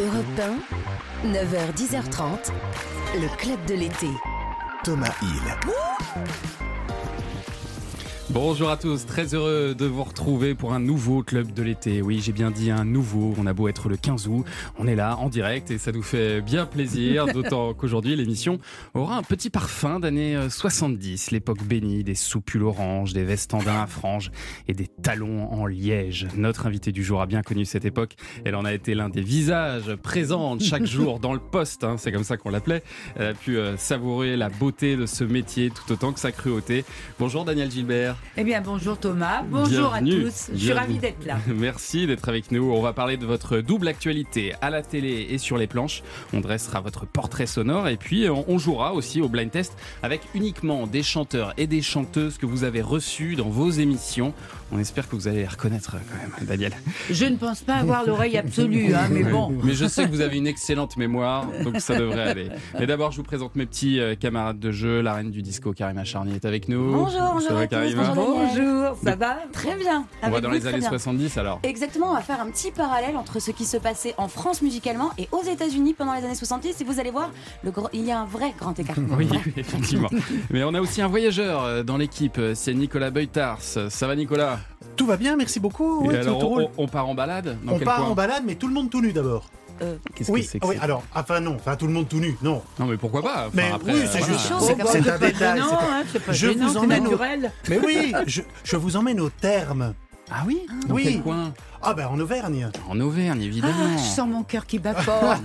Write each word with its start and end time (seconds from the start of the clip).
Europe 0.00 0.24
1, 1.24 1.28
9h, 1.32 1.74
10h30, 1.74 2.52
le 3.20 3.36
club 3.36 3.58
de 3.66 3.74
l'été. 3.74 4.06
Thomas 4.84 5.12
Hill. 5.20 6.67
Bonjour 8.30 8.68
à 8.68 8.76
tous, 8.76 9.06
très 9.06 9.34
heureux 9.34 9.74
de 9.74 9.86
vous 9.86 10.04
retrouver 10.04 10.54
pour 10.54 10.74
un 10.74 10.80
nouveau 10.80 11.22
club 11.22 11.54
de 11.54 11.62
l'été. 11.62 12.02
Oui, 12.02 12.20
j'ai 12.22 12.32
bien 12.32 12.50
dit 12.50 12.70
un 12.70 12.84
nouveau, 12.84 13.34
on 13.38 13.46
a 13.46 13.54
beau 13.54 13.68
être 13.68 13.88
le 13.88 13.96
15 13.96 14.28
août, 14.28 14.44
on 14.78 14.86
est 14.86 14.94
là 14.94 15.16
en 15.16 15.30
direct 15.30 15.70
et 15.70 15.78
ça 15.78 15.92
nous 15.92 16.02
fait 16.02 16.42
bien 16.42 16.66
plaisir, 16.66 17.26
d'autant 17.32 17.72
qu'aujourd'hui 17.72 18.16
l'émission 18.16 18.60
aura 18.92 19.16
un 19.16 19.22
petit 19.22 19.48
parfum 19.48 19.98
d'années 19.98 20.38
70, 20.50 21.30
l'époque 21.30 21.62
bénie 21.64 22.04
des 22.04 22.14
soupules 22.14 22.64
oranges, 22.64 23.14
des 23.14 23.24
vestandins 23.24 23.80
à 23.80 23.86
franges 23.86 24.30
et 24.68 24.74
des 24.74 24.88
talons 24.88 25.50
en 25.50 25.64
liège. 25.64 26.28
Notre 26.36 26.66
invité 26.66 26.92
du 26.92 27.02
jour 27.02 27.22
a 27.22 27.26
bien 27.26 27.40
connu 27.40 27.64
cette 27.64 27.86
époque, 27.86 28.14
elle 28.44 28.56
en 28.56 28.66
a 28.66 28.74
été 28.74 28.94
l'un 28.94 29.08
des 29.08 29.22
visages 29.22 29.96
présents 29.96 30.58
chaque 30.58 30.84
jour 30.86 31.18
dans 31.18 31.32
le 31.32 31.40
poste, 31.40 31.82
hein, 31.82 31.96
c'est 31.96 32.12
comme 32.12 32.24
ça 32.24 32.36
qu'on 32.36 32.50
l'appelait. 32.50 32.82
Elle 33.16 33.28
a 33.28 33.34
pu 33.34 33.56
euh, 33.56 33.78
savourer 33.78 34.36
la 34.36 34.50
beauté 34.50 34.96
de 34.96 35.06
ce 35.06 35.24
métier 35.24 35.70
tout 35.70 35.90
autant 35.90 36.12
que 36.12 36.20
sa 36.20 36.30
cruauté. 36.30 36.84
Bonjour 37.18 37.46
Daniel 37.46 37.70
Gilbert. 37.70 38.17
Eh 38.36 38.44
bien, 38.44 38.60
bonjour 38.60 38.96
Thomas, 38.98 39.42
bonjour 39.42 39.94
à 39.94 40.00
Bienvenue. 40.00 40.26
tous. 40.26 40.50
Je 40.52 40.58
suis 40.58 40.72
ravie 40.72 40.98
d'être 40.98 41.26
là. 41.26 41.38
Merci 41.48 42.06
d'être 42.06 42.28
avec 42.28 42.52
nous. 42.52 42.70
On 42.72 42.80
va 42.80 42.92
parler 42.92 43.16
de 43.16 43.26
votre 43.26 43.58
double 43.58 43.88
actualité 43.88 44.54
à 44.60 44.70
la 44.70 44.82
télé 44.82 45.26
et 45.30 45.38
sur 45.38 45.58
les 45.58 45.66
planches. 45.66 46.02
On 46.32 46.40
dressera 46.40 46.80
votre 46.80 47.04
portrait 47.04 47.46
sonore 47.46 47.88
et 47.88 47.96
puis 47.96 48.28
on 48.28 48.44
on 48.48 48.58
jouera 48.58 48.94
aussi 48.94 49.20
au 49.20 49.28
blind 49.28 49.50
test 49.50 49.76
avec 50.02 50.22
uniquement 50.34 50.86
des 50.86 51.02
chanteurs 51.02 51.52
et 51.56 51.66
des 51.66 51.82
chanteuses 51.82 52.38
que 52.38 52.46
vous 52.46 52.64
avez 52.64 52.80
reçus 52.80 53.36
dans 53.36 53.48
vos 53.48 53.70
émissions. 53.70 54.32
On 54.70 54.78
espère 54.78 55.08
que 55.08 55.16
vous 55.16 55.28
allez 55.28 55.38
les 55.38 55.46
reconnaître 55.46 55.96
euh, 55.96 55.98
quand 56.10 56.38
même, 56.38 56.46
Daniel. 56.46 56.72
Je 57.10 57.24
ne 57.24 57.36
pense 57.36 57.60
pas 57.62 57.76
avoir 57.76 58.04
l'oreille 58.04 58.36
absolue, 58.36 58.94
hein, 58.94 59.08
mais 59.10 59.22
bon. 59.22 59.48
Mais 59.64 59.72
je 59.74 59.86
sais 59.86 60.04
que 60.04 60.10
vous 60.10 60.20
avez 60.20 60.36
une 60.36 60.46
excellente 60.46 60.96
mémoire, 60.98 61.46
donc 61.64 61.80
ça 61.80 61.98
devrait 61.98 62.28
aller. 62.28 62.48
Mais 62.78 62.86
d'abord, 62.86 63.10
je 63.12 63.16
vous 63.16 63.22
présente 63.22 63.56
mes 63.56 63.64
petits 63.64 63.98
euh, 63.98 64.14
camarades 64.14 64.58
de 64.58 64.70
jeu. 64.70 65.00
La 65.00 65.14
reine 65.14 65.30
du 65.30 65.40
disco, 65.40 65.72
Karima 65.72 66.04
Charnier, 66.04 66.34
est 66.34 66.44
avec 66.44 66.68
nous. 66.68 66.92
Bonjour, 66.92 67.32
bonjour 67.34 67.68
Karima 67.68 68.07
bonjour. 68.14 68.38
Bonjour, 68.54 68.96
ça 69.04 69.14
va 69.16 69.36
Très 69.52 69.76
bien. 69.76 70.04
On 70.22 70.30
va 70.30 70.40
dans 70.40 70.48
vous, 70.48 70.54
les 70.54 70.66
années 70.66 70.78
bien. 70.78 70.88
70 70.88 71.38
alors. 71.38 71.60
Exactement, 71.62 72.10
on 72.10 72.14
va 72.14 72.20
faire 72.22 72.40
un 72.40 72.50
petit 72.50 72.70
parallèle 72.70 73.16
entre 73.16 73.40
ce 73.40 73.50
qui 73.50 73.64
se 73.64 73.76
passait 73.76 74.14
en 74.18 74.28
France 74.28 74.62
musicalement 74.62 75.10
et 75.18 75.28
aux 75.32 75.42
États-Unis 75.42 75.94
pendant 75.94 76.14
les 76.14 76.24
années 76.24 76.34
70. 76.34 76.80
Et 76.80 76.84
vous 76.84 77.00
allez 77.00 77.10
voir, 77.10 77.30
le 77.62 77.70
gros- 77.70 77.88
il 77.92 78.04
y 78.04 78.12
a 78.12 78.20
un 78.20 78.24
vrai 78.26 78.52
grand 78.58 78.78
écart. 78.78 78.96
Oui, 79.18 79.28
effectivement. 79.56 80.08
Mais 80.50 80.62
on 80.64 80.74
a 80.74 80.80
aussi 80.80 81.02
un 81.02 81.08
voyageur 81.08 81.64
euh, 81.64 81.82
dans 81.82 81.96
l'équipe, 81.96 82.40
c'est 82.54 82.74
Nicolas 82.74 83.10
Beutars. 83.10 83.60
Ça 83.62 84.06
va 84.06 84.14
Nicolas? 84.16 84.58
Tout 84.96 85.06
va 85.06 85.16
bien, 85.16 85.36
merci 85.36 85.60
beaucoup. 85.60 86.10
Et 86.10 86.16
alors, 86.16 86.50
on, 86.50 86.70
on 86.76 86.86
part 86.88 87.08
en 87.08 87.14
balade? 87.14 87.56
Dans 87.64 87.72
On 87.72 87.76
quel 87.78 87.84
part 87.84 87.96
coin? 87.98 88.06
en 88.06 88.14
balade, 88.14 88.42
mais 88.46 88.54
tout 88.54 88.68
le 88.68 88.74
monde 88.74 88.90
tout 88.90 89.00
nu 89.00 89.12
d'abord. 89.12 89.44
Qu'est-ce 90.14 90.30
Oui, 90.30 90.42
que 90.42 90.46
c'est 90.50 90.58
que 90.60 90.66
oui, 90.66 90.76
alors, 90.80 91.02
enfin 91.14 91.40
non, 91.40 91.54
enfin 91.56 91.76
tout 91.76 91.86
le 91.86 91.92
monde 91.92 92.08
tout 92.08 92.18
nu, 92.20 92.36
non. 92.42 92.62
Non 92.78 92.86
mais 92.86 92.96
pourquoi 92.96 93.22
pas 93.22 93.46
Enfin, 93.48 93.50
Mais 93.54 93.70
après, 93.72 93.92
oui, 93.94 94.00
euh, 94.02 94.06
c'est 94.10 94.24
juste, 94.24 94.52
c'est- 94.60 94.80
un 94.80 95.02
pas 95.02 95.18
détail. 95.18 95.60
hein, 95.60 96.02
Je 96.30 96.46
vous 96.48 96.76
emmène 96.76 97.00
au- 97.06 97.10
naturel. 97.10 97.52
Mais 97.68 97.78
oui, 97.84 98.12
je, 98.26 98.42
je 98.64 98.76
vous 98.76 98.96
emmène 98.96 99.20
au 99.20 99.30
terme. 99.30 99.94
Ah 100.30 100.42
oui 100.46 100.66
Dans 100.86 100.94
Oui. 100.94 101.04
quel 101.04 101.22
coin? 101.22 101.54
Ah 101.82 101.94
ben 101.94 102.06
en 102.08 102.18
Auvergne. 102.18 102.70
En 102.88 102.98
Auvergne, 103.00 103.38
Ah, 103.42 103.44
évidemment. 103.46 103.96
je 103.96 104.02
sens 104.02 104.28
mon 104.28 104.42
cœur 104.42 104.66
qui 104.66 104.78
bat 104.78 104.94
fort. 104.94 105.36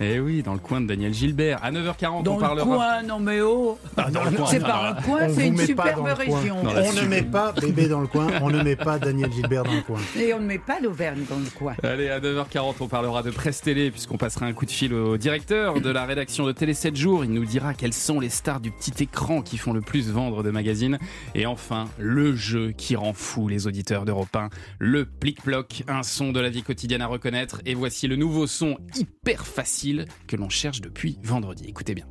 Et 0.00 0.14
Eh 0.16 0.20
oui, 0.20 0.42
dans 0.42 0.52
le 0.52 0.58
coin 0.58 0.80
de 0.80 0.86
Daniel 0.86 1.14
Gilbert. 1.14 1.58
À 1.62 1.70
9h40, 1.70 2.22
Dans 2.22 2.32
on 2.32 2.34
le 2.36 2.40
parlera. 2.40 2.66
coin, 2.66 3.02
non 3.02 3.18
mais 3.18 3.40
oh 3.40 3.78
Ah, 3.96 4.10
dans 4.10 4.24
le 4.24 4.30
coin. 4.36 4.46
C'est 4.46 4.60
pas 4.60 4.90
un 4.90 5.02
coin, 5.02 5.20
On 5.28 5.34
c'est 5.34 5.48
une 5.48 5.56
superbe 5.58 5.96
dans 6.00 6.06
le 6.06 6.12
région. 6.12 6.56
On 6.62 6.92
ne 7.02 7.06
met 7.08 7.22
pas 7.22 7.52
bébé 7.52 7.88
dans 7.88 8.00
le 8.00 8.06
coin, 8.06 8.26
on 8.42 8.50
ne 8.50 8.62
met 8.62 8.76
pas 8.76 8.98
Daniel 8.98 9.32
Gilbert 9.32 9.64
dans 9.64 9.72
le 9.72 9.80
coin. 9.82 9.98
Et 10.18 10.34
on 10.34 10.40
ne 10.40 10.46
met 10.46 10.58
pas 10.58 10.80
l'Auvergne 10.80 11.22
dans 11.28 11.36
le 11.38 11.50
coin. 11.58 11.74
Allez, 11.82 12.08
à 12.10 12.20
9h40, 12.20 12.74
on 12.80 12.88
parlera 12.88 13.22
de 13.22 13.30
Presse 13.30 13.60
Télé, 13.62 13.90
puisqu'on 13.90 14.16
passera 14.18 14.46
un 14.46 14.52
coup 14.52 14.66
de 14.66 14.70
fil 14.70 14.92
au 14.92 15.16
directeur 15.16 15.80
de 15.80 15.90
la 15.90 16.04
rédaction 16.04 16.44
de 16.46 16.52
Télé 16.52 16.74
7 16.74 16.96
jours. 16.96 17.24
Il 17.24 17.32
nous 17.32 17.44
dira 17.44 17.72
quelles 17.74 17.94
sont 17.94 18.20
les 18.20 18.28
stars 18.28 18.60
du 18.60 18.70
petit 18.70 19.02
écran 19.02 19.40
qui 19.42 19.56
font 19.58 19.72
le 19.72 19.80
plus 19.80 20.10
vendre 20.10 20.42
de 20.42 20.50
magazines. 20.50 20.98
Et 21.34 21.46
enfin, 21.46 21.86
le 21.98 22.34
jeu 22.36 22.72
qui 22.76 22.96
rend 22.96 23.12
fou 23.14 23.48
les 23.48 23.66
auditeurs 23.66 24.04
d'Europe 24.04 24.34
1, 24.34 24.48
le 24.90 25.04
plic-ploc, 25.06 25.84
un 25.86 26.02
son 26.02 26.32
de 26.32 26.40
la 26.40 26.50
vie 26.50 26.62
quotidienne 26.64 27.00
à 27.00 27.06
reconnaître. 27.06 27.62
Et 27.64 27.74
voici 27.74 28.08
le 28.08 28.16
nouveau 28.16 28.46
son 28.48 28.76
hyper 28.96 29.46
facile 29.46 30.06
que 30.26 30.34
l'on 30.36 30.48
cherche 30.48 30.80
depuis 30.80 31.16
vendredi. 31.22 31.64
Écoutez 31.68 31.94
bien. 31.94 32.06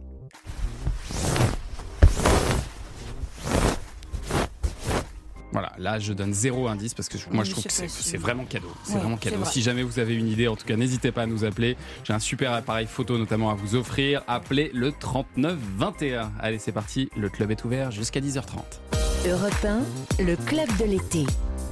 Voilà, 5.51 5.71
là 5.79 5.97
je 5.97 6.13
donne 6.13 6.31
zéro 6.31 6.67
indice 6.67 6.93
parce 6.93 7.09
que 7.09 7.17
je- 7.17 7.27
moi 7.31 7.43
je 7.43 7.51
trouve 7.51 7.63
que 7.63 7.71
c'est- 7.71 8.17
vraiment 8.17 8.45
cadeau. 8.45 8.67
C'est 8.83 8.93
Ouais, 8.93 8.99
vraiment 8.99 9.17
cadeau. 9.17 9.37
vrai. 9.37 9.51
Si 9.51 9.63
jamais 9.63 9.81
vous 9.81 9.97
avez 9.97 10.13
une 10.13 10.27
idée, 10.27 10.47
en 10.47 10.55
tout 10.55 10.65
cas 10.65 10.75
n'hésitez 10.75 11.11
pas 11.11 11.23
à 11.23 11.25
nous 11.25 11.43
appeler. 11.43 11.75
J'ai 12.03 12.13
un 12.13 12.19
super 12.19 12.53
appareil 12.53 12.85
photo 12.85 13.17
notamment 13.17 13.49
à 13.49 13.55
vous 13.55 13.73
offrir. 13.75 14.21
Appelez 14.27 14.69
le 14.75 14.91
39 14.91 15.57
21. 15.77 16.31
Allez 16.39 16.59
c'est 16.59 16.71
parti, 16.71 17.09
le 17.17 17.29
club 17.29 17.49
est 17.49 17.65
ouvert 17.65 17.89
jusqu'à 17.89 18.21
10h30. 18.21 18.79
Europe 19.27 19.65
1, 19.65 20.23
le 20.23 20.35
club 20.35 20.67
de 20.77 20.85
l'été. 20.85 21.25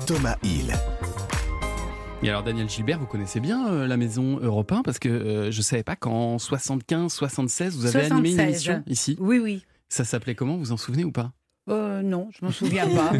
Thomas 0.07 0.37
Hill. 0.41 0.73
Et 2.23 2.29
alors 2.29 2.41
Daniel 2.41 2.69
Gilbert, 2.69 2.97
vous 2.97 3.05
connaissez 3.05 3.41
bien 3.41 3.67
euh, 3.67 3.87
la 3.87 3.97
maison 3.97 4.39
Europe 4.41 4.71
1 4.71 4.81
parce 4.81 4.99
que 4.99 5.09
euh, 5.09 5.51
je 5.51 5.61
savais 5.61 5.83
pas 5.83 5.97
qu'en 5.97 6.39
75, 6.39 7.11
76 7.11 7.75
vous 7.75 7.85
avez 7.87 8.05
animé 8.05 8.29
une 8.29 8.35
76. 8.37 8.41
émission 8.41 8.83
ici. 8.87 9.17
Oui, 9.19 9.39
oui. 9.39 9.65
Ça 9.89 10.05
s'appelait 10.05 10.33
comment 10.33 10.55
Vous 10.55 10.71
en 10.71 10.77
souvenez 10.77 11.03
ou 11.03 11.11
pas? 11.11 11.33
Euh, 11.69 12.01
non, 12.03 12.29
je 12.31 12.45
m'en 12.45 12.53
souviens 12.53 12.87
pas. 12.87 13.11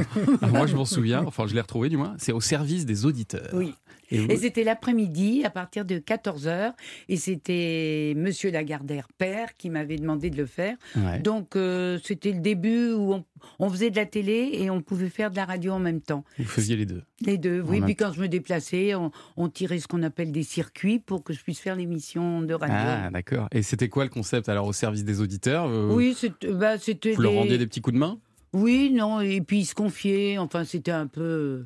Moi 0.48 0.66
je 0.66 0.78
m'en 0.78 0.86
souviens, 0.86 1.26
enfin 1.26 1.46
je 1.46 1.56
l'ai 1.56 1.60
retrouvé 1.60 1.90
du 1.90 1.98
moins. 1.98 2.16
C'est 2.20 2.32
au 2.32 2.40
service 2.40 2.86
des 2.86 3.06
auditeurs. 3.06 3.50
Oui. 3.52 3.76
Et 4.12 4.20
vous- 4.20 4.32
Et 4.32 4.38
c'était 4.38 4.64
l'après-midi 4.64 5.44
à 5.46 5.50
partir 5.50 5.86
de 5.86 5.98
14h. 6.00 6.74
Et 7.10 7.18
c'était 7.18 8.14
Monsieur 8.16 8.52
Lagardère 8.52 9.08
père 9.18 9.56
qui 9.58 9.70
m'avait 9.70 9.98
demandé 9.98 10.30
de 10.30 10.38
le 10.38 10.46
faire. 10.46 10.76
Ouais. 10.96 11.20
Donc 11.20 11.56
euh, 11.56 12.00
c'était 12.04 12.32
le 12.32 12.40
début 12.40 12.92
où 12.94 13.14
on, 13.14 13.26
on 13.60 13.70
faisait 13.70 13.90
de 13.90 13.96
la 13.96 14.06
télé 14.06 14.50
et 14.54 14.70
on 14.70 14.82
pouvait 14.82 15.10
faire 15.10 15.32
de 15.32 15.36
la 15.36 15.46
radio 15.46 15.74
en 15.74 15.80
même 15.80 16.02
temps. 16.02 16.24
Vous 16.40 16.46
faisiez 16.46 16.76
les 16.76 16.86
deux. 16.86 17.04
Les 17.22 17.38
deux, 17.38 17.62
oui. 17.62 17.82
En 17.82 17.86
Puis 17.86 17.96
quand 17.96 18.14
je 18.14 18.22
me 18.22 18.28
déplaçais, 18.28 18.96
on, 18.96 19.12
on 19.38 19.50
tirait 19.50 19.80
ce 19.80 19.88
qu'on 19.88 20.04
appelle 20.04 20.32
des 20.32 20.44
circuits 20.44 21.00
pour 21.00 21.24
que 21.24 21.34
je 21.34 21.42
puisse 21.42 21.60
faire 21.60 21.76
l'émission 21.76 22.42
de 22.42 22.54
radio. 22.54 22.76
Ah 22.78 23.10
d'accord. 23.12 23.48
Et 23.52 23.62
c'était 23.62 23.90
quoi 23.90 24.04
le 24.04 24.10
concept 24.10 24.50
alors 24.50 24.68
au 24.68 24.74
service 24.74 25.04
des 25.04 25.22
auditeurs 25.22 25.68
Vous- 25.68 25.96
oui, 25.96 26.16
c'était 26.18 26.52
bah, 26.54 26.78
c'était 26.78 27.12
Vous 27.14 27.22
leur 27.22 27.34
rendiez 27.34 27.58
des 27.58 27.68
petits 27.68 27.82
coups 27.82 27.94
de 27.96 28.00
main? 28.00 28.20
Oui, 28.54 28.92
non, 28.94 29.20
et 29.20 29.42
puis 29.42 29.60
ils 29.60 29.66
se 29.66 29.76
confiaient. 29.76 30.38
Enfin, 30.38 30.64
c'était 30.64 30.92
un 30.92 31.06
peu, 31.08 31.66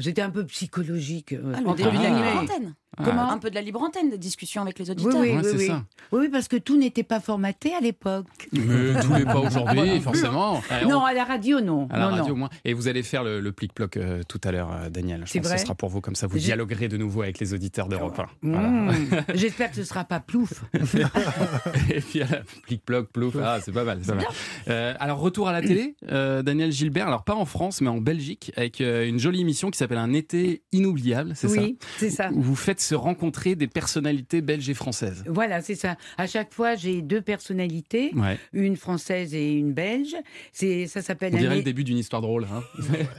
c'était 0.00 0.22
un 0.22 0.30
peu 0.30 0.44
psychologique. 0.46 1.32
euh, 1.32 1.52
Ah, 1.54 1.60
le 1.60 1.68
entre 1.68 1.76
début 1.84 1.98
de 1.98 2.02
la 2.02 2.10
les 2.10 2.74
Comment 3.02 3.30
Un 3.30 3.38
peu 3.38 3.50
de 3.50 3.54
la 3.54 3.62
libre 3.62 3.80
antenne, 3.82 4.10
de 4.10 4.16
discussion 4.16 4.62
avec 4.62 4.78
les 4.78 4.90
auditeurs. 4.90 5.14
oui, 5.20 5.30
Ouais, 5.30 5.36
oui, 5.36 5.42
c'est 5.44 5.56
oui. 5.56 5.66
ça. 5.68 5.84
Oui, 6.12 6.28
parce 6.28 6.48
que 6.48 6.56
tout 6.56 6.76
n'était 6.76 7.02
pas 7.04 7.20
formaté 7.20 7.72
à 7.74 7.80
l'époque. 7.80 8.26
Mais 8.52 9.00
tout 9.00 9.12
n'est 9.12 9.24
pas 9.24 9.34
Ah, 9.36 9.40
aujourd'hui, 9.46 10.00
forcément. 10.00 10.60
Eh, 10.82 10.86
Non, 10.86 10.98
on- 10.98 11.04
à 11.04 11.14
la 11.14 11.24
radio, 11.24 11.60
non. 11.60 11.86
À 11.90 11.98
la 11.98 12.04
non, 12.06 12.10
radio 12.10 12.24
non. 12.26 12.32
au 12.32 12.36
moins. 12.36 12.50
Et 12.64 12.74
vous 12.74 12.88
allez 12.88 13.02
faire 13.02 13.22
le, 13.24 13.40
le 13.40 13.52
plic-ploc 13.52 13.96
euh, 13.96 14.22
tout 14.28 14.40
à 14.44 14.52
l'heure, 14.52 14.70
euh, 14.72 14.90
Daniel. 14.90 15.22
Je 15.24 15.30
C'est 15.32 15.38
pense 15.38 15.44
que 15.44 15.48
vrai 15.48 15.58
ce 15.58 15.64
sera 15.64 15.74
pour 15.74 15.88
vous, 15.88 16.00
comme 16.00 16.14
ça 16.16 16.26
vous 16.26 16.38
dialoguerez 16.38 16.88
de 16.88 16.96
nouveau 16.96 17.22
avec 17.22 17.38
les 17.38 17.54
auditeurs 17.54 17.88
d'Europe 17.88 18.18
1. 18.42 18.46
Mmh. 18.46 18.90
J'espère 19.34 19.70
que 19.70 19.76
ce 19.76 19.84
sera 19.84 20.04
pas 20.04 20.20
plouf. 20.20 20.64
Et 21.90 22.00
puis, 22.00 22.20
plic-ploc, 22.64 23.08
plouf. 23.12 23.36
Ah, 23.42 23.58
c'est 23.64 23.72
pas 23.72 23.84
mal. 23.84 24.00
c'est 24.02 24.08
pas 24.12 24.16
mal. 24.16 24.26
Euh, 24.68 24.94
alors, 25.00 25.20
retour 25.20 25.48
à 25.48 25.52
la 25.52 25.62
télé, 25.62 25.94
euh, 26.10 26.42
Daniel 26.42 26.72
Gilbert. 26.72 27.06
Alors, 27.06 27.24
pas 27.24 27.34
en 27.34 27.44
France, 27.44 27.80
mais 27.80 27.88
en 27.88 27.98
Belgique, 27.98 28.52
avec 28.56 28.80
euh, 28.80 29.06
une 29.06 29.18
jolie 29.18 29.40
émission 29.40 29.70
qui 29.70 29.78
s'appelle 29.78 29.98
Un 29.98 30.12
été 30.12 30.62
inoubliable, 30.72 31.32
c'est 31.34 31.46
Oui, 31.48 31.78
c'est 31.98 32.10
ça. 32.10 32.24
ça 32.24 32.30
Où 32.32 32.42
vous 32.42 32.56
faites 32.56 32.79
se 32.80 32.94
rencontrer 32.94 33.54
des 33.54 33.66
personnalités 33.66 34.40
belges 34.40 34.68
et 34.68 34.74
françaises. 34.74 35.24
Voilà, 35.26 35.60
c'est 35.62 35.74
ça. 35.74 35.96
À 36.18 36.26
chaque 36.26 36.52
fois, 36.52 36.74
j'ai 36.74 37.02
deux 37.02 37.20
personnalités, 37.20 38.10
Ouais. 38.14 38.38
une 38.52 38.76
française 38.76 39.34
et 39.34 39.52
une 39.52 39.72
belge. 39.72 40.14
C'est, 40.52 40.86
ça 40.86 41.02
s'appelle 41.02 41.32
On 41.34 41.36
un 41.36 41.40
dirait 41.40 41.56
le 41.56 41.62
début 41.62 41.84
d'une 41.84 41.98
histoire 41.98 42.22
drôle. 42.22 42.46
Hein. 42.52 42.62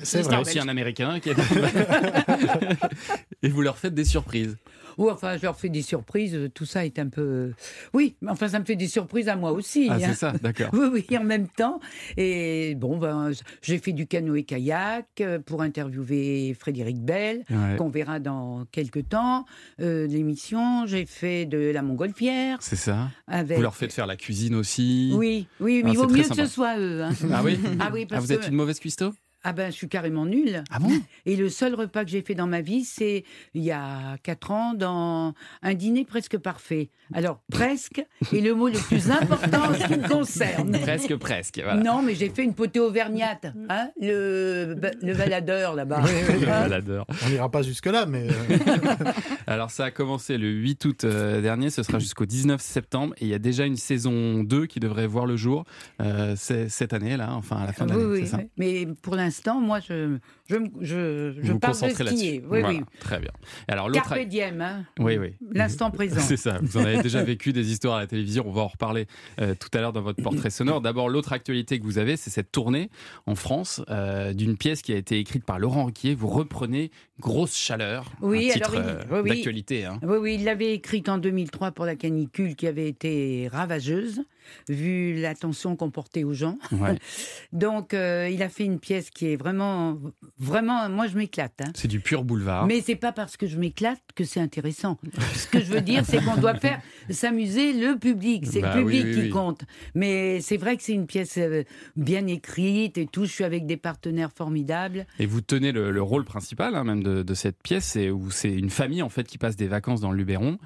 C'est 0.03 0.19
Il 0.21 0.25
y 0.25 0.27
a 0.27 0.31
vrai. 0.31 0.41
aussi 0.41 0.59
un 0.59 0.67
Américain 0.67 1.19
qui 1.19 1.29
est... 1.29 1.35
Et 3.43 3.49
vous 3.49 3.61
leur 3.61 3.77
faites 3.77 3.93
des 3.93 4.05
surprises. 4.05 4.57
Ou 5.01 5.09
enfin, 5.09 5.35
je 5.37 5.41
leur 5.43 5.57
fais 5.57 5.69
des 5.69 5.81
surprises. 5.81 6.35
euh, 6.35 6.47
Tout 6.47 6.65
ça 6.65 6.85
est 6.85 6.99
un 6.99 7.07
peu. 7.09 7.53
Oui, 7.93 8.15
mais 8.21 8.29
enfin, 8.31 8.47
ça 8.47 8.59
me 8.59 8.65
fait 8.65 8.75
des 8.75 8.87
surprises 8.87 9.27
à 9.29 9.35
moi 9.35 9.51
aussi. 9.51 9.87
Ah, 9.89 9.95
hein. 9.95 9.99
c'est 9.99 10.13
ça, 10.13 10.31
d'accord. 10.41 10.69
Oui, 10.73 11.03
oui, 11.09 11.17
en 11.17 11.23
même 11.23 11.47
temps. 11.47 11.79
Et 12.17 12.75
bon, 12.75 12.97
ben, 12.97 13.31
j'ai 13.63 13.79
fait 13.79 13.93
du 13.93 14.05
canoë-kayak 14.07 15.07
euh, 15.21 15.39
pour 15.39 15.61
interviewer 15.63 16.55
Frédéric 16.59 16.97
Bell, 17.03 17.43
Ouais. 17.49 17.75
qu'on 17.77 17.89
verra 17.89 18.19
dans 18.19 18.65
quelques 18.71 19.09
temps. 19.09 19.45
Euh, 19.79 20.05
L'émission, 20.07 20.85
j'ai 20.85 21.05
fait 21.05 21.45
de 21.45 21.71
la 21.71 21.81
montgolfière. 21.81 22.57
C'est 22.61 22.75
ça. 22.75 23.09
Avec... 23.27 23.57
Vous 23.57 23.63
leur 23.63 23.75
faites 23.75 23.93
faire 23.93 24.05
la 24.07 24.15
cuisine 24.15 24.55
aussi. 24.55 25.11
Oui, 25.15 25.47
oui, 25.59 25.81
mais 25.83 25.89
Ah, 25.89 25.93
il 25.93 25.97
vaut 25.97 26.07
mieux 26.07 26.23
que 26.23 26.35
ce 26.35 26.45
soit 26.45 26.77
eux. 26.77 27.01
hein. 27.03 27.11
Ah 27.33 27.41
oui 27.43 27.57
Ah 27.79 27.89
oui, 27.91 28.05
Ah, 28.11 28.19
vous 28.19 28.31
êtes 28.31 28.47
une 28.47 28.55
mauvaise 28.55 28.79
cuistot? 28.79 29.13
Ah 29.43 29.53
ben, 29.53 29.71
je 29.71 29.75
suis 29.75 29.87
carrément 29.89 30.25
nulle. 30.25 30.63
Ah 30.69 30.79
bon? 30.79 30.89
Et 31.25 31.35
le 31.35 31.49
seul 31.49 31.73
repas 31.75 32.03
que 32.03 32.11
j'ai 32.11 32.21
fait 32.21 32.35
dans 32.35 32.47
ma 32.47 32.61
vie, 32.61 32.83
c'est 32.83 33.23
il 33.53 33.63
y 33.63 33.71
a 33.71 34.17
quatre 34.23 34.51
ans, 34.51 34.73
dans 34.73 35.33
un 35.63 35.73
dîner 35.73 36.05
presque 36.05 36.37
parfait. 36.37 36.89
Alors, 37.13 37.41
presque 37.51 38.03
est 38.33 38.39
le 38.41 38.53
mot 38.53 38.67
le 38.67 38.77
plus 38.79 39.09
important 39.09 39.69
en 39.69 39.73
ce 39.73 39.87
qui 39.87 39.97
me 39.97 40.07
concerne. 40.07 40.79
Presque, 40.81 41.15
presque. 41.15 41.59
Voilà. 41.63 41.81
Non, 41.81 42.01
mais 42.01 42.15
j'ai 42.15 42.29
fait 42.29 42.43
une 42.43 42.53
potée 42.53 42.79
auvergnate, 42.79 43.47
hein, 43.69 43.89
le, 43.99 44.75
le 45.01 45.13
baladeur 45.15 45.75
là-bas. 45.75 46.01
Le 46.01 46.47
Hein 46.47 46.61
baladeur. 46.63 47.05
On 47.25 47.29
n'ira 47.29 47.49
pas 47.49 47.61
jusque-là, 47.63 48.05
mais 48.05 48.27
euh, 48.29 48.57
Alors 49.47 49.71
ça 49.71 49.85
a 49.85 49.91
commencé 49.91 50.37
le 50.37 50.49
8 50.49 50.85
août 50.85 51.03
euh, 51.03 51.41
dernier, 51.41 51.69
ce 51.69 51.83
sera 51.83 51.99
jusqu'au 51.99 52.25
19 52.25 52.61
septembre 52.61 53.13
et 53.17 53.25
il 53.25 53.27
y 53.27 53.33
a 53.33 53.39
déjà 53.39 53.65
une 53.65 53.75
saison 53.77 54.43
2 54.43 54.65
qui 54.65 54.79
devrait 54.79 55.07
voir 55.07 55.25
le 55.25 55.35
jour 55.35 55.65
euh, 56.01 56.35
cette 56.37 56.93
année 56.93 57.17
là, 57.17 57.33
enfin 57.33 57.57
à 57.57 57.65
la 57.65 57.73
fin 57.73 57.85
de 57.85 57.91
l'année, 57.91 58.03
oui, 58.05 58.19
c'est 58.21 58.27
ça? 58.27 58.37
oui. 58.37 58.49
Mais 58.57 58.87
pour 59.01 59.15
l'instant, 59.15 59.30
moi, 59.59 59.79
je, 59.79 60.17
je, 60.51 60.57
me- 60.57 60.69
je, 60.81 61.33
je 61.41 61.53
parle 61.53 61.73
de 61.81 61.89
skier. 61.93 62.41
Oui, 62.47 62.59
Voilà, 62.61 62.69
oui. 62.69 62.81
Très 62.99 63.19
bien. 63.19 63.31
Alors 63.67 63.87
l'autre 63.89 64.07
Carpe 64.09 64.27
diem, 64.27 64.61
hein. 64.61 64.85
Oui, 64.99 65.17
oui. 65.17 65.33
L'instant 65.53 65.89
présent. 65.91 66.19
C'est 66.21 66.37
ça, 66.37 66.59
vous 66.61 66.77
en 66.77 66.83
avez 66.85 67.01
déjà 67.01 67.23
vécu 67.23 67.53
des 67.53 67.71
histoires 67.71 67.95
à 67.95 67.99
la 68.01 68.07
télévision, 68.07 68.43
on 68.47 68.51
va 68.51 68.61
en 68.63 68.67
reparler 68.67 69.07
euh, 69.39 69.55
tout 69.59 69.69
à 69.77 69.81
l'heure 69.81 69.93
dans 69.93 70.01
votre 70.01 70.21
portrait 70.21 70.49
sonore. 70.49 70.81
D'abord, 70.81 71.09
l'autre 71.09 71.33
actualité 71.33 71.79
que 71.79 71.85
vous 71.85 71.97
avez, 71.97 72.17
c'est 72.17 72.29
cette 72.29 72.51
tournée 72.51 72.89
en 73.25 73.35
France 73.35 73.81
euh, 73.89 74.33
d'une 74.33 74.57
pièce 74.57 74.81
qui 74.81 74.93
a 74.93 74.97
été 74.97 75.17
écrite 75.19 75.45
par 75.45 75.57
Laurent 75.59 75.85
Ruquier. 75.85 76.13
Vous 76.15 76.27
reprenez 76.27 76.91
Grosse 77.19 77.55
Chaleur, 77.55 78.11
Oui, 78.21 78.49
un 78.49 78.53
titre 78.53 78.75
alors 78.75 78.89
il- 79.09 79.13
euh, 79.13 79.21
oui, 79.21 79.29
d'actualité. 79.29 79.85
hein. 79.85 79.99
Oui, 80.03 80.17
oui, 80.19 80.35
il 80.39 80.43
l'avait 80.43 80.73
écrite 80.73 81.07
en 81.09 81.17
2003 81.19 81.71
pour 81.71 81.85
la 81.85 81.95
canicule 81.95 82.55
qui 82.55 82.65
avait 82.67 82.87
été 82.87 83.47
ravageuse, 83.51 84.21
vu 84.67 85.21
l'attention 85.21 85.75
qu'on 85.75 85.91
portait 85.91 86.23
aux 86.23 86.33
gens. 86.33 86.57
Ouais. 86.71 86.95
Donc, 87.53 87.93
euh, 87.93 88.27
il 88.31 88.41
a 88.41 88.49
fait 88.49 88.65
une 88.65 88.79
pièce 88.79 89.09
qui 89.11 89.27
est 89.27 89.35
vraiment, 89.35 89.99
vraiment, 90.41 90.89
moi 90.89 91.07
je 91.07 91.17
m'éclate. 91.17 91.53
hein. 91.63 91.71
C'est 91.75 91.87
du 91.87 91.99
pur 91.99 92.23
boulevard. 92.23 92.65
Mais 92.65 92.81
c'est 92.81 92.95
pas 92.95 93.11
parce 93.11 93.37
que 93.37 93.47
je 93.47 93.57
m'éclate 93.57 94.01
que 94.15 94.23
c'est 94.23 94.39
intéressant. 94.41 94.97
Ce 95.35 95.47
que 95.47 95.59
je 95.59 95.71
veux 95.71 95.81
dire, 95.81 96.03
c'est 96.05 96.21
qu'on 96.23 96.35
doit 96.35 96.55
faire 96.55 96.81
s'amuser 97.09 97.73
le 97.73 97.97
public. 97.97 98.45
C'est 98.47 98.61
Bah 98.61 98.75
le 98.75 98.83
oui, 98.83 98.97
public 98.99 99.05
oui, 99.07 99.13
qui 99.15 99.21
oui. 99.21 99.29
compte. 99.29 99.61
Mais 99.95 100.39
c'est 100.41 100.57
vrai 100.57 100.77
que 100.77 100.83
c'est 100.83 100.93
une 100.93 101.07
pièce 101.07 101.37
euh, 101.37 101.63
bien 101.95 102.27
écrite 102.27 102.97
et 102.97 103.07
tout. 103.07 103.25
Je 103.25 103.31
suis 103.31 103.43
avec 103.43 103.65
des 103.65 103.77
partenaires 103.77 104.31
formidables. 104.35 105.05
Et 105.19 105.25
vous 105.25 105.41
tenez 105.41 105.71
le, 105.71 105.91
le 105.91 106.01
rôle 106.01 106.25
principal 106.25 106.75
hein, 106.75 106.83
même 106.83 107.03
de, 107.03 107.23
de 107.23 107.33
cette 107.33 107.61
pièce, 107.63 107.85
c'est 107.85 108.09
où 108.09 108.29
c'est 108.31 108.51
une 108.53 108.69
famille 108.69 109.01
en 109.01 109.09
fait 109.09 109.23
qui 109.27 109.37
passe 109.37 109.55
des 109.55 109.67
vacances 109.67 110.01
dans 110.01 110.11
le 110.11 110.17
Luberon, 110.17 110.57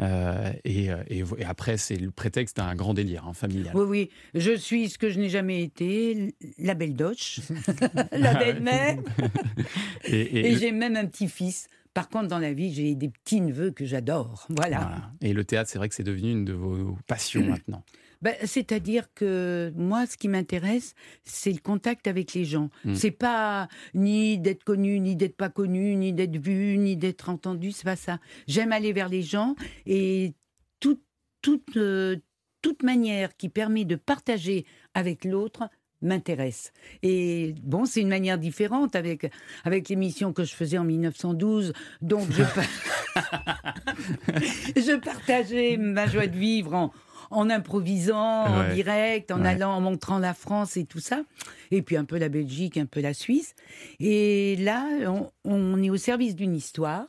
euh, 0.00 0.50
et, 0.64 0.90
euh, 0.90 0.96
et- 1.08 1.22
et 1.38 1.44
après 1.44 1.76
c'est 1.76 1.96
le 1.96 2.10
prétexte 2.10 2.56
d'un 2.58 2.74
grand 2.74 2.94
délire 2.94 3.24
hein, 3.26 3.32
familial. 3.32 3.72
Oui, 3.76 3.84
oui. 3.88 4.10
Je 4.34 4.56
suis 4.56 4.88
ce 4.90 4.98
que 4.98 5.10
je 5.10 5.18
n'ai 5.18 5.28
jamais 5.28 5.62
été, 5.62 6.34
la 6.58 6.74
belle 6.74 6.94
doche, 6.94 7.40
la 8.12 8.34
belle-mère. 8.34 8.98
Et, 10.04 10.20
et 10.20 10.46
Et 10.48 10.52
le- 10.52 10.58
j'ai 10.58 10.72
même 10.72 10.96
un 10.96 11.06
petit-fils. 11.06 11.68
Par 11.94 12.08
contre, 12.08 12.26
dans 12.26 12.40
la 12.40 12.52
vie, 12.52 12.74
j'ai 12.74 12.96
des 12.96 13.08
petits-neveux 13.08 13.70
que 13.70 13.86
j'adore. 13.86 14.46
Voilà. 14.54 14.78
voilà. 14.78 15.12
Et 15.20 15.32
le 15.32 15.44
théâtre, 15.44 15.70
c'est 15.70 15.78
vrai 15.78 15.88
que 15.88 15.94
c'est 15.94 16.02
devenu 16.02 16.32
une 16.32 16.44
de 16.44 16.52
vos 16.52 16.96
passions 17.06 17.44
maintenant. 17.48 17.84
Ben, 18.20 18.34
C'est-à-dire 18.44 19.12
que 19.14 19.72
moi, 19.76 20.06
ce 20.06 20.16
qui 20.16 20.28
m'intéresse, 20.28 20.94
c'est 21.24 21.52
le 21.52 21.58
contact 21.58 22.06
avec 22.06 22.34
les 22.34 22.44
gens. 22.44 22.70
Mm. 22.84 22.94
C'est 22.94 23.10
pas 23.10 23.68
ni 23.94 24.38
d'être 24.38 24.64
connu, 24.64 24.98
ni 24.98 25.14
d'être 25.14 25.36
pas 25.36 25.50
connu, 25.50 25.94
ni 25.94 26.12
d'être 26.12 26.36
vu, 26.36 26.78
ni 26.78 26.96
d'être 26.96 27.28
entendu. 27.28 27.70
C'est 27.70 27.84
pas 27.84 27.96
ça. 27.96 28.18
J'aime 28.48 28.72
aller 28.72 28.92
vers 28.92 29.08
les 29.08 29.22
gens 29.22 29.54
et 29.86 30.34
toute, 30.80 31.02
toute, 31.42 31.76
euh, 31.76 32.16
toute 32.62 32.82
manière 32.82 33.36
qui 33.36 33.48
permet 33.48 33.84
de 33.84 33.96
partager 33.96 34.64
avec 34.94 35.24
l'autre 35.24 35.68
m'intéresse. 36.04 36.72
Et 37.02 37.54
bon, 37.62 37.84
c'est 37.86 38.00
une 38.00 38.08
manière 38.08 38.38
différente 38.38 38.94
avec, 38.96 39.30
avec 39.64 39.88
l'émission 39.88 40.32
que 40.32 40.44
je 40.44 40.54
faisais 40.54 40.78
en 40.78 40.84
1912. 40.84 41.72
Donc, 42.02 42.28
je, 42.30 42.42
je 44.76 44.96
partageais 44.96 45.76
ma 45.76 46.06
joie 46.06 46.26
de 46.26 46.36
vivre 46.36 46.74
en, 46.74 46.92
en 47.30 47.50
improvisant, 47.50 48.44
Ouais. 48.44 48.70
en 48.70 48.74
direct, 48.74 49.30
en 49.30 49.40
Ouais. 49.42 49.48
allant, 49.48 49.72
en 49.72 49.80
montrant 49.80 50.18
la 50.18 50.34
France 50.34 50.76
et 50.76 50.84
tout 50.84 51.00
ça. 51.00 51.22
Et 51.70 51.82
puis 51.82 51.96
un 51.96 52.04
peu 52.04 52.18
la 52.18 52.28
Belgique, 52.28 52.76
un 52.76 52.86
peu 52.86 53.00
la 53.00 53.14
Suisse. 53.14 53.54
Et 54.00 54.56
là, 54.56 54.86
on, 55.08 55.30
on 55.44 55.82
est 55.82 55.90
au 55.90 55.96
service 55.96 56.36
d'une 56.36 56.54
histoire. 56.54 57.06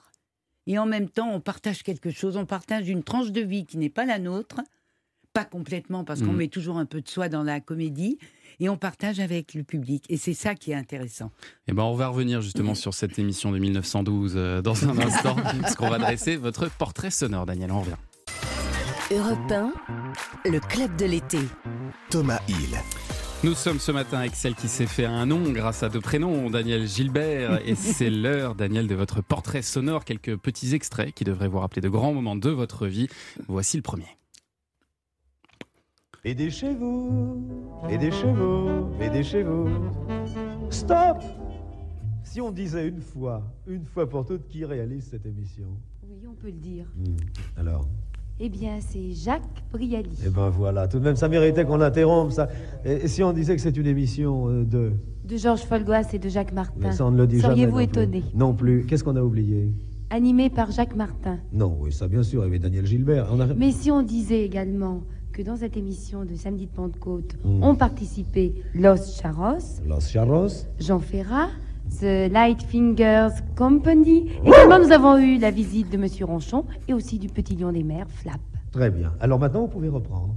Et 0.67 0.79
en 0.79 0.85
même 0.87 1.09
temps, 1.09 1.29
on 1.31 1.39
partage 1.41 1.83
quelque 1.83 2.09
chose. 2.09 2.37
On 2.37 2.45
partage 2.45 2.89
une 2.89 3.03
tranche 3.03 3.31
de 3.31 3.41
vie 3.41 3.65
qui 3.65 3.77
n'est 3.77 3.89
pas 3.89 4.05
la 4.05 4.17
nôtre. 4.17 4.61
Pas 5.33 5.45
complètement, 5.45 6.03
parce 6.05 6.21
qu'on 6.21 6.31
Mhm. 6.31 6.37
met 6.37 6.47
toujours 6.47 6.77
un 6.77 6.85
peu 6.85 7.01
de 7.01 7.09
soi 7.09 7.27
dans 7.29 7.43
la 7.43 7.59
comédie. 7.59 8.17
Et 8.59 8.69
on 8.69 8.77
partage 8.77 9.19
avec 9.19 9.53
le 9.53 9.63
public. 9.63 10.05
Et 10.09 10.17
c'est 10.17 10.33
ça 10.33 10.55
qui 10.55 10.71
est 10.71 10.75
intéressant. 10.75 11.31
Et 11.67 11.73
ben, 11.73 11.83
on 11.83 11.95
va 11.95 12.07
revenir 12.07 12.41
justement 12.41 12.75
sur 12.75 12.93
cette 12.93 13.19
émission 13.19 13.51
de 13.51 13.59
1912 13.59 14.33
euh, 14.35 14.61
dans 14.61 14.87
un 14.87 14.97
instant, 14.97 15.35
parce 15.61 15.75
qu'on 15.75 15.89
va 15.89 15.97
dresser 15.97 16.35
votre 16.35 16.69
portrait 16.69 17.11
sonore, 17.11 17.45
Daniel. 17.45 17.71
On 17.71 17.81
revient. 17.81 17.95
Europe 19.11 19.51
1, 19.51 19.73
le 20.49 20.59
club 20.59 20.95
de 20.95 21.05
l'été. 21.05 21.39
Thomas 22.09 22.39
Hill. 22.47 22.77
Nous 23.43 23.53
sommes 23.53 23.79
ce 23.79 23.91
matin 23.91 24.17
avec 24.17 24.35
celle 24.35 24.55
qui 24.55 24.67
s'est 24.67 24.87
fait 24.87 25.05
un 25.05 25.27
nom 25.27 25.51
grâce 25.51 25.83
à 25.83 25.89
deux 25.89 26.01
prénoms, 26.01 26.49
Daniel 26.49 26.87
Gilbert, 26.87 27.59
et 27.67 27.75
c'est 27.75 28.09
l'heure, 28.09 28.55
Daniel, 28.55 28.87
de 28.87 28.95
votre 28.95 29.21
portrait 29.21 29.61
sonore. 29.61 30.05
Quelques 30.05 30.35
petits 30.37 30.73
extraits 30.73 31.13
qui 31.13 31.23
devraient 31.23 31.47
vous 31.47 31.59
rappeler 31.59 31.81
de 31.81 31.89
grands 31.89 32.13
moments 32.13 32.35
de 32.35 32.49
votre 32.49 32.87
vie. 32.87 33.07
Voici 33.47 33.77
le 33.77 33.83
premier. 33.83 34.17
Aidez 36.27 36.49
chez 36.49 36.73
vous, 36.73 37.37
aidez 37.87 38.09
chez 38.09 38.31
vous, 38.31 38.87
aidez 38.99 39.21
chez 39.21 39.43
vous. 39.43 39.67
Stop 40.71 41.17
Si 42.23 42.41
on 42.41 42.49
disait 42.49 42.87
une 42.87 42.99
fois, 42.99 43.43
une 43.67 43.85
fois 43.85 44.09
pour 44.09 44.25
toutes, 44.25 44.47
qui 44.47 44.65
réalise 44.65 45.03
cette 45.03 45.27
émission? 45.27 45.67
Oui, 46.01 46.25
on 46.27 46.33
peut 46.33 46.47
le 46.47 46.53
dire. 46.53 46.87
Hmm, 46.97 47.15
Alors? 47.59 47.87
Eh 48.39 48.49
bien, 48.49 48.79
c'est 48.79 49.11
Jacques 49.11 49.43
Brialy. 49.71 50.17
Eh 50.25 50.29
ben 50.31 50.49
voilà, 50.49 50.87
tout 50.87 50.97
de 50.97 51.03
même, 51.03 51.15
ça 51.15 51.29
méritait 51.29 51.63
qu'on 51.63 51.79
interrompe 51.79 52.31
ça. 52.31 52.49
Et, 52.83 53.03
et 53.03 53.07
si 53.07 53.21
on 53.21 53.31
disait 53.31 53.55
que 53.55 53.61
c'est 53.61 53.77
une 53.77 53.85
émission 53.85 54.49
euh, 54.49 54.65
de... 54.65 54.93
De 55.25 55.37
Georges 55.37 55.61
Folgoas 55.61 56.09
et 56.11 56.17
de 56.17 56.27
Jacques 56.27 56.53
Martin. 56.53 56.73
Mais 56.79 56.91
ça, 56.91 57.05
on 57.05 57.11
ne 57.11 57.17
le 57.17 57.27
dit 57.27 57.39
jamais 57.39 57.53
Seriez-vous 57.53 57.79
étonné 57.81 58.23
Non 58.33 58.55
plus. 58.55 58.87
Qu'est-ce 58.87 59.03
qu'on 59.03 59.15
a 59.15 59.21
oublié? 59.21 59.71
Animé 60.09 60.49
par 60.49 60.71
Jacques 60.71 60.95
Martin. 60.95 61.37
Non, 61.53 61.77
oui, 61.79 61.91
ça 61.91 62.07
bien 62.07 62.23
sûr, 62.23 62.41
il 62.41 62.45
y 62.45 62.47
avait 62.47 62.59
Daniel 62.59 62.87
Gilbert. 62.87 63.27
On 63.31 63.39
a... 63.39 63.45
Mais 63.53 63.71
si 63.71 63.91
on 63.91 64.01
disait 64.01 64.43
également 64.43 65.03
que 65.35 65.41
dans 65.41 65.57
cette 65.57 65.75
émission 65.75 66.23
de 66.23 66.33
Samedi 66.35 66.65
de 66.65 66.71
Pentecôte, 66.71 67.35
Mm. 67.43 67.61
ont 67.61 67.75
participé 67.75 68.53
Los 68.73 69.19
Charros, 69.19 69.81
Los 69.85 69.99
Charros 69.99 70.65
Jean 70.79 70.99
Ferrat, 70.99 71.49
The 71.99 72.31
Light 72.31 72.61
Fingers 72.63 73.31
Company. 73.57 74.31
Également, 74.45 74.79
nous 74.79 74.93
avons 74.93 75.17
eu 75.17 75.37
la 75.37 75.51
visite 75.51 75.91
de 75.91 75.97
Monsieur 75.97 76.23
Ronchon 76.25 76.63
et 76.87 76.93
aussi 76.93 77.19
du 77.19 77.27
Petit 77.27 77.57
Lion 77.57 77.73
des 77.73 77.83
Mers, 77.83 78.07
Flap. 78.09 78.39
Très 78.71 78.89
bien. 78.89 79.11
Alors 79.19 79.37
maintenant, 79.37 79.61
vous 79.63 79.67
pouvez 79.67 79.89
reprendre. 79.89 80.35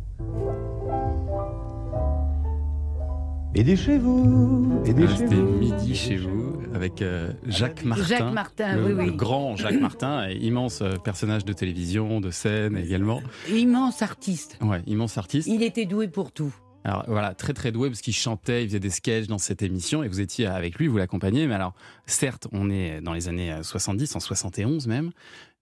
Aidez 3.59 3.75
chez 3.75 3.99
vous, 3.99 4.83
aidez 4.87 5.03
Ah, 5.05 5.11
chez 5.11 5.17
C'était 5.17 5.35
vous. 5.35 5.59
midi 5.59 5.97
chez 5.97 6.17
vous 6.17 6.59
avec 6.75 7.03
euh, 7.03 7.33
Jacques 7.45 7.85
Martin. 7.85 8.05
Jacques 8.05 8.33
Martin, 8.33 8.77
le, 8.77 8.85
oui, 8.85 8.93
oui. 8.97 9.07
le 9.07 9.13
grand 9.13 9.57
Jacques 9.57 9.81
Martin, 9.81 10.29
immense 10.31 10.81
euh, 10.81 10.95
personnage 10.95 11.45
de 11.45 11.53
télévision, 11.53 12.21
de 12.21 12.31
scène 12.31 12.77
également. 12.77 13.21
Immense 13.51 14.01
artiste. 14.01 14.59
Ouais, 14.63 14.81
immense 14.87 15.19
artiste. 15.19 15.49
Il 15.49 15.65
était 15.65 15.87
doué 15.87 16.07
pour 16.07 16.31
tout. 16.31 16.55
Alors 16.85 17.05
voilà, 17.09 17.35
très 17.35 17.53
très 17.53 17.73
doué 17.73 17.89
parce 17.89 18.01
qu'il 18.01 18.15
chantait, 18.15 18.63
il 18.63 18.69
faisait 18.69 18.79
des 18.81 18.91
sketchs 18.91 19.27
dans 19.27 19.39
cette 19.39 19.63
émission 19.63 20.05
et 20.05 20.09
vous 20.09 20.21
étiez 20.21 20.47
avec 20.47 20.77
lui, 20.77 20.87
vous 20.87 20.97
l'accompagnez. 20.97 21.49
Mais 21.49 21.55
alors, 21.55 21.75
certes, 22.07 22.47
on 22.53 22.71
est 22.71 23.01
dans 23.01 23.13
les 23.13 23.29
années 23.29 23.51
euh, 23.53 23.65
70, 23.65 24.15
en 24.15 24.21
71 24.21 24.87
même, 24.87 25.11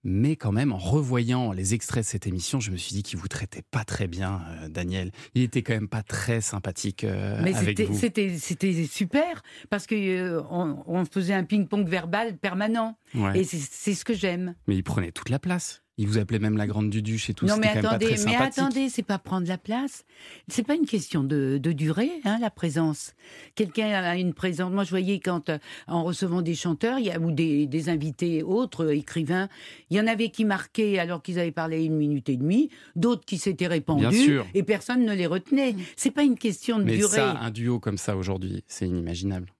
mais 0.09 0.37
quand 0.37 0.53
même, 0.53 0.71
en 0.71 0.77
revoyant 0.77 1.51
les 1.51 1.73
extraits 1.73 2.05
de 2.05 2.07
cette 2.09 2.25
émission, 2.27 2.61
je 2.61 2.71
me 2.71 2.77
suis 2.77 2.93
dit 2.93 3.03
qu'il 3.03 3.19
vous 3.19 3.27
traitait 3.27 3.61
pas 3.71 3.83
très 3.83 4.07
bien, 4.07 4.41
euh, 4.63 4.69
Daniel. 4.69 5.11
Il 5.35 5.41
était 5.41 5.61
quand 5.63 5.73
même 5.73 5.89
pas 5.89 6.01
très 6.01 6.39
sympathique 6.39 7.03
euh, 7.03 7.39
Mais 7.43 7.53
avec 7.53 7.77
c'était- 7.77 7.83
vous. 7.91 7.99
c'était 7.99 8.37
c'était 8.37 8.85
super 8.85 9.43
parce 9.69 9.85
que 9.85 9.95
euh, 9.95 10.41
on, 10.49 10.81
on 10.87 11.03
faisait 11.03 11.33
un 11.33 11.43
ping-pong 11.43 11.87
verbal 11.89 12.37
permanent 12.37 12.97
Ouais. 13.13 13.39
et 13.39 13.43
c'est 13.43 13.59
c'est 13.59 13.93
ce 13.95 14.05
que 14.05 14.13
j'aime. 14.13 14.55
Mais 14.67 14.75
il 14.77 14.83
prenait 14.83 15.11
toute 15.11 15.29
la 15.29 15.39
place. 15.39 15.83
Il 15.99 16.07
vous 16.07 16.19
appelait 16.19 16.37
même 16.37 16.57
la 16.57 16.67
grande 16.67 16.91
Duduche 16.91 17.31
et 17.31 17.33
tout. 17.33 17.47
Non 17.47 17.57
mais 17.57 17.69
attendez, 17.69 18.15
mais 18.25 18.35
attendez, 18.35 18.87
c'est 18.89 19.01
pas 19.01 19.17
prendre 19.17 19.47
la 19.47 19.57
place. 19.57 20.05
C'est 20.47 20.61
pas 20.61 20.75
une 20.75 20.85
question 20.85 21.23
de, 21.23 21.57
de 21.61 21.71
durée, 21.71 22.11
hein, 22.23 22.37
la 22.39 22.51
présence. 22.51 23.13
Quelqu'un 23.55 23.87
a 23.89 24.15
une 24.15 24.33
présence. 24.33 24.71
Moi, 24.71 24.83
je 24.83 24.91
voyais 24.91 25.19
quand 25.19 25.49
euh, 25.49 25.57
en 25.87 26.03
recevant 26.03 26.43
des 26.43 26.53
chanteurs, 26.53 26.99
il 26.99 27.05
y 27.07 27.11
a, 27.11 27.19
ou 27.19 27.31
des, 27.31 27.65
des 27.65 27.89
invités 27.89 28.43
autres 28.43 28.85
euh, 28.85 28.95
écrivains, 28.95 29.49
il 29.89 29.97
y 29.97 29.99
en 29.99 30.05
avait 30.05 30.29
qui 30.29 30.45
marquaient 30.45 30.99
alors 30.99 31.23
qu'ils 31.23 31.39
avaient 31.39 31.51
parlé 31.51 31.83
une 31.83 31.97
minute 31.97 32.29
et 32.29 32.37
demie, 32.37 32.69
d'autres 32.95 33.25
qui 33.25 33.39
s'étaient 33.39 33.67
répandus 33.67 34.39
et 34.53 34.61
personne 34.61 35.03
ne 35.03 35.13
les 35.13 35.25
retenait. 35.25 35.75
C'est 35.95 36.11
pas 36.11 36.23
une 36.23 36.37
question 36.37 36.77
de 36.77 36.83
Mais 36.83 36.97
durée. 36.97 37.17
ça, 37.17 37.37
un 37.39 37.49
duo 37.49 37.79
comme 37.79 37.97
ça 37.97 38.15
aujourd'hui, 38.15 38.63
c'est 38.67 38.87
inimaginable. 38.87 39.51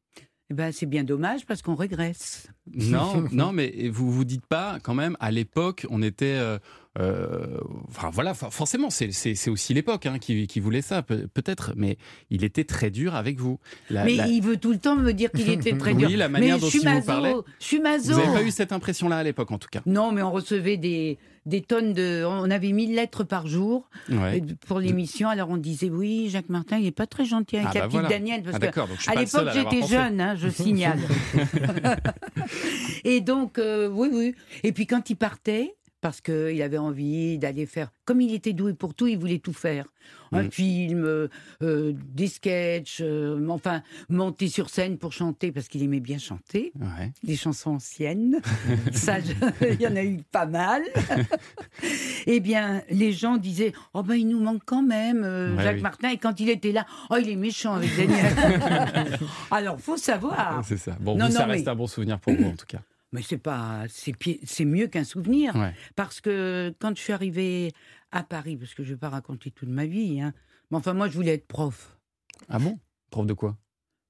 Eh 0.50 0.54
ben, 0.54 0.72
c'est 0.72 0.86
bien 0.86 1.04
dommage 1.04 1.46
parce 1.46 1.62
qu'on 1.62 1.76
régresse. 1.76 2.48
Non, 2.74 3.26
non, 3.32 3.52
mais 3.52 3.90
vous 3.90 4.12
vous 4.12 4.24
dites 4.24 4.46
pas 4.46 4.80
quand 4.82 4.94
même. 4.94 5.18
À 5.20 5.30
l'époque, 5.32 5.86
on 5.90 6.02
était, 6.02 6.38
euh, 6.38 6.58
euh, 7.00 7.58
enfin 7.90 8.10
voilà, 8.12 8.34
for- 8.34 8.54
forcément, 8.54 8.90
c'est- 8.90 9.48
aussi 9.50 9.74
l'époque 9.74 10.06
hein, 10.06 10.18
qui, 10.20 10.48
qui 10.48 10.60
voulait 10.60 10.82
ça, 10.82 11.04
peut- 11.04 11.28
peut-être, 11.34 11.74
mais 11.76 11.98
il 12.30 12.44
était 12.44 12.64
très 12.64 12.90
dur 12.90 13.16
avec 13.16 13.40
vous. 13.40 13.60
La- 13.90 14.04
Mais 14.04 14.16
la- 14.16 14.28
il 14.28 14.42
veut 14.42 14.58
tout 14.58 14.72
le 14.72 14.80
temps 14.80 14.96
me 14.96 15.12
dire 15.14 15.32
qu'il 15.32 15.50
était 15.50 15.78
très 15.78 15.94
Oui, 15.94 16.08
dur. 16.08 16.18
la 16.18 16.30
manière 16.30 16.56
mais 16.56 16.62
dont 16.62 16.66
je 16.68 16.72
suis 16.72 16.80
il 16.80 16.88
vous 16.88 16.94
maso, 16.96 17.06
parlait. 17.08 17.34
Je 17.60 17.66
suis 17.66 17.80
maso. 17.80 18.14
Vous 18.14 18.20
n'avez 18.20 18.34
pas 18.34 18.44
eu 18.44 18.52
cette 18.52 18.72
impression-là 18.72 19.18
à 19.18 19.24
l'époque, 19.24 19.52
en 19.52 19.58
tout 19.60 19.70
cas? 19.72 19.82
Non, 19.86 20.12
mais 20.12 20.22
on 20.22 20.32
recevait 20.32 20.78
des, 20.78 21.18
des 21.46 21.62
tonnes 21.62 21.94
de. 21.94 22.24
On 22.26 22.50
avait 22.50 22.72
1000 22.72 22.96
lettres 22.96 23.24
par 23.24 23.48
jour 23.48 23.90
Ouais. 24.10 24.42
euh, 24.42 24.54
pour 24.68 24.80
l'émission. 24.80 25.30
Alors 25.30 25.50
on 25.50 25.58
disait 25.58 25.90
oui, 25.90 26.30
Jacques 26.30 26.50
Martin, 26.50 26.78
il 26.78 26.84
n'est 26.86 26.92
pas 26.92 27.08
très 27.08 27.26
gentil 27.26 27.58
avec 27.58 27.70
Ah 27.70 27.74
la 27.76 27.80
bah 27.82 27.88
petite 27.88 28.00
voilà. 28.02 28.10
Danielle. 28.10 28.44
Parce 28.44 28.56
Ah 28.56 28.68
que 28.68 28.80
à 29.12 29.16
l'époque, 29.16 29.48
j'étais 29.54 29.88
jeune, 29.88 30.20
hein, 30.20 30.36
je 30.36 30.50
signale. 30.50 31.00
Et 33.04 33.22
donc, 33.22 33.58
euh, 33.58 33.88
oui, 33.90 34.10
oui. 34.12 34.36
Et 34.64 34.72
puis 34.72 34.88
quand 34.88 35.10
il 35.10 35.16
partait, 35.16 35.76
parce 36.08 36.22
qu'il 36.22 36.62
avait 36.62 36.78
envie 36.78 37.38
d'aller 37.38 37.66
faire. 37.66 37.92
Comme 38.06 38.22
il 38.22 38.34
était 38.34 38.54
doué 38.54 38.74
pour 38.74 38.94
tout, 38.94 39.08
il 39.08 39.18
voulait 39.18 39.40
tout 39.40 39.52
faire. 39.52 39.86
Un 40.32 40.44
Mm. 40.44 40.52
film, 40.52 41.04
euh, 41.04 41.28
euh, 41.62 41.94
des 42.14 42.28
sketchs, 42.28 43.00
euh, 43.02 43.46
enfin, 43.50 43.82
monter 44.08 44.48
sur 44.48 44.70
scène 44.70 44.98
pour 44.98 45.12
chanter, 45.12 45.52
parce 45.52 45.68
qu'il 45.68 45.84
aimait 45.84 46.00
bien 46.00 46.18
chanter, 46.18 46.72
Ouais. 46.80 47.12
des 47.24 47.36
chansons 47.36 47.72
anciennes. 47.72 48.38
Ça, 48.94 49.18
il 49.20 49.82
y 49.82 49.88
en 49.88 49.96
a 49.98 50.04
eu 50.04 50.20
pas 50.32 50.46
mal. 50.46 50.82
eh 52.28 52.40
bien, 52.40 52.82
les 52.90 53.12
gens 53.12 53.36
disaient 53.38 53.74
Oh, 53.94 54.04
ben, 54.04 54.16
il 54.16 54.28
nous 54.30 54.40
manque 54.40 54.62
quand 54.66 54.84
même, 54.84 55.24
euh, 55.26 55.56
Ouais, 55.56 55.64
Jacques 55.64 55.76
oui. 55.78 55.82
Martin. 55.82 56.10
Et 56.12 56.18
quand 56.18 56.40
il 56.40 56.50
était 56.50 56.72
là, 56.72 56.86
Oh, 57.10 57.16
il 57.20 57.30
est 57.30 57.36
méchant 57.36 57.74
avec 57.76 57.90
Daniel. 57.98 58.34
Alors, 59.52 59.80
faut 59.80 59.98
savoir. 59.98 60.62
C'est 60.66 60.78
ça. 60.78 60.96
Bon, 61.02 61.18
Non, 61.18 61.26
vous, 61.28 61.32
ça 61.34 61.46
reste 61.46 61.68
un 61.68 61.76
bon 61.76 61.88
souvenir 61.88 62.18
pour 62.20 62.34
vous, 62.34 62.46
en 62.46 62.56
tout 62.56 62.66
cas. 62.66 62.80
Mais 63.18 63.24
c'est 63.24 63.40
pas, 63.40 63.86
c'est 63.90 64.66
mieux 64.66 64.86
qu'un 64.86 65.04
souvenir. 65.04 65.56
Ouais. 65.56 65.74
Parce 65.96 66.22
que 66.22 66.72
quand 66.78 66.96
je 66.96 67.02
suis 67.02 67.14
arrivée 67.14 67.72
à 68.12 68.22
Paris, 68.22 68.58
parce 68.58 68.76
que 68.76 68.84
je 68.84 68.94
vais 68.94 68.98
pas 69.00 69.10
raconter 69.10 69.50
toute 69.50 69.70
ma 69.70 69.88
vie, 69.88 70.22
hein, 70.22 70.34
mais 70.70 70.78
enfin, 70.78 70.94
moi, 70.94 71.10
je 71.10 71.16
voulais 71.16 71.34
être 71.34 71.48
prof. 71.48 71.98
Ah 72.48 72.60
bon? 72.60 72.78
Prof 73.10 73.26
de 73.26 73.34
quoi? 73.34 73.58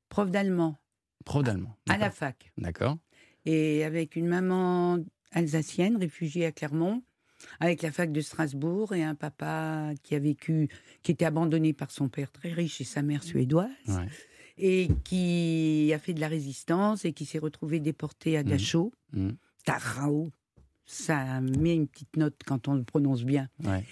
Prof 0.10 0.30
d'allemand, 0.30 0.76
Prof 1.24 1.42
d'allemand. 1.42 1.78
à 1.88 1.98
la 1.98 2.12
fac. 2.12 2.52
D'accord. 2.58 2.98
Et 3.46 3.86
avec 3.86 4.18
une 4.18 4.28
maman 4.28 5.00
alsacienne, 5.32 5.96
réfugiée 5.96 6.46
à 6.46 6.52
Clermont, 6.52 7.02
avec 7.62 7.84
la 7.84 7.94
fac 7.94 8.12
de 8.12 8.20
Strasbourg, 8.20 8.94
et 8.94 9.04
un 9.06 9.16
papa 9.16 9.92
qui 10.04 10.16
a 10.16 10.20
vécu, 10.20 10.68
qui 11.02 11.14
était 11.14 11.24
abandonné 11.24 11.72
par 11.72 11.92
son 11.92 12.10
père 12.10 12.30
très 12.34 12.52
riche 12.52 12.82
et 12.82 12.84
sa 12.84 13.02
mère 13.04 13.24
suédoise, 13.24 13.70
Ouais. 13.88 14.10
Et 14.58 14.88
qui 15.04 15.92
a 15.94 16.00
fait 16.00 16.14
de 16.14 16.20
la 16.20 16.28
résistance 16.28 17.06
et 17.06 17.14
qui 17.14 17.26
s'est 17.26 17.40
retrouvé 17.40 17.80
déporté 17.80 18.38
à 18.38 18.44
Mhm. 18.44 18.50
Dachau, 18.50 18.92
Mhm. 19.14 19.36
Tarao. 19.66 20.30
Ça 20.86 21.42
met 21.42 21.76
une 21.76 21.88
petite 21.88 22.16
note 22.16 22.36
quand 22.46 22.68
on 22.70 22.74
le 22.76 22.84
prononce 22.84 23.24
bien. 23.24 23.50
Ouais. 23.66 23.84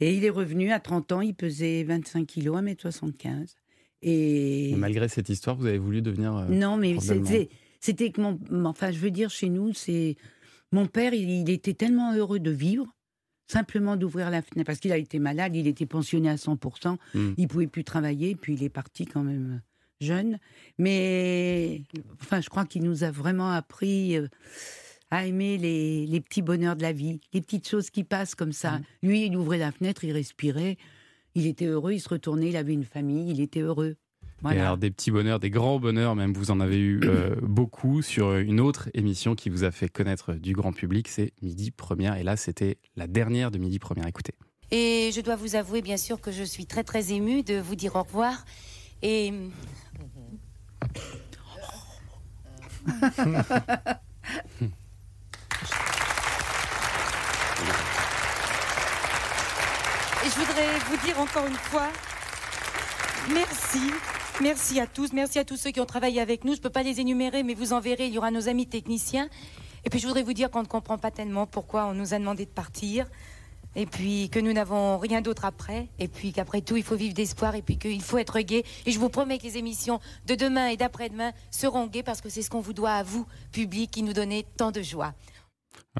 Et 0.00 0.16
il 0.16 0.24
est 0.24 0.30
revenu 0.30 0.72
à 0.72 0.80
30 0.80 1.12
ans, 1.12 1.20
il 1.20 1.34
pesait 1.34 1.84
25 1.84 2.26
kilos, 2.26 2.56
1m75. 2.56 3.54
Et 4.02 4.70
Et 4.70 4.74
malgré 4.76 5.08
cette 5.08 5.28
histoire, 5.28 5.56
vous 5.56 5.66
avez 5.66 5.78
voulu 5.78 6.02
devenir. 6.02 6.34
euh, 6.36 6.48
non, 6.48 6.76
mais 6.76 6.96
c'était, 7.80 8.10
que 8.10 8.20
mon, 8.20 8.38
enfin, 8.64 8.90
je 8.90 8.98
veux 8.98 9.12
dire, 9.12 9.30
chez 9.30 9.48
nous, 9.48 9.72
c'est 9.72 10.16
mon 10.72 10.86
père, 10.86 11.14
il, 11.14 11.30
il 11.30 11.50
était 11.50 11.74
tellement 11.74 12.12
heureux 12.14 12.40
de 12.40 12.50
vivre, 12.50 12.92
simplement 13.46 13.96
d'ouvrir 13.96 14.30
la 14.30 14.42
fenêtre, 14.42 14.66
parce 14.66 14.80
qu'il 14.80 14.90
a 14.90 14.96
été 14.96 15.20
malade, 15.20 15.54
il 15.54 15.68
était 15.68 15.86
pensionné 15.86 16.28
à 16.30 16.36
100%, 16.36 16.98
Mm. 17.14 17.34
il 17.36 17.46
pouvait 17.46 17.66
plus 17.68 17.84
travailler, 17.84 18.34
puis 18.34 18.54
il 18.54 18.64
est 18.64 18.68
parti 18.70 19.04
quand 19.06 19.22
même 19.22 19.62
jeune. 20.02 20.38
Mais, 20.78 21.82
enfin, 22.20 22.40
je 22.40 22.48
crois 22.48 22.64
qu'il 22.66 22.82
nous 22.82 23.04
a 23.04 23.10
vraiment 23.10 23.50
appris. 23.50 24.16
euh, 24.16 24.28
à 25.12 25.26
aimer 25.26 25.58
les, 25.58 26.06
les 26.06 26.20
petits 26.22 26.40
bonheurs 26.40 26.74
de 26.74 26.80
la 26.80 26.92
vie, 26.92 27.20
les 27.34 27.42
petites 27.42 27.68
choses 27.68 27.90
qui 27.90 28.02
passent 28.02 28.34
comme 28.34 28.52
ça. 28.52 28.78
Mm. 28.78 28.82
Lui, 29.02 29.26
il 29.26 29.36
ouvrait 29.36 29.58
la 29.58 29.70
fenêtre, 29.70 30.04
il 30.04 30.12
respirait, 30.12 30.78
il 31.34 31.46
était 31.46 31.66
heureux, 31.66 31.92
il 31.92 32.00
se 32.00 32.08
retournait, 32.08 32.48
il 32.48 32.56
avait 32.56 32.72
une 32.72 32.84
famille, 32.84 33.30
il 33.30 33.40
était 33.40 33.60
heureux. 33.60 33.96
Et 34.50 34.58
alors 34.58 34.76
des 34.76 34.90
petits 34.90 35.12
bonheurs, 35.12 35.38
des 35.38 35.50
grands 35.50 35.78
bonheurs, 35.78 36.16
même 36.16 36.32
vous 36.32 36.50
en 36.50 36.58
avez 36.58 36.78
eu 36.78 37.00
euh, 37.04 37.36
beaucoup 37.42 38.02
sur 38.02 38.34
une 38.36 38.58
autre 38.58 38.88
émission 38.94 39.36
qui 39.36 39.50
vous 39.50 39.62
a 39.62 39.70
fait 39.70 39.88
connaître 39.88 40.32
du 40.32 40.52
grand 40.52 40.72
public, 40.72 41.06
c'est 41.08 41.32
Midi 41.42 41.70
Première. 41.70 42.16
Et 42.16 42.24
là, 42.24 42.36
c'était 42.36 42.78
la 42.96 43.06
dernière 43.06 43.50
de 43.50 43.58
Midi 43.58 43.78
Première. 43.78 44.06
Écoutez. 44.06 44.32
Et 44.72 45.10
je 45.14 45.20
dois 45.20 45.36
vous 45.36 45.54
avouer, 45.54 45.82
bien 45.82 45.98
sûr, 45.98 46.20
que 46.20 46.32
je 46.32 46.42
suis 46.42 46.66
très 46.66 46.82
très 46.82 47.12
émue 47.12 47.42
de 47.42 47.60
vous 47.60 47.76
dire 47.76 47.94
au 47.96 48.02
revoir. 48.02 48.44
Et 49.02 49.32
je 60.24 60.30
voudrais 60.38 60.78
vous 60.88 60.96
dire 61.04 61.18
encore 61.18 61.46
une 61.46 61.54
fois, 61.54 61.88
merci. 63.32 63.80
Merci 64.40 64.80
à 64.80 64.86
tous, 64.86 65.12
merci 65.12 65.38
à 65.38 65.44
tous 65.44 65.56
ceux 65.56 65.70
qui 65.70 65.80
ont 65.80 65.86
travaillé 65.86 66.20
avec 66.20 66.44
nous. 66.44 66.52
Je 66.52 66.58
ne 66.58 66.62
peux 66.62 66.70
pas 66.70 66.82
les 66.82 67.00
énumérer, 67.00 67.42
mais 67.42 67.54
vous 67.54 67.72
en 67.72 67.80
verrez, 67.80 68.06
il 68.06 68.14
y 68.14 68.18
aura 68.18 68.30
nos 68.30 68.48
amis 68.48 68.66
techniciens. 68.66 69.28
Et 69.84 69.90
puis 69.90 69.98
je 69.98 70.06
voudrais 70.06 70.22
vous 70.22 70.32
dire 70.32 70.50
qu'on 70.50 70.62
ne 70.62 70.68
comprend 70.68 70.96
pas 70.96 71.10
tellement 71.10 71.46
pourquoi 71.46 71.86
on 71.86 71.94
nous 71.94 72.14
a 72.14 72.18
demandé 72.18 72.44
de 72.46 72.50
partir. 72.50 73.06
Et 73.74 73.86
puis 73.86 74.28
que 74.30 74.38
nous 74.38 74.52
n'avons 74.52 74.98
rien 74.98 75.20
d'autre 75.22 75.44
après. 75.44 75.88
Et 75.98 76.08
puis 76.08 76.32
qu'après 76.32 76.60
tout, 76.60 76.76
il 76.76 76.82
faut 76.82 76.96
vivre 76.96 77.14
d'espoir. 77.14 77.54
Et 77.54 77.62
puis 77.62 77.78
qu'il 77.78 78.02
faut 78.02 78.18
être 78.18 78.38
gai. 78.40 78.64
Et 78.86 78.92
je 78.92 78.98
vous 78.98 79.08
promets 79.08 79.38
que 79.38 79.44
les 79.44 79.56
émissions 79.58 79.98
de 80.26 80.34
demain 80.34 80.68
et 80.68 80.76
d'après-demain 80.76 81.32
seront 81.50 81.86
gaies 81.86 82.02
parce 82.02 82.20
que 82.20 82.28
c'est 82.28 82.42
ce 82.42 82.50
qu'on 82.50 82.60
vous 82.60 82.74
doit 82.74 82.92
à 82.92 83.02
vous, 83.02 83.26
public, 83.50 83.90
qui 83.90 84.02
nous 84.02 84.12
donnez 84.12 84.44
tant 84.56 84.70
de 84.72 84.82
joie. 84.82 85.14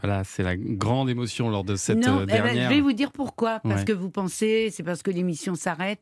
Voilà, 0.02 0.24
c'est 0.24 0.42
la 0.42 0.56
grande 0.56 1.10
émotion 1.10 1.50
lors 1.50 1.64
de 1.64 1.76
cette 1.76 1.98
non, 1.98 2.20
euh, 2.20 2.22
eh 2.22 2.26
ben, 2.26 2.42
dernière. 2.44 2.70
je 2.70 2.74
vais 2.74 2.80
vous 2.80 2.92
dire 2.94 3.12
pourquoi. 3.12 3.60
Parce 3.60 3.80
Ouais. 3.80 3.84
que 3.86 3.92
vous 3.92 4.08
pensez, 4.10 4.70
c'est 4.70 4.82
parce 4.82 5.02
que 5.02 5.10
l'émission 5.10 5.54
s'arrête. 5.54 6.00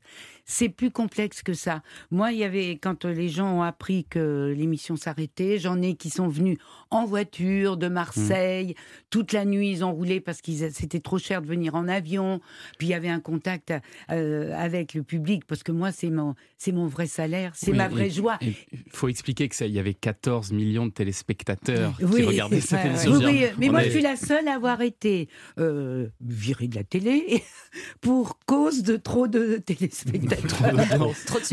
C'est 0.52 0.68
plus 0.68 0.90
complexe 0.90 1.42
que 1.44 1.54
ça. 1.54 1.80
Moi, 2.10 2.32
il 2.32 2.38
y 2.38 2.44
avait, 2.44 2.72
quand 2.82 3.04
les 3.04 3.28
gens 3.28 3.58
ont 3.58 3.62
appris 3.62 4.04
que 4.04 4.52
l'émission 4.56 4.96
s'arrêtait, 4.96 5.58
j'en 5.60 5.80
ai 5.80 5.94
qui 5.94 6.10
sont 6.10 6.26
venus 6.26 6.58
en 6.90 7.04
voiture 7.06 7.76
de 7.76 7.86
Marseille. 7.86 8.74
Toute 9.10 9.32
la 9.32 9.44
nuit, 9.44 9.70
ils 9.70 9.84
ont 9.84 9.92
roulé 9.92 10.18
parce 10.20 10.42
que 10.42 10.50
c'était 10.70 10.98
trop 10.98 11.18
cher 11.18 11.40
de 11.40 11.46
venir 11.46 11.76
en 11.76 11.86
avion. 11.86 12.40
Puis 12.78 12.88
il 12.88 12.90
y 12.90 12.94
avait 12.94 13.08
un 13.08 13.20
contact 13.20 13.72
euh, 14.10 14.52
avec 14.56 14.94
le 14.94 15.04
public 15.04 15.44
parce 15.46 15.62
que 15.62 15.70
moi, 15.70 15.92
c'est 15.92 16.10
mon, 16.10 16.34
c'est 16.58 16.72
mon 16.72 16.88
vrai 16.88 17.06
salaire, 17.06 17.52
c'est 17.54 17.70
Oui, 17.70 17.76
ma 17.76 17.86
et- 17.86 17.88
vraie 17.88 18.10
joie. 18.10 18.36
Il 18.42 18.54
faut 18.90 19.06
expliquer 19.06 19.48
que 19.48 19.54
ça, 19.54 19.66
il 19.66 19.72
y 19.72 19.78
avait 19.78 19.94
14 19.94 20.50
millions 20.50 20.86
de 20.86 20.92
téléspectateurs 20.92 21.96
qui 21.96 22.22
regardaient 22.24 22.60
cette 22.60 22.84
émission. 22.86 23.12
oui, 23.12 23.24
oui, 23.24 23.44
mais 23.58 23.68
on 23.68 23.72
moi, 23.72 23.82
est- 23.82 23.86
je 23.86 23.90
suis 23.90 24.02
la 24.02 24.16
seule 24.16 24.48
à 24.48 24.54
avoir 24.56 24.80
été 24.80 25.28
euh, 25.58 26.08
virée 26.20 26.66
de 26.66 26.74
la 26.74 26.82
télé 26.84 27.44
pour 28.00 28.38
cause 28.46 28.82
de 28.82 28.96
trop 28.96 29.28
de 29.28 29.58
téléspectateurs. 29.64 30.39
Trop, 30.48 30.64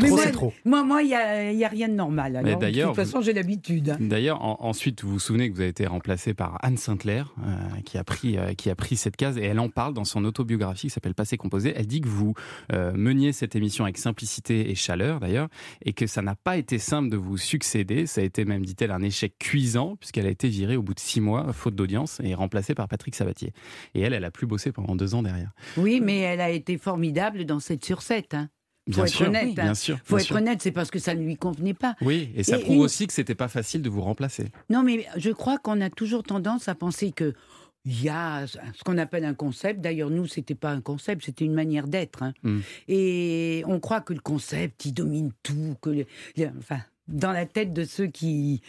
moi, 0.07 0.19
c'est 0.23 0.31
trop. 0.31 0.53
moi, 0.65 0.83
moi, 0.83 1.01
il 1.03 1.07
n'y 1.09 1.63
a, 1.65 1.67
rien 1.67 1.87
de 1.89 1.93
normal. 1.93 2.35
Alors, 2.37 2.59
de 2.59 2.69
toute 2.85 2.95
façon, 2.95 3.21
j'ai 3.21 3.33
l'habitude. 3.33 3.89
hein. 3.89 3.97
D'ailleurs, 3.99 4.41
en- 4.43 4.57
ensuite, 4.61 5.03
vous 5.03 5.11
vous 5.13 5.19
souvenez 5.19 5.49
que 5.49 5.55
vous 5.55 5.61
avez 5.61 5.69
été 5.69 5.85
remplacé 5.85 6.33
par 6.33 6.57
Anne 6.61 6.77
Sinclair, 6.77 7.33
euh, 7.45 7.81
qui, 7.85 7.97
a 7.97 8.03
pris, 8.03 8.37
euh, 8.37 8.53
qui 8.53 8.69
a 8.69 8.75
pris 8.75 8.95
cette 8.95 9.15
case, 9.17 9.37
et 9.37 9.43
elle 9.43 9.59
en 9.59 9.69
parle 9.69 9.93
dans 9.93 10.03
son 10.05 10.23
autobiographie 10.25 10.87
qui 10.87 10.89
s'appelle 10.89 11.15
Passé 11.15 11.37
Composé. 11.37 11.73
Elle 11.75 11.87
dit 11.87 12.01
que 12.01 12.07
vous 12.07 12.33
euh, 12.73 12.91
meniez 12.95 13.33
cette 13.33 13.55
émission 13.55 13.83
avec 13.83 13.97
simplicité 13.97 14.69
et 14.69 14.75
chaleur, 14.75 15.19
d'ailleurs, 15.19 15.47
et 15.83 15.93
que 15.93 16.07
ça 16.07 16.21
n'a 16.21 16.35
pas 16.35 16.57
été 16.57 16.79
simple 16.79 17.09
de 17.09 17.17
vous 17.17 17.37
succéder. 17.37 18.05
Ça 18.05 18.21
a 18.21 18.23
été 18.23 18.45
même, 18.45 18.65
dit-elle, 18.65 18.91
un 18.91 19.01
échec 19.01 19.33
cuisant, 19.39 19.95
puisqu'elle 19.97 20.25
a 20.25 20.29
été 20.29 20.47
virée 20.49 20.77
au 20.77 20.81
bout 20.83 20.93
de 20.93 20.99
six 20.99 21.21
mois, 21.21 21.51
faute 21.53 21.75
d'audience, 21.75 22.19
et 22.23 22.33
remplacée 22.33 22.75
par 22.75 22.87
Patrick 22.87 23.15
Sabatier. 23.15 23.53
Et 23.95 24.01
elle, 24.01 24.13
elle 24.13 24.25
a 24.25 24.31
plus 24.31 24.47
bossé 24.47 24.71
pendant 24.71 24.95
deux 24.95 25.15
ans 25.15 25.23
derrière. 25.23 25.51
Oui, 25.77 26.01
mais 26.03 26.19
elle 26.19 26.41
a 26.41 26.49
été 26.49 26.77
formidable 26.77 27.45
dans 27.45 27.59
7 27.59 27.83
sur 27.83 28.01
7. 28.01 28.33
Hein. 28.33 28.49
Bien 28.87 29.03
être 29.05 29.09
sûr, 29.11 29.27
honnête, 29.27 29.53
bien 29.55 29.73
sûr. 29.75 29.97
faut 30.03 30.15
bien 30.15 30.17
être 30.23 30.27
sûr. 30.27 30.35
honnête, 30.37 30.61
c'est 30.61 30.71
parce 30.71 30.89
que 30.91 30.99
ça 30.99 31.13
ne 31.15 31.21
lui 31.23 31.35
convenait 31.37 31.73
pas. 31.73 31.95
Oui, 32.01 32.29
et 32.35 32.43
ça 32.43 32.57
Et 32.57 32.61
prouve 32.61 32.75
une- 32.77 32.81
aussi 32.83 33.05
que 33.07 33.13
c'était 33.13 33.35
pas 33.35 33.47
facile 33.47 33.81
de 33.81 33.89
vous 33.89 34.01
remplacer. 34.01 34.45
Non, 34.69 34.83
mais 34.83 35.05
je 35.17 35.29
crois 35.31 35.57
qu'on 35.57 35.81
a 35.81 35.89
toujours 35.89 36.23
tendance 36.23 36.67
à 36.67 36.75
penser 36.75 37.11
que 37.11 37.33
il 37.85 38.03
y 38.03 38.09
a 38.09 38.45
ce 38.47 38.57
qu'on 38.83 38.97
appelle 38.97 39.23
un 39.23 39.33
concept. 39.33 39.79
D'ailleurs, 39.79 40.09
nous, 40.09 40.27
c'était 40.27 40.55
pas 40.55 40.71
un 40.71 40.81
concept, 40.81 41.23
c'était 41.23 41.45
une 41.45 41.53
manière 41.53 41.87
d'être. 41.87 42.21
hein. 42.23 42.33
Mm. 42.43 42.59
Et 42.89 43.63
on 43.65 43.79
croit 43.79 44.01
que 44.01 44.13
le 44.13 44.19
concept, 44.19 44.83
il 44.85 44.91
domine 44.93 45.31
tout, 45.41 45.75
que 45.81 45.89
le- 45.91 46.05
enfin, 46.59 46.79
dans 47.07 47.31
la 47.31 47.45
tête 47.45 47.73
de 47.73 47.83
ceux 47.83 48.07
qui 48.07 48.61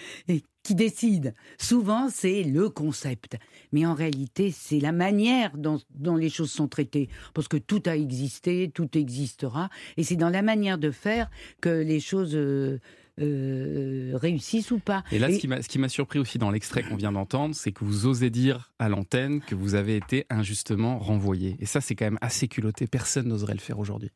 qui 0.68 0.74
décident. 0.74 1.30
Souvent, 1.56 2.10
c'est 2.10 2.42
le 2.42 2.68
concept. 2.68 3.38
Mais 3.72 3.86
en 3.86 3.94
réalité, 3.94 4.50
c'est 4.50 4.80
la 4.80 4.92
manière 4.92 5.56
dont, 5.56 5.80
dont 5.94 6.16
les 6.16 6.28
choses 6.28 6.50
sont 6.50 6.68
traitées. 6.68 7.08
Parce 7.32 7.48
que 7.48 7.56
tout 7.56 7.82
a 7.86 7.96
existé, 7.96 8.70
tout 8.74 8.98
existera. 8.98 9.70
Et 9.96 10.04
c'est 10.04 10.16
dans 10.16 10.28
la 10.28 10.42
manière 10.42 10.76
de 10.76 10.90
faire 10.90 11.30
que 11.62 11.70
les 11.70 12.00
choses 12.00 12.36
euh, 12.36 12.80
euh, 13.20 14.12
réussissent 14.14 14.70
ou 14.70 14.78
pas. 14.78 15.02
Et 15.12 15.18
là, 15.18 15.30
Et- 15.30 15.34
ce 15.34 15.38
qui 15.68 15.78
m'a- 15.78 15.88
surpris 15.88 16.18
aussi 16.18 16.38
dans 16.38 16.50
l'extrait 16.50 16.82
qu'on 16.82 16.96
vient 16.96 17.12
d'entendre, 17.12 17.54
c'est 17.54 17.72
que 17.72 17.84
vous 17.84 18.06
osez 18.06 18.30
dire 18.30 18.72
à 18.78 18.88
l'antenne 18.88 19.40
que 19.40 19.54
vous 19.54 19.74
avez 19.74 19.96
été 19.96 20.26
injustement 20.30 20.98
renvoyé. 20.98 21.56
Et 21.60 21.66
ça, 21.66 21.80
c'est 21.80 21.94
quand 21.94 22.04
même 22.06 22.18
assez 22.20 22.48
culotté. 22.48 22.86
Personne 22.86 23.28
n'oserait 23.28 23.54
le 23.54 23.60
faire 23.60 23.78
aujourd'hui. 23.78 24.10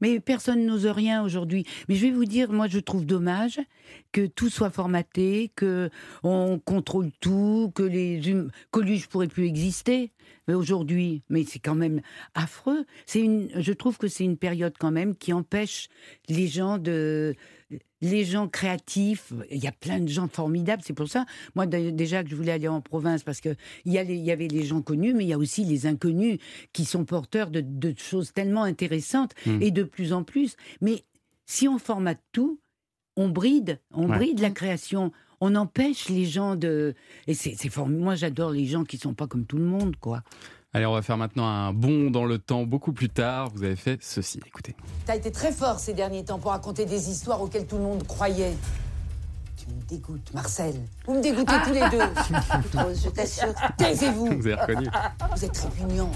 Mais 0.00 0.20
personne 0.20 0.64
n'ose 0.66 0.86
rien 0.86 1.22
aujourd'hui. 1.24 1.64
Mais 1.88 1.94
je 1.96 2.06
vais 2.06 2.12
vous 2.12 2.24
dire, 2.24 2.52
moi, 2.52 2.66
je 2.68 2.78
trouve 2.78 3.04
dommage 3.04 3.60
que 4.12 4.26
tout 4.26 4.48
soit 4.50 4.70
formaté, 4.70 5.50
que 5.56 5.90
on 6.22 6.58
contrôle 6.58 7.10
tout, 7.20 7.72
que 7.74 7.82
les 7.82 8.32
hum- 8.32 8.50
Coluche 8.70 9.06
pourrait 9.08 9.26
plus 9.28 9.46
exister. 9.46 10.12
Mais 10.48 10.54
aujourd'hui, 10.54 11.22
mais 11.28 11.44
c'est 11.44 11.58
quand 11.58 11.74
même 11.74 12.00
affreux. 12.34 12.84
C'est 13.04 13.20
une, 13.20 13.48
je 13.56 13.72
trouve 13.72 13.98
que 13.98 14.06
c'est 14.08 14.24
une 14.24 14.36
période 14.36 14.74
quand 14.78 14.90
même 14.92 15.16
qui 15.16 15.32
empêche 15.32 15.88
les 16.28 16.46
gens 16.46 16.78
de, 16.78 17.34
les 18.00 18.24
gens 18.24 18.48
créatifs. 18.48 19.32
Il 19.50 19.62
y 19.62 19.66
a 19.66 19.72
plein 19.72 19.98
de 20.00 20.08
gens 20.08 20.28
formidables. 20.28 20.82
C'est 20.84 20.92
pour 20.92 21.08
ça, 21.08 21.24
moi 21.54 21.66
dé- 21.66 21.92
déjà 21.92 22.22
que 22.22 22.30
je 22.30 22.36
voulais 22.36 22.52
aller 22.52 22.68
en 22.68 22.80
province 22.80 23.22
parce 23.24 23.40
que 23.40 23.56
il 23.84 23.92
y, 23.92 23.98
a 23.98 24.04
les- 24.04 24.16
il 24.16 24.24
y 24.24 24.30
avait 24.30 24.48
les 24.48 24.64
gens 24.64 24.82
connus, 24.82 25.14
mais 25.14 25.24
il 25.24 25.28
y 25.28 25.32
a 25.32 25.38
aussi 25.38 25.64
les 25.64 25.86
inconnus 25.86 26.38
qui 26.72 26.84
sont 26.84 27.04
porteurs 27.04 27.50
de, 27.50 27.60
de 27.60 27.94
choses 27.96 28.32
tellement 28.32 28.62
intéressantes 28.64 29.32
Mm. 29.46 29.62
et 29.62 29.70
de 29.70 29.82
plus 29.82 30.12
en 30.12 30.22
plus. 30.24 30.56
Mais 30.80 31.04
si 31.46 31.66
on 31.68 31.78
formate 31.78 32.20
tout, 32.32 32.60
on 33.16 33.28
bride, 33.28 33.80
on 33.92 34.08
Ouais. 34.10 34.16
bride 34.18 34.40
la 34.40 34.50
création. 34.50 35.10
On 35.40 35.54
empêche 35.54 36.08
les 36.08 36.24
gens 36.24 36.56
de. 36.56 36.94
Et 37.26 37.34
c'est. 37.34 37.54
Moi, 37.86 38.14
j'adore 38.14 38.50
les 38.52 38.64
gens 38.64 38.84
qui 38.84 38.96
sont 38.96 39.12
pas 39.12 39.26
comme 39.26 39.44
tout 39.44 39.58
le 39.58 39.64
monde, 39.64 39.96
quoi. 39.96 40.22
Allez, 40.72 40.84
on 40.84 40.92
va 40.92 41.02
faire 41.02 41.16
maintenant 41.16 41.46
un 41.46 41.72
bond 41.72 42.10
dans 42.10 42.24
le 42.24 42.38
temps 42.38 42.64
beaucoup 42.64 42.92
plus 42.92 43.08
tard. 43.08 43.50
Vous 43.54 43.62
avez 43.62 43.76
fait 43.76 43.98
ceci. 44.02 44.40
Écoutez. 44.46 44.76
T'as 45.06 45.16
été 45.16 45.30
très 45.30 45.52
fort 45.52 45.78
ces 45.78 45.94
derniers 45.94 46.24
temps 46.24 46.38
pour 46.38 46.50
raconter 46.50 46.84
des 46.84 47.08
histoires 47.10 47.40
auxquelles 47.40 47.66
tout 47.66 47.76
le 47.76 47.82
monde 47.82 48.06
croyait. 48.06 48.54
Tu 49.56 49.66
me 49.68 49.80
dégoûtes, 49.88 50.34
Marcel. 50.34 50.74
Vous 51.06 51.14
me 51.14 51.22
dégoûtez 51.22 51.54
tous 51.64 51.72
les 51.72 51.88
deux. 51.88 52.78
Rose, 52.78 53.00
je 53.04 53.08
t'assure. 53.08 53.54
Taisez-vous. 53.78 54.26
Vous 54.26 54.46
avez 54.46 54.54
reconnu 54.54 54.88
Vous 55.34 55.44
êtes 55.44 55.56
répugnant. 55.56 56.10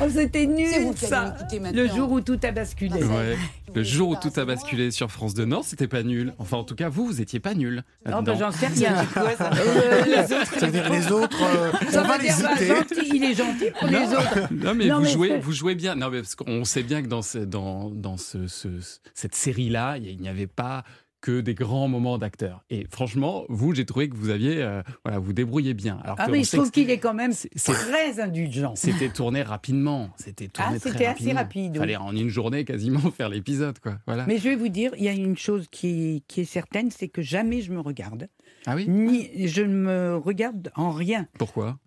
Oh, 0.00 0.06
c'était 0.12 0.46
nul, 0.46 0.66
C'est 0.70 0.80
vous 0.82 0.96
ça. 0.96 1.36
Le 1.72 1.86
jour 1.88 2.10
où 2.10 2.20
tout 2.20 2.38
a 2.42 2.50
basculé. 2.50 3.02
Ouais. 3.02 3.36
Le 3.74 3.82
jour 3.82 4.10
où 4.10 4.16
tout 4.16 4.30
a 4.38 4.44
basculé 4.44 4.90
sur 4.90 5.10
France 5.10 5.34
2 5.34 5.44
Nord, 5.44 5.64
c'était 5.64 5.88
pas 5.88 6.02
nul. 6.02 6.32
Enfin, 6.38 6.56
en 6.58 6.64
tout 6.64 6.74
cas, 6.74 6.88
vous, 6.88 7.06
vous 7.06 7.20
étiez 7.20 7.40
pas 7.40 7.54
nul. 7.54 7.82
Non, 8.08 8.22
bah, 8.22 8.34
j'en 8.38 8.50
sais 8.52 8.66
rien. 8.68 9.04
Euh, 9.16 10.04
les 10.04 10.32
autres, 10.34 10.58
ça 10.58 10.66
veut 10.66 10.72
dire 10.72 10.88
les 10.90 11.10
autres, 11.12 11.42
euh, 11.42 11.72
Ça 11.90 12.02
on 12.02 12.06
va 12.06 12.16
veut 12.18 12.22
les 12.24 12.28
dire, 12.32 12.42
bah, 12.42 12.76
gentil, 12.76 13.10
il 13.14 13.24
est 13.24 13.34
gentil 13.34 13.70
pour 13.78 13.88
les 13.88 14.06
autres. 14.06 14.52
Non 14.52 14.74
mais, 14.74 14.86
Non, 14.86 14.96
vous, 14.98 15.02
mais 15.04 15.10
jouez, 15.10 15.38
vous 15.38 15.52
jouez 15.52 15.74
bien. 15.74 15.94
Non 15.94 16.10
mais 16.10 16.20
parce 16.20 16.34
qu'on 16.34 16.64
sait 16.64 16.82
bien 16.82 17.02
que 17.02 17.08
dans, 17.08 17.22
ce, 17.22 17.38
dans, 17.38 17.90
dans 17.90 18.16
ce, 18.16 18.46
ce- 18.46 18.68
cette 19.14 19.34
série-là, 19.34 19.96
il 19.98 20.20
n'y 20.20 20.28
avait 20.28 20.46
pas 20.46 20.84
que 21.24 21.40
des 21.40 21.54
grands 21.54 21.88
moments 21.88 22.18
d'acteurs. 22.18 22.62
Et 22.68 22.86
franchement, 22.90 23.44
vous, 23.48 23.74
j'ai 23.74 23.86
trouvé 23.86 24.10
que 24.10 24.14
vous 24.14 24.28
aviez, 24.28 24.60
euh, 24.62 24.82
voilà, 25.06 25.18
vous 25.18 25.32
débrouillez 25.32 25.72
bien. 25.72 25.98
Alors 26.04 26.16
Ah, 26.18 26.26
que 26.26 26.32
mais 26.32 26.44
je 26.44 26.54
trouve 26.54 26.70
qu'il 26.70 26.90
est 26.90 26.98
quand 26.98 27.14
même 27.14 27.32
c'est- 27.32 27.48
c'est- 27.56 27.72
très 27.72 28.20
indulgent. 28.20 28.74
c'était 28.76 29.08
tourné 29.08 29.40
rapidement. 29.42 30.10
C'était 30.18 30.48
tourné 30.48 30.72
Ah, 30.76 30.78
c'était 30.78 31.06
assez 31.06 31.32
rapide, 31.32 31.72
oui. 31.72 31.78
Fallait 31.78 31.96
en 31.96 32.14
une 32.14 32.28
journée 32.28 32.66
quasiment 32.66 33.00
faire 33.10 33.30
l'épisode, 33.30 33.78
quoi. 33.78 33.96
Voilà. 34.06 34.26
Mais 34.26 34.36
je 34.36 34.50
vais 34.50 34.56
vous 34.56 34.68
dire, 34.68 34.92
il 34.98 35.04
y 35.04 35.08
a 35.08 35.12
une 35.12 35.38
chose 35.38 35.66
qui, 35.70 36.22
qui 36.28 36.42
est 36.42 36.44
certaine, 36.44 36.90
c'est 36.90 37.08
que 37.08 37.22
jamais 37.22 37.62
je 37.62 37.72
me 37.72 37.80
regarde. 37.80 38.28
Ah 38.66 38.74
oui? 38.76 38.86
Ni 38.86 39.48
je 39.48 39.62
ne 39.62 39.74
me 39.74 40.16
regarde 40.16 40.72
en 40.74 40.90
rien. 40.90 41.26
Pourquoi? 41.38 41.78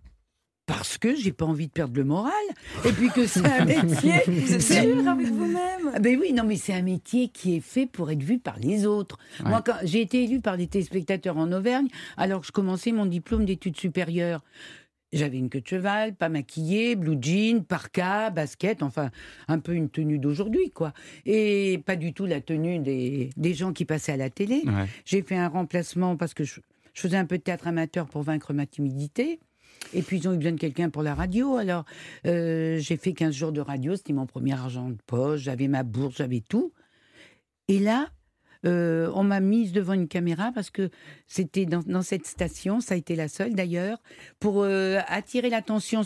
Parce 0.67 0.97
que 0.97 1.15
j'ai 1.15 1.31
pas 1.31 1.45
envie 1.45 1.67
de 1.67 1.71
perdre 1.71 1.95
le 1.95 2.03
moral. 2.03 2.33
Et 2.85 2.91
puis 2.91 3.09
que 3.09 3.25
c'est 3.25 3.43
un 3.43 3.63
métier. 3.65 4.11
Vous 4.27 4.53
êtes 4.53 4.61
sûr 4.61 5.07
avec 5.07 5.27
vous-même 5.27 5.91
Ah 5.95 5.99
Ben 5.99 6.19
oui, 6.19 6.33
non, 6.33 6.43
mais 6.43 6.57
c'est 6.57 6.73
un 6.73 6.81
métier 6.81 7.29
qui 7.29 7.55
est 7.55 7.61
fait 7.61 7.85
pour 7.87 8.11
être 8.11 8.21
vu 8.21 8.37
par 8.37 8.59
les 8.59 8.85
autres. 8.85 9.17
Ouais. 9.39 9.49
Moi, 9.49 9.61
quand 9.65 9.77
j'ai 9.83 10.01
été 10.01 10.23
élue 10.25 10.41
par 10.41 10.57
les 10.57 10.67
téléspectateurs 10.67 11.37
en 11.37 11.51
Auvergne, 11.53 11.87
alors 12.17 12.41
que 12.41 12.47
je 12.47 12.51
commençais 12.51 12.91
mon 12.91 13.05
diplôme 13.05 13.45
d'études 13.45 13.77
supérieures. 13.77 14.43
J'avais 15.13 15.37
une 15.37 15.49
queue 15.49 15.61
de 15.61 15.67
cheval, 15.67 16.15
pas 16.15 16.27
maquillée, 16.27 16.97
blue 16.97 17.17
jean, 17.21 17.63
parka, 17.63 18.29
basket, 18.29 18.83
enfin 18.83 19.09
un 19.47 19.59
peu 19.59 19.71
une 19.73 19.89
tenue 19.89 20.19
d'aujourd'hui, 20.19 20.69
quoi. 20.71 20.91
Et 21.25 21.81
pas 21.85 21.95
du 21.95 22.11
tout 22.11 22.25
la 22.25 22.41
tenue 22.41 22.79
des, 22.79 23.29
des 23.37 23.53
gens 23.53 23.71
qui 23.71 23.85
passaient 23.85 24.11
à 24.11 24.17
la 24.17 24.29
télé. 24.29 24.63
Ouais. 24.65 24.85
J'ai 25.05 25.21
fait 25.21 25.37
un 25.37 25.47
remplacement 25.47 26.17
parce 26.17 26.33
que 26.33 26.43
je, 26.43 26.59
je 26.93 26.99
faisais 27.01 27.15
un 27.15 27.23
peu 27.25 27.37
de 27.37 27.43
théâtre 27.43 27.67
amateur 27.67 28.07
pour 28.07 28.21
vaincre 28.23 28.51
ma 28.53 28.65
timidité. 28.65 29.39
Et 29.93 30.01
puis 30.01 30.17
ils 30.17 30.27
ont 30.27 30.33
eu 30.33 30.37
besoin 30.37 30.53
de 30.53 30.59
quelqu'un 30.59 30.89
pour 30.89 31.03
la 31.03 31.15
radio. 31.15 31.57
Alors 31.57 31.85
euh, 32.25 32.77
j'ai 32.79 32.97
fait 32.97 33.13
15 33.13 33.33
jours 33.33 33.51
de 33.51 33.61
radio, 33.61 33.95
c'était 33.95 34.13
mon 34.13 34.25
premier 34.25 34.53
argent 34.53 34.89
de 34.89 34.97
poche, 35.05 35.41
j'avais 35.41 35.67
ma 35.67 35.83
bourse, 35.83 36.17
j'avais 36.17 36.41
tout. 36.47 36.73
Et 37.67 37.79
là, 37.79 38.09
euh, 38.65 39.11
on 39.13 39.23
m'a 39.23 39.39
mise 39.39 39.71
devant 39.71 39.93
une 39.93 40.07
caméra 40.07 40.51
parce 40.53 40.69
que 40.69 40.89
c'était 41.27 41.65
dans, 41.65 42.01
cette 42.01 42.25
station, 42.25 42.79
ça 42.79 42.95
a 42.95 42.97
été 42.97 43.15
la 43.15 43.27
seule 43.27 43.53
d'ailleurs, 43.53 44.01
pour 44.39 44.63
euh, 44.63 44.99
attirer 45.07 45.49
l'attention 45.49 46.01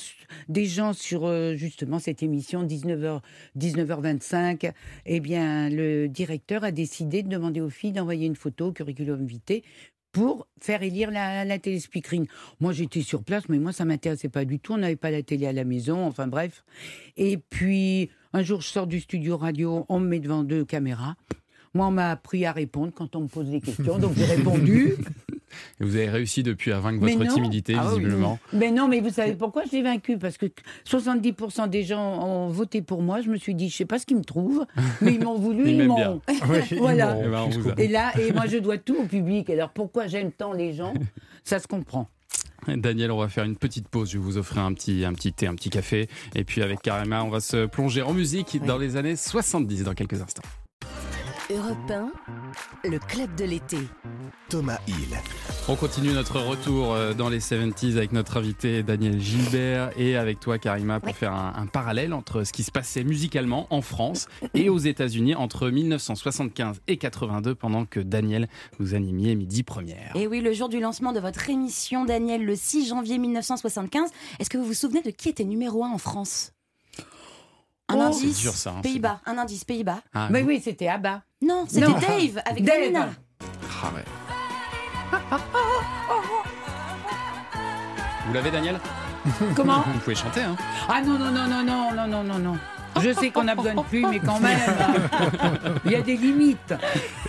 des 0.49 0.65
gens 0.65 0.93
sur 0.93 1.31
justement 1.55 1.99
cette 1.99 2.23
émission 2.23 2.65
19h, 2.65 3.21
19h25. 3.57 4.73
Eh 5.05 5.19
bien, 5.19 5.69
le 5.69 6.07
directeur 6.07 6.63
a 6.63 6.71
décidé 6.71 7.23
de 7.23 7.29
demander 7.29 7.61
aux 7.61 7.69
filles 7.69 7.93
d'envoyer 7.93 8.27
une 8.27 8.35
photo 8.35 8.67
au 8.67 8.71
curriculum 8.71 9.25
vitae 9.25 9.61
pour 10.11 10.47
faire 10.59 10.83
élire 10.83 11.11
la, 11.11 11.45
la 11.45 11.59
téléspeakerine. 11.59 12.25
Moi, 12.59 12.73
j'étais 12.73 13.01
sur 13.01 13.23
place, 13.23 13.47
mais 13.49 13.59
moi, 13.59 13.71
ça 13.71 13.85
m'intéressait 13.85 14.29
pas 14.29 14.45
du 14.45 14.59
tout. 14.59 14.73
On 14.73 14.77
n'avait 14.77 14.95
pas 14.95 15.11
la 15.11 15.23
télé 15.23 15.47
à 15.47 15.53
la 15.53 15.63
maison, 15.63 16.05
enfin 16.05 16.27
bref. 16.27 16.63
Et 17.17 17.37
puis, 17.37 18.09
un 18.33 18.43
jour, 18.43 18.61
je 18.61 18.67
sors 18.67 18.87
du 18.87 18.99
studio 18.99 19.37
radio, 19.37 19.85
on 19.89 19.99
me 19.99 20.07
met 20.07 20.19
devant 20.19 20.43
deux 20.43 20.65
caméras. 20.65 21.15
Moi, 21.73 21.87
on 21.87 21.91
m'a 21.91 22.11
appris 22.11 22.45
à 22.45 22.51
répondre 22.51 22.91
quand 22.93 23.15
on 23.15 23.21
me 23.21 23.27
pose 23.27 23.49
des 23.49 23.61
questions, 23.61 23.97
donc 23.97 24.13
j'ai 24.17 24.25
répondu. 24.35 24.95
Et 25.79 25.83
vous 25.83 25.95
avez 25.95 26.09
réussi 26.09 26.43
depuis 26.43 26.71
à 26.71 26.79
vaincre 26.79 26.99
Mais 27.03 27.13
votre 27.15 27.25
non. 27.29 27.33
timidité, 27.35 27.75
Ah 27.77 27.83
oui. 27.93 27.99
visiblement. 27.99 28.39
Mais 28.53 28.71
non, 28.71 28.87
mais 28.87 28.99
vous 28.99 29.09
savez 29.09 29.33
pourquoi 29.33 29.63
je 29.65 29.71
l'ai 29.75 29.81
vaincu 29.83 30.17
Parce 30.17 30.37
que 30.37 30.45
70% 30.87 31.69
des 31.69 31.83
gens 31.83 32.23
ont 32.23 32.49
voté 32.49 32.81
pour 32.81 33.01
moi. 33.01 33.21
Je 33.21 33.29
me 33.29 33.37
suis 33.37 33.55
dit, 33.55 33.69
je 33.69 33.77
sais 33.77 33.85
pas 33.85 33.99
ce 33.99 34.05
qu'ils 34.05 34.17
me 34.17 34.23
trouvent, 34.23 34.65
mais 35.01 35.13
ils 35.13 35.23
m'ont 35.23 35.37
voulu, 35.37 35.63
Ils 35.69 35.81
ils, 35.81 35.87
m'ont. 35.87 36.21
Oui, 36.49 36.77
Voilà. 36.77 37.17
Eh 37.23 37.27
ben. 37.27 37.49
Et 37.77 37.87
là, 37.87 38.11
et 38.19 38.31
moi, 38.33 38.45
je 38.47 38.57
dois 38.57 38.77
tout 38.77 38.95
au 38.97 39.05
public. 39.05 39.49
Alors 39.49 39.69
pourquoi 39.69 40.07
j'aime 40.07 40.31
tant 40.31 40.53
les 40.53 40.73
gens? 40.73 40.93
Ça 41.43 41.59
se 41.59 41.67
comprend. 41.67 42.07
Daniel, 42.67 43.09
on 43.11 43.17
va 43.17 43.27
faire 43.27 43.43
une 43.43 43.55
petite 43.55 43.87
pause. 43.87 44.11
Je 44.11 44.19
vais 44.19 44.23
vous 44.23 44.37
offrir 44.37 44.61
un 44.63 44.73
petit, 44.73 45.03
un 45.03 45.13
petit 45.13 45.33
thé, 45.33 45.47
un 45.47 45.55
petit 45.55 45.71
café. 45.71 46.07
Et 46.35 46.43
puis 46.43 46.61
avec 46.61 46.81
Karima, 46.81 47.23
on 47.23 47.29
va 47.29 47.39
se 47.39 47.65
plonger 47.65 48.03
en 48.03 48.13
musique 48.13 48.63
dans 48.65 48.77
les 48.77 48.97
années 48.97 49.15
70 49.15 49.83
dans 49.83 49.93
quelques 49.95 50.21
instants. 50.21 50.43
Europe 51.51 51.91
1, 51.91 52.11
le 52.89 52.97
club 52.99 53.35
de 53.35 53.43
l'été. 53.43 53.77
Thomas 54.47 54.79
Hill. 54.87 55.17
On 55.67 55.75
continue 55.75 56.11
notre 56.13 56.39
retour 56.39 56.93
euh, 56.93 57.13
dans 57.13 57.27
les 57.27 57.39
70s 57.39 57.97
avec 57.97 58.13
notre 58.13 58.37
invité 58.37 58.83
Daniel 58.83 59.19
Gilbert 59.19 59.91
et 59.97 60.15
avec 60.15 60.39
toi 60.39 60.57
Karima 60.57 60.99
pour 60.99 61.15
faire 61.15 61.33
un, 61.33 61.53
un 61.57 61.65
parallèle 61.65 62.13
entre 62.13 62.43
ce 62.43 62.53
qui 62.53 62.63
se 62.63 62.71
passait 62.71 63.03
musicalement 63.03 63.67
en 63.69 63.81
France 63.81 64.27
et 64.53 64.69
aux 64.69 64.77
États-Unis 64.77 65.35
entre 65.35 65.69
1975 65.69 66.81
et 66.87 66.97
82 66.97 67.55
pendant 67.55 67.85
que 67.85 67.99
Daniel 67.99 68.47
vous 68.79 68.93
animiez 68.93 69.35
midi 69.35 69.63
première. 69.63 70.15
Et 70.15 70.27
oui, 70.27 70.39
le 70.39 70.53
jour 70.53 70.69
du 70.69 70.79
lancement 70.79 71.11
de 71.11 71.19
votre 71.19 71.49
émission, 71.49 72.05
Daniel, 72.05 72.45
le 72.45 72.55
6 72.55 72.87
janvier 72.87 73.17
1975, 73.17 74.09
est-ce 74.39 74.49
que 74.49 74.57
vous 74.57 74.65
vous 74.65 74.73
souvenez 74.73 75.01
de 75.01 75.09
qui 75.09 75.27
était 75.27 75.43
numéro 75.43 75.83
1 75.83 75.89
en 75.91 75.97
France? 75.97 76.53
Un 77.89 77.95
Oh, 77.97 78.01
indice 78.03 78.39
dur, 78.39 78.53
ça, 78.53 78.71
hein, 78.77 78.81
Pays-Bas, 78.81 79.19
un 79.25 79.37
indice 79.37 79.65
Pays-Bas. 79.65 80.01
Ah, 80.13 80.29
Mais 80.31 80.43
oui, 80.43 80.61
c'était 80.63 80.87
Abba. 80.87 81.23
Non, 81.41 81.65
c'était. 81.67 81.87
Dave 81.87 82.41
avec 82.45 82.63
Dave. 82.63 82.79
Danina. 82.79 83.09
Ah 83.83 83.91
ouais. 83.95 84.03
Vous 88.27 88.33
l'avez 88.33 88.51
Daniel? 88.51 88.79
Comment? 89.55 89.81
Vous 89.81 89.99
pouvez 89.99 90.15
chanter 90.15 90.41
hein 90.41 90.55
Ah 90.87 91.01
non, 91.01 91.17
non, 91.17 91.31
non, 91.31 91.47
non, 91.47 91.63
non, 91.63 91.93
non, 91.93 92.07
non, 92.07 92.23
non, 92.23 92.39
non. 92.39 92.57
Je 92.99 93.13
sais 93.13 93.29
qu'on 93.31 93.47
a 93.47 93.55
besoin 93.55 93.75
de 93.75 93.81
plus, 93.81 94.05
mais 94.05 94.19
quand 94.19 94.39
même, 94.39 94.59
il 95.85 95.91
y 95.91 95.95
a 95.95 96.01
des 96.01 96.15
limites. 96.17 96.73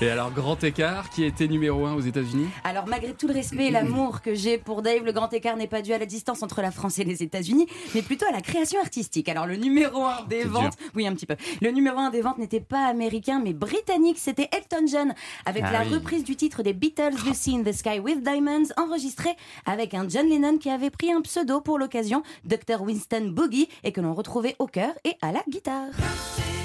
Et 0.01 0.11
alors 0.11 0.31
grand 0.33 0.63
écart 0.65 1.09
qui 1.11 1.25
était 1.25 1.47
numéro 1.47 1.87
1 1.87 1.95
aux 1.95 2.01
États-Unis 2.01 2.49
Alors, 2.65 2.87
malgré 2.87 3.13
tout 3.15 3.27
le 3.29 3.35
respect 3.35 3.67
et 3.67 3.71
l'amour 3.71 4.21
que 4.23 4.35
j'ai 4.35 4.59
pour 4.59 4.83
Dave, 4.83 5.05
le 5.05 5.13
grand 5.13 5.33
écart 5.33 5.57
n'est 5.57 5.67
pas 5.69 5.83
dû 5.83 5.93
à 5.93 5.99
la 5.99 6.07
distance 6.07 6.43
entre 6.43 6.61
la 6.63 6.71
France 6.71 6.99
et 6.99 7.05
les 7.05 7.23
États-Unis, 7.23 7.67
mais 7.95 8.03
plutôt 8.03 8.27
à 8.29 8.33
la 8.33 8.41
création 8.41 8.81
artistique. 8.81 9.29
Alors, 9.29 9.47
le 9.47 9.57
numéro 9.57 10.05
1 10.05 10.25
des 10.29 10.45
ventes, 10.45 10.77
oui, 10.95 11.07
un 11.07 11.15
petit 11.15 11.27
peu. 11.27 11.37
Le 11.61 11.71
numéro 11.71 11.99
1 11.99 12.11
des 12.11 12.21
ventes 12.23 12.39
n'était 12.39 12.61
pas 12.61 12.87
américain, 12.87 13.41
mais 13.43 13.53
britannique. 13.53 14.19
C'était 14.19 14.49
Elton 14.53 14.87
John, 14.87 15.15
avec 15.47 15.63
Ah 15.67 15.73
la 15.73 15.83
oui. 15.83 15.95
reprise 15.95 16.25
du 16.25 16.37
titre 16.37 16.63
des 16.63 16.73
Beatles, 16.73 17.15
Lucy 17.27 17.57
in 17.57 17.63
the 17.63 17.73
Sky 17.73 17.99
with 18.01 18.23
Diamonds, 18.23 18.69
enregistré 18.77 19.31
avec 19.65 19.95
un 19.95 20.09
John 20.09 20.29
Lennon 20.29 20.59
qui 20.59 20.71
avait 20.71 20.91
pris 20.91 21.13
un 21.13 21.21
pseudo 21.23 21.61
pour 21.61 21.79
l'occasion, 21.79 22.23
Dr. 22.45 22.83
Winston 22.83 23.29
Boogie, 23.33 23.69
et 23.85 23.93
que 23.93 24.01
l'on 24.01 24.15
retrouvait 24.15 24.57
au 24.59 24.67
chœur 24.67 24.93
et 25.05 25.15
à 25.23 25.33
la 25.33 25.43
guitare. 25.53 26.62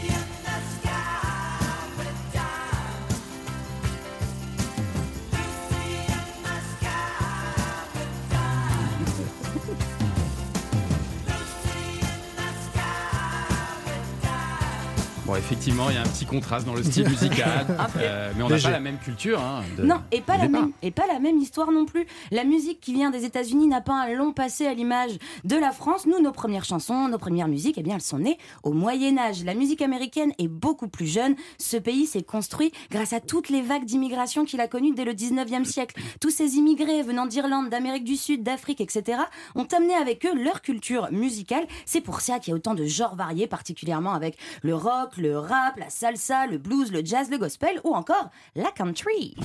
Bon, 15.27 15.35
effectivement, 15.35 15.89
il 15.89 15.95
y 15.95 15.97
a 15.97 16.01
un 16.03 16.05
petit 16.05 16.25
contraste 16.25 16.65
dans 16.65 16.73
le 16.73 16.81
style 16.81 17.05
musical, 17.09 17.67
euh, 17.97 18.31
mais 18.37 18.43
on 18.43 18.47
n'a 18.47 18.57
pas 18.59 18.69
la 18.71 18.79
même 18.79 18.97
culture. 18.97 19.41
hein, 19.41 19.61
de- 19.77 19.83
Non, 19.83 19.97
et 20.13 20.21
pas, 20.21 20.37
la 20.37 20.47
départ. 20.47 20.61
même, 20.61 20.71
et 20.81 20.89
pas 20.91 21.05
la 21.05 21.19
même 21.19 21.37
histoire 21.37 21.69
non 21.73 21.83
plus. 21.85 22.07
La 22.31 22.45
musique 22.45 22.79
qui 22.79 22.93
vient 22.93 23.09
des 23.09 23.25
États-Unis 23.25 23.67
n'a 23.67 23.81
pas 23.81 23.93
un 24.05 24.13
long 24.13 24.31
passé 24.31 24.65
à 24.67 24.73
l'image 24.73 25.17
de 25.43 25.57
la 25.57 25.71
France. 25.73 26.05
Nous, 26.05 26.21
nos 26.21 26.31
premières 26.31 26.63
chansons, 26.63 27.09
nos 27.09 27.17
premières 27.17 27.49
musiques, 27.49 27.75
eh 27.77 27.83
bien, 27.83 27.95
elles 27.95 28.01
sont 28.01 28.19
nées 28.19 28.37
au 28.63 28.71
Moyen-Âge. 28.71 29.43
La 29.43 29.53
musique 29.53 29.81
américaine 29.81 30.31
est 30.39 30.47
beaucoup 30.47 30.87
plus 30.87 31.07
jeune. 31.07 31.35
Ce 31.59 31.75
pays 31.75 32.05
s'est 32.05 32.23
construit 32.23 32.71
grâce 32.89 33.11
à 33.11 33.19
toutes 33.19 33.49
les 33.49 33.61
vagues 33.61 33.83
d'immigration 33.83 34.45
qu'il 34.45 34.61
a 34.61 34.69
connues 34.69 34.93
dès 34.95 35.03
le 35.03 35.13
19e 35.13 35.65
siècle. 35.65 35.99
Tous 36.21 36.29
ces 36.29 36.55
immigrés 36.55 37.03
venant 37.03 37.25
d'Irlande, 37.25 37.69
d'Amérique 37.69 38.05
du 38.05 38.15
Sud, 38.15 38.43
d'Afrique, 38.43 38.79
etc., 38.79 39.19
ont 39.55 39.67
amené 39.75 39.93
avec 39.93 40.25
eux 40.25 40.41
leur 40.41 40.61
culture 40.61 41.09
musicale. 41.11 41.67
C'est 41.85 41.99
pour 41.99 42.21
ça 42.21 42.39
qu'il 42.39 42.51
y 42.51 42.53
a 42.53 42.55
autant 42.55 42.75
de 42.75 42.85
genres 42.85 43.15
variés, 43.17 43.47
particulièrement 43.47 44.13
avec 44.13 44.37
le 44.61 44.73
rock, 44.73 45.15
le 45.19 45.37
rap, 45.37 45.77
la 45.77 45.89
salsa, 45.89 46.47
le 46.47 46.57
blues, 46.57 46.91
le 46.91 47.03
jazz, 47.03 47.29
le 47.29 47.37
gospel 47.37 47.79
ou 47.83 47.93
encore 47.93 48.29
la 48.55 48.71
country. 48.71 49.35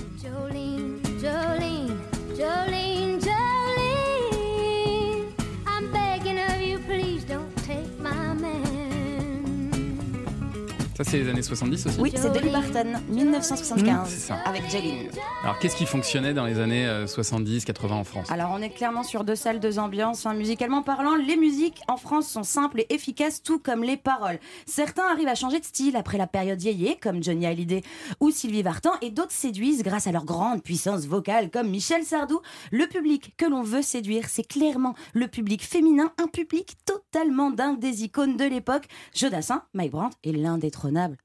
Ça, 11.03 11.11
c'est 11.11 11.19
les 11.19 11.29
années 11.31 11.43
70 11.43 11.87
aussi 11.87 12.01
Oui, 12.01 12.13
c'est 12.15 12.33
Dolly 12.33 12.51
Parton, 12.51 12.93
1975, 13.09 14.09
C'est 14.09 14.21
ça. 14.21 14.37
avec 14.45 14.71
Jolene. 14.71 15.09
Alors, 15.43 15.59
qu'est-ce 15.59 15.75
qui 15.75 15.85
fonctionnait 15.85 16.33
dans 16.33 16.45
les 16.47 16.61
années 16.61 16.87
70-80 17.07 17.91
en 17.93 18.05
France? 18.05 18.31
Alors 18.31 18.53
on 18.55 18.63
est 18.63 18.71
clairement 18.71 19.03
sur 19.03 19.25
deux 19.25 19.35
salles, 19.35 19.59
deux 19.59 19.81
ambiances. 19.81 20.27
hein. 20.27 20.35
Musicalement 20.35 20.83
parlant, 20.83 21.17
les 21.17 21.37
musiques 21.37 21.81
en 21.89 21.97
France 21.97 22.29
sont 22.29 22.45
simples 22.45 22.83
et 22.83 22.95
efficaces, 22.95 23.43
tout 23.43 23.59
comme 23.59 23.83
les 23.83 23.97
paroles. 23.97 24.39
Certains 24.67 25.03
arrivent 25.11 25.27
à 25.27 25.35
changer 25.35 25.59
de 25.59 25.65
style 25.65 25.97
après 25.97 26.19
la 26.19 26.29
période 26.29 26.63
yéyé, 26.63 26.97
comme 27.03 27.21
Johnny 27.21 27.47
Hallyday 27.47 27.83
ou 28.21 28.31
Sylvie 28.31 28.63
Vartan, 28.63 28.93
et 29.01 29.11
d'autres 29.11 29.33
séduisent 29.33 29.83
grâce 29.83 30.07
à 30.07 30.13
leur 30.13 30.25
grande 30.25 30.63
puissance 30.63 31.07
vocale, 31.07 31.51
comme 31.51 31.69
Michel 31.69 32.05
Sardou. 32.05 32.41
Le 32.71 32.87
public 32.87 33.35
que 33.37 33.47
l'on 33.47 33.63
veut 33.65 33.83
séduire, 33.83 34.27
c'est 34.29 34.47
clairement 34.47 34.95
le 35.15 35.27
public 35.27 35.65
féminin, 35.67 36.13
un 36.23 36.29
public 36.29 36.75
totalement 36.85 37.51
dingue 37.51 37.81
des 37.81 38.05
icônes 38.05 38.37
de 38.37 38.45
l'époque. 38.45 38.85
Jodassin, 39.17 39.63
Mike 39.75 39.91
Brandt 39.91 40.17
et 40.23 40.31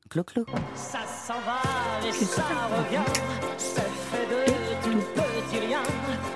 Clo-Clo. 0.09 0.45
Ça 0.75 0.99
s'en 1.05 1.39
va 1.45 1.59
et 2.07 2.11
ça 2.11 2.43
revient, 2.75 3.07
c'est 3.57 3.81
fait 4.09 4.27
de 4.33 4.41
tout 4.83 5.03
petit 5.13 5.59
rien. 5.65 5.83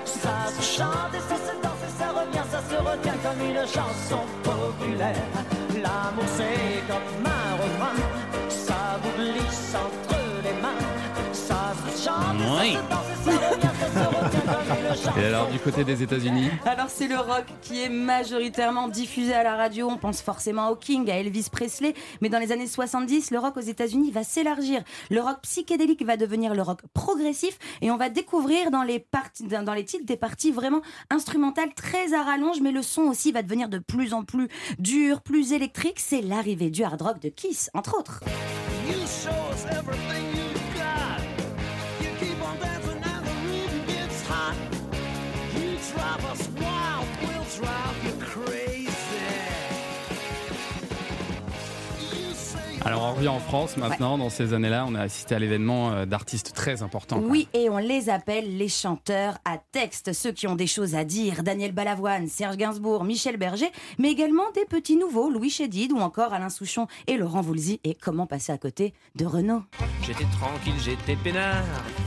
Ça 0.04 0.46
se 0.48 0.62
chante 0.76 1.14
et 1.14 1.20
ça 1.20 1.36
se 1.36 1.52
danse 1.62 1.82
et 1.86 1.92
ça 1.98 2.08
revient, 2.10 2.46
ça 2.50 2.60
se 2.60 2.76
retient 2.76 3.18
comme 3.24 3.40
une 3.48 3.66
chanson 3.66 4.22
populaire. 4.42 5.16
L'amour 5.82 6.28
c'est 6.36 6.82
comme 6.86 7.26
un 7.26 7.41
Et 15.18 15.24
alors, 15.24 15.48
du 15.48 15.58
côté 15.58 15.84
des 15.84 16.02
États-Unis 16.02 16.48
Alors 16.64 16.88
c'est 16.88 17.08
le 17.08 17.16
rock 17.16 17.44
qui 17.60 17.82
est 17.82 17.88
majoritairement 17.88 18.88
diffusé 18.88 19.32
à 19.32 19.42
la 19.42 19.56
radio. 19.56 19.88
On 19.88 19.96
pense 19.96 20.22
forcément 20.22 20.70
au 20.70 20.76
King, 20.76 21.10
à 21.10 21.16
Elvis 21.16 21.48
Presley, 21.50 21.94
mais 22.20 22.28
dans 22.28 22.38
les 22.38 22.52
années 22.52 22.66
70, 22.66 23.30
le 23.30 23.38
rock 23.38 23.56
aux 23.56 23.60
États-Unis 23.60 24.10
va 24.10 24.24
s'élargir. 24.24 24.82
Le 25.10 25.20
rock 25.20 25.38
psychédélique 25.42 26.04
va 26.04 26.16
devenir 26.16 26.54
le 26.54 26.62
rock 26.62 26.80
progressif 26.94 27.58
et 27.80 27.90
on 27.90 27.96
va 27.96 28.08
découvrir 28.08 28.70
dans 28.70 28.82
les 28.82 28.98
parties, 28.98 29.44
dans 29.44 29.62
dans 29.62 29.74
les 29.74 29.84
titres 29.84 30.06
des 30.06 30.16
parties 30.16 30.52
vraiment 30.52 30.82
instrumentales 31.10 31.74
très 31.74 32.14
à 32.14 32.22
rallonge, 32.22 32.60
mais 32.60 32.72
le 32.72 32.82
son 32.82 33.02
aussi 33.02 33.32
va 33.32 33.42
devenir 33.42 33.68
de 33.68 33.78
plus 33.78 34.14
en 34.14 34.24
plus 34.24 34.48
dur, 34.78 35.20
plus 35.20 35.52
électrique. 35.52 35.98
C'est 35.98 36.22
l'arrivée 36.22 36.70
du 36.70 36.84
hard 36.84 37.02
rock 37.02 37.20
de 37.20 37.28
Kiss, 37.28 37.70
entre 37.74 37.98
autres. 37.98 38.20
You 38.88 38.94
show 39.06 39.30
us 39.52 39.64
everything 39.70 40.31
Alors, 52.84 53.02
on 53.02 53.14
revient 53.14 53.28
en 53.28 53.38
France 53.38 53.76
maintenant. 53.76 54.18
Dans 54.18 54.30
ces 54.30 54.54
années-là, 54.54 54.84
on 54.88 54.94
a 54.94 55.02
assisté 55.02 55.34
à 55.34 55.38
l'événement 55.38 55.92
euh, 55.92 56.04
d'artistes 56.04 56.52
très 56.52 56.82
importants. 56.82 57.20
quoi. 57.20 57.28
Oui, 57.28 57.48
et 57.54 57.70
on 57.70 57.78
les 57.78 58.10
appelle 58.10 58.56
les 58.56 58.68
chanteurs 58.68 59.38
à 59.44 59.58
texte, 59.58 60.12
ceux 60.12 60.32
qui 60.32 60.46
ont 60.48 60.56
des 60.56 60.66
choses 60.66 60.94
à 60.94 61.04
dire. 61.04 61.42
Daniel 61.42 61.72
Balavoine, 61.72 62.26
Serge 62.26 62.56
Gainsbourg, 62.56 63.04
Michel 63.04 63.36
Berger, 63.36 63.70
mais 63.98 64.10
également 64.10 64.50
des 64.54 64.64
petits 64.64 64.96
nouveaux, 64.96 65.30
Louis 65.30 65.50
Chédid 65.50 65.92
ou 65.92 65.98
encore 65.98 66.32
Alain 66.32 66.50
Souchon 66.50 66.86
et 67.06 67.16
Laurent 67.16 67.40
Voulzy. 67.40 67.80
Et 67.84 67.94
comment 67.94 68.26
passer 68.26 68.52
à 68.52 68.58
côté 68.58 68.94
de 69.14 69.26
Renaud? 69.26 69.62
J'étais 70.02 70.26
tranquille, 70.32 70.74
j'étais 70.82 71.16
peinard, 71.16 71.62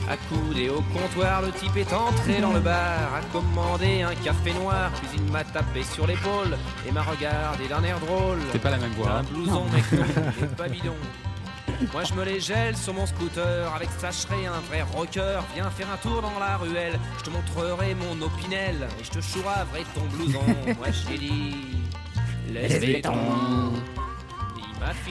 accoudé 0.09 0.69
au 0.69 0.81
comptoir, 0.81 1.41
le 1.41 1.51
type 1.51 1.75
est 1.77 1.93
entré 1.93 2.39
dans 2.41 2.53
le 2.53 2.59
bar, 2.59 3.13
a 3.13 3.21
commandé 3.31 4.01
un 4.01 4.15
café 4.15 4.53
noir, 4.53 4.91
puis 4.93 5.07
il 5.17 5.31
m'a 5.31 5.43
tapé 5.43 5.83
sur 5.83 6.07
l'épaule 6.07 6.57
et 6.87 6.91
m'a 6.91 7.03
regardé 7.03 7.67
d'un 7.67 7.83
air 7.83 7.99
drôle. 7.99 8.39
C'est 8.51 8.61
pas 8.61 8.71
la 8.71 8.77
même 8.77 8.91
voix. 8.91 9.11
Un 9.11 9.19
hein. 9.19 9.25
blouson 9.31 9.65
mec 9.65 9.83
et 10.43 10.45
pas 10.55 10.67
bidon. 10.67 10.95
Moi 11.91 12.03
je 12.03 12.13
me 12.13 12.23
les 12.23 12.39
gèle 12.39 12.77
sur 12.77 12.93
mon 12.93 13.05
scooter 13.05 13.73
avec 13.75 13.89
Sacherai 13.99 14.45
un 14.45 14.59
vrai 14.69 14.81
rocker. 14.81 15.41
Viens 15.55 15.69
faire 15.69 15.87
un 15.91 15.97
tour 15.97 16.21
dans 16.21 16.39
la 16.39 16.57
ruelle, 16.57 16.97
je 17.17 17.23
te 17.23 17.29
montrerai 17.29 17.95
mon 17.95 18.21
opinel 18.21 18.87
et 18.99 19.03
je 19.03 19.11
te 19.11 19.21
chouraverai 19.21 19.83
ton 19.93 20.05
blouson. 20.15 20.43
Moi 20.77 20.87
j'ai 20.91 21.17
dit 21.17 21.55
laisse 22.51 22.79
les 22.79 23.01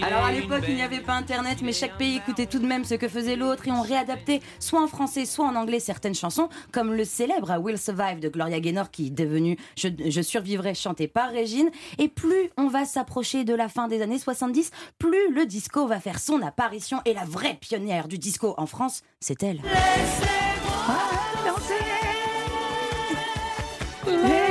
Alors 0.02 0.24
à 0.24 0.32
l'époque, 0.32 0.64
il 0.68 0.74
n'y 0.74 0.82
avait 0.82 1.00
pas 1.00 1.14
Internet, 1.14 1.58
mais 1.62 1.72
chaque 1.72 1.96
pays 1.96 2.16
écoutait 2.16 2.46
tout 2.46 2.58
de 2.58 2.66
même 2.66 2.84
ce 2.84 2.94
que 2.94 3.08
faisait 3.08 3.36
l'autre 3.36 3.66
et 3.68 3.72
on 3.72 3.82
réadaptait 3.82 4.40
soit 4.58 4.82
en 4.82 4.86
français, 4.86 5.24
soit 5.24 5.46
en 5.46 5.56
anglais 5.56 5.80
certaines 5.80 6.14
chansons, 6.14 6.48
comme 6.72 6.92
le 6.92 7.04
célèbre 7.04 7.50
I 7.50 7.58
Will 7.58 7.78
Survive 7.78 8.20
de 8.20 8.28
Gloria 8.28 8.60
Gaynor 8.60 8.90
qui 8.90 9.08
est 9.08 9.10
devenu 9.10 9.56
Je, 9.76 9.88
Je 10.08 10.20
survivrai 10.20 10.74
chanté 10.74 11.08
par 11.08 11.30
Régine. 11.30 11.70
Et 11.98 12.08
plus 12.08 12.50
on 12.56 12.68
va 12.68 12.84
s'approcher 12.84 13.44
de 13.44 13.54
la 13.54 13.68
fin 13.68 13.88
des 13.88 14.02
années 14.02 14.18
70, 14.18 14.70
plus 14.98 15.32
le 15.32 15.46
disco 15.46 15.86
va 15.86 16.00
faire 16.00 16.18
son 16.18 16.42
apparition 16.42 17.00
et 17.04 17.14
la 17.14 17.24
vraie 17.24 17.54
pionnière 17.60 18.08
du 18.08 18.18
disco 18.18 18.54
en 18.58 18.66
France, 18.66 19.02
c'est 19.20 19.42
elle. 19.42 19.60
Vous 24.04 24.43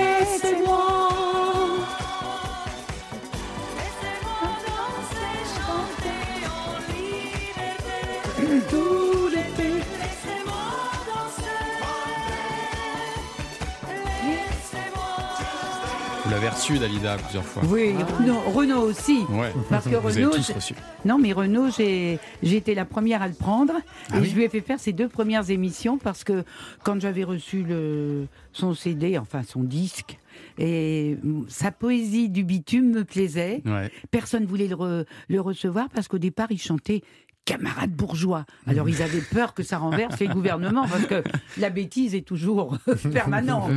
l'avez 16.43 16.55
reçu, 16.55 16.77
Dalida, 16.79 17.17
plusieurs 17.17 17.43
fois. 17.45 17.63
Oui, 17.69 17.93
Renaud, 18.19 18.39
Renaud 18.53 18.81
aussi. 18.81 19.19
Ouais. 19.29 19.51
Parce 19.69 19.85
que 19.85 19.95
Vous 19.95 20.17
avez 20.17 20.23
tous 20.29 20.51
reçu. 20.51 20.73
non 21.05 21.17
mais 21.17 21.31
Renaud, 21.33 21.69
j'ai 21.71 22.19
été 22.43 22.75
la 22.75 22.85
première 22.85 23.21
à 23.21 23.27
le 23.27 23.33
prendre 23.33 23.73
Ah 24.11 24.17
et 24.17 24.21
oui 24.21 24.29
je 24.29 24.35
lui 24.35 24.43
ai 24.43 24.49
fait 24.49 24.61
faire 24.61 24.79
ses 24.79 24.93
deux 24.93 25.07
premières 25.07 25.49
émissions 25.49 25.97
parce 25.97 26.23
que 26.23 26.43
quand 26.83 26.99
j'avais 26.99 27.23
reçu 27.23 27.63
le 27.63 28.27
son 28.51 28.73
CD, 28.73 29.17
enfin 29.17 29.41
son 29.43 29.63
disque, 29.63 30.17
et 30.59 31.17
sa 31.47 31.71
poésie 31.71 32.29
du 32.29 32.43
bitume 32.43 32.91
me 32.91 33.03
plaisait. 33.03 33.61
Ouais. 33.65 33.89
Personne 34.11 34.45
voulait 34.45 34.67
le, 34.67 34.75
re- 34.75 35.05
le 35.29 35.41
recevoir 35.41 35.89
parce 35.89 36.07
qu'au 36.07 36.17
départ 36.19 36.47
il 36.51 36.59
chantait 36.59 37.01
camarade 37.45 37.91
bourgeois. 37.91 38.45
Alors 38.67 38.87
ils 38.87 39.01
avaient 39.01 39.19
peur 39.21 39.53
que 39.53 39.63
ça 39.63 39.77
renverse 39.77 40.19
les 40.19 40.27
gouvernements 40.27 40.87
parce 40.87 41.05
que 41.05 41.23
la 41.57 41.69
bêtise 41.69 42.15
est 42.15 42.21
toujours 42.25 42.77
permanente. 43.13 43.71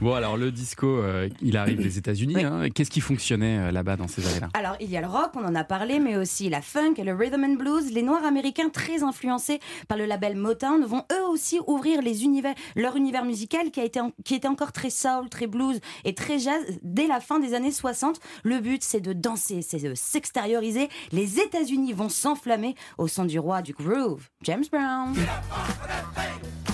Bon, 0.00 0.14
alors 0.14 0.36
le 0.36 0.50
disco, 0.50 0.86
euh, 0.86 1.28
il 1.40 1.56
arrive 1.56 1.80
des 1.80 1.98
États-Unis. 1.98 2.42
hein. 2.44 2.68
Qu'est-ce 2.74 2.90
qui 2.90 3.00
fonctionnait 3.00 3.58
euh, 3.58 3.70
là-bas 3.70 3.96
dans 3.96 4.08
ces 4.08 4.26
années-là? 4.26 4.48
Alors, 4.54 4.76
il 4.80 4.90
y 4.90 4.96
a 4.96 5.00
le 5.00 5.06
rock, 5.06 5.30
on 5.34 5.44
en 5.44 5.54
a 5.54 5.64
parlé, 5.64 6.00
mais 6.00 6.16
aussi 6.16 6.48
la 6.48 6.60
funk 6.62 6.94
et 6.96 7.04
le 7.04 7.14
rhythm 7.14 7.44
and 7.44 7.54
blues. 7.54 7.92
Les 7.92 8.02
Noirs 8.02 8.24
américains, 8.24 8.68
très 8.70 9.02
influencés 9.02 9.60
par 9.88 9.96
le 9.98 10.06
label 10.06 10.36
Motown, 10.36 10.84
vont 10.84 11.04
eux 11.12 11.24
aussi 11.30 11.58
ouvrir 11.66 12.02
les 12.02 12.24
univers, 12.24 12.54
leur 12.74 12.96
univers 12.96 13.24
musical 13.24 13.70
qui, 13.70 13.80
a 13.80 13.84
été 13.84 14.00
en- 14.00 14.12
qui 14.24 14.34
était 14.34 14.48
encore 14.48 14.72
très 14.72 14.90
soul, 14.90 15.28
très 15.30 15.46
blues 15.46 15.78
et 16.04 16.14
très 16.14 16.38
jazz 16.38 16.62
dès 16.82 17.06
la 17.06 17.20
fin 17.20 17.38
des 17.38 17.54
années 17.54 17.70
60. 17.70 18.18
Le 18.42 18.58
but, 18.58 18.82
c'est 18.82 19.00
de 19.00 19.12
danser, 19.12 19.62
c'est 19.62 19.82
de 19.82 19.94
s'extérioriser. 19.94 20.88
Les 21.12 21.38
États-Unis 21.38 21.92
vont 21.92 22.08
s'enflammer 22.08 22.63
au 22.98 23.08
son 23.08 23.24
du 23.24 23.38
roi 23.38 23.62
du 23.62 23.72
groove, 23.72 24.28
James 24.42 24.64
Brown. 24.70 25.14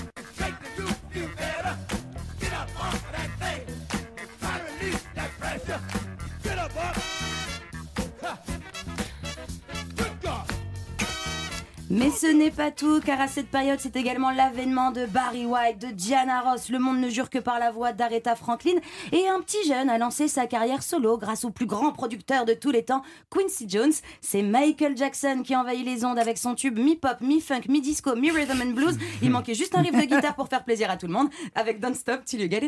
Mais 11.93 12.11
ce 12.11 12.29
n'est 12.29 12.53
pas 12.53 12.71
tout, 12.71 13.01
car 13.01 13.21
à 13.21 13.27
cette 13.27 13.49
période, 13.49 13.81
c'est 13.81 13.97
également 13.97 14.31
l'avènement 14.31 14.93
de 14.93 15.07
Barry 15.07 15.45
White, 15.45 15.81
de 15.81 15.89
Diana 15.89 16.41
Ross. 16.41 16.69
Le 16.69 16.79
monde 16.79 17.01
ne 17.01 17.09
jure 17.09 17.29
que 17.29 17.39
par 17.39 17.59
la 17.59 17.73
voix 17.73 17.93
d'Aretha 17.93 18.37
Franklin. 18.37 18.79
Et 19.11 19.27
un 19.27 19.41
petit 19.41 19.67
jeune 19.67 19.91
a 19.91 19.99
lancé 19.99 20.29
sa 20.29 20.47
carrière 20.47 20.85
solo 20.85 21.19
grâce 21.19 21.45
au 21.45 21.51
plus 21.51 21.67
grand 21.67 21.91
producteur 21.91 22.45
de 22.45 22.55
tous 22.55 22.71
les 22.71 22.85
temps, 22.85 23.03
Quincy 23.29 23.69
Jones. 23.69 23.93
C'est 24.21 24.43
Michael 24.43 24.97
Jackson 24.97 25.43
qui 25.45 25.57
envahit 25.57 25.85
les 25.85 26.05
ondes 26.05 26.19
avec 26.19 26.39
son 26.39 26.55
tube 26.55 26.79
mi-pop, 26.79 27.21
mi-funk, 27.21 27.63
mi-disco, 27.69 28.15
mi-rhythm 28.15 28.63
and 28.63 28.75
blues. 28.75 28.97
Il 29.21 29.31
manquait 29.31 29.55
juste 29.55 29.75
un 29.75 29.83
riff 29.83 29.97
de 29.97 30.15
guitare 30.15 30.37
pour 30.37 30.47
faire 30.47 30.63
plaisir 30.63 30.91
à 30.91 30.97
tout 30.97 31.09
le 31.09 31.13
monde, 31.13 31.29
avec 31.57 31.81
Don't 31.81 31.95
Stop 31.95 32.25
Till 32.25 32.41
You 32.41 32.49
Get. 32.49 32.61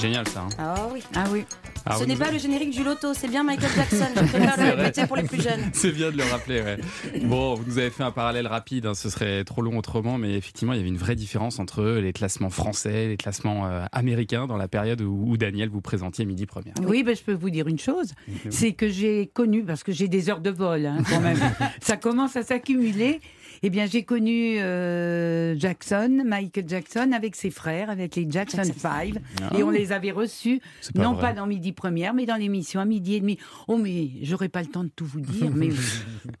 Génial 0.00 0.26
ça. 0.28 0.40
hein. 0.40 0.48
Ah 0.58 0.86
oui. 0.92 1.02
Ah 1.14 1.24
oui. 1.32 1.44
Ah, 1.88 1.96
Ce 1.98 2.04
n'est 2.04 2.16
pas 2.16 2.32
le 2.32 2.38
générique 2.38 2.70
du 2.70 2.82
loto, 2.82 3.14
c'est 3.14 3.28
bien 3.28 3.44
Michael 3.44 3.70
Jackson. 3.76 4.06
Je 4.16 4.20
préfère 4.24 4.54
C'est 4.92 5.00
le 5.02 5.06
pour 5.06 5.16
les 5.16 5.22
plus 5.22 5.40
jeunes. 5.40 5.60
C'est 5.72 5.92
bien 5.92 6.10
de 6.10 6.16
le 6.16 6.24
rappeler, 6.24 6.60
ouais. 6.60 6.78
Bon, 7.22 7.54
vous 7.54 7.64
nous 7.64 7.78
avez 7.78 7.90
fait 7.90 8.02
un 8.02 8.10
parallèle 8.10 8.48
rapide, 8.48 8.86
hein, 8.86 8.94
ce 8.94 9.08
serait 9.08 9.44
trop 9.44 9.62
long 9.62 9.78
autrement, 9.78 10.18
mais 10.18 10.34
effectivement, 10.34 10.72
il 10.72 10.76
y 10.78 10.80
avait 10.80 10.88
une 10.88 10.96
vraie 10.96 11.14
différence 11.14 11.60
entre 11.60 11.84
les 11.84 12.12
classements 12.12 12.50
français, 12.50 13.06
les 13.06 13.16
classements 13.16 13.66
euh, 13.68 13.84
américains 13.92 14.48
dans 14.48 14.56
la 14.56 14.66
période 14.66 15.00
où, 15.00 15.24
où 15.28 15.36
Daniel 15.36 15.68
vous 15.68 15.80
présentiez 15.80 16.24
Midi 16.24 16.44
Première. 16.46 16.74
Oui, 16.82 17.04
ben, 17.04 17.14
je 17.14 17.22
peux 17.22 17.34
vous 17.34 17.50
dire 17.50 17.68
une 17.68 17.78
chose, 17.78 18.12
c'est 18.50 18.72
que 18.72 18.88
j'ai 18.88 19.28
connu, 19.32 19.62
parce 19.62 19.84
que 19.84 19.92
j'ai 19.92 20.08
des 20.08 20.28
heures 20.28 20.40
de 20.40 20.50
vol 20.50 20.86
hein, 20.86 20.98
quand 21.08 21.20
même, 21.20 21.38
ça 21.80 21.96
commence 21.96 22.34
à 22.36 22.42
s'accumuler. 22.42 23.20
Eh 23.62 23.70
bien, 23.70 23.86
j'ai 23.86 24.02
connu 24.04 24.58
euh, 24.60 25.54
Jackson, 25.58 26.22
Michael 26.24 26.64
Jackson, 26.68 27.10
avec 27.14 27.36
ses 27.36 27.50
frères, 27.50 27.90
avec 27.90 28.16
les 28.16 28.26
Jackson 28.30 28.62
5, 28.64 29.14
Ah. 29.42 29.56
et 29.56 29.62
on 29.62 29.70
les 29.70 29.92
avait 29.92 30.10
reçus, 30.10 30.60
pas 30.94 31.02
non 31.02 31.12
vrai. 31.12 31.22
pas 31.22 31.32
dans 31.32 31.46
Midi 31.46 31.72
Première, 31.72 32.14
mais 32.14 32.26
dans 32.26 32.36
l'émission 32.36 32.80
à 32.80 32.84
midi 32.84 33.14
et 33.16 33.20
demi. 33.20 33.38
Oh, 33.68 33.76
mais 33.76 34.08
j'aurais 34.22 34.48
pas 34.48 34.60
le 34.60 34.66
temps 34.68 34.84
de 34.84 34.90
tout 34.94 35.06
vous 35.06 35.20
dire, 35.20 35.50
mais 35.54 35.68
vous, 35.68 35.82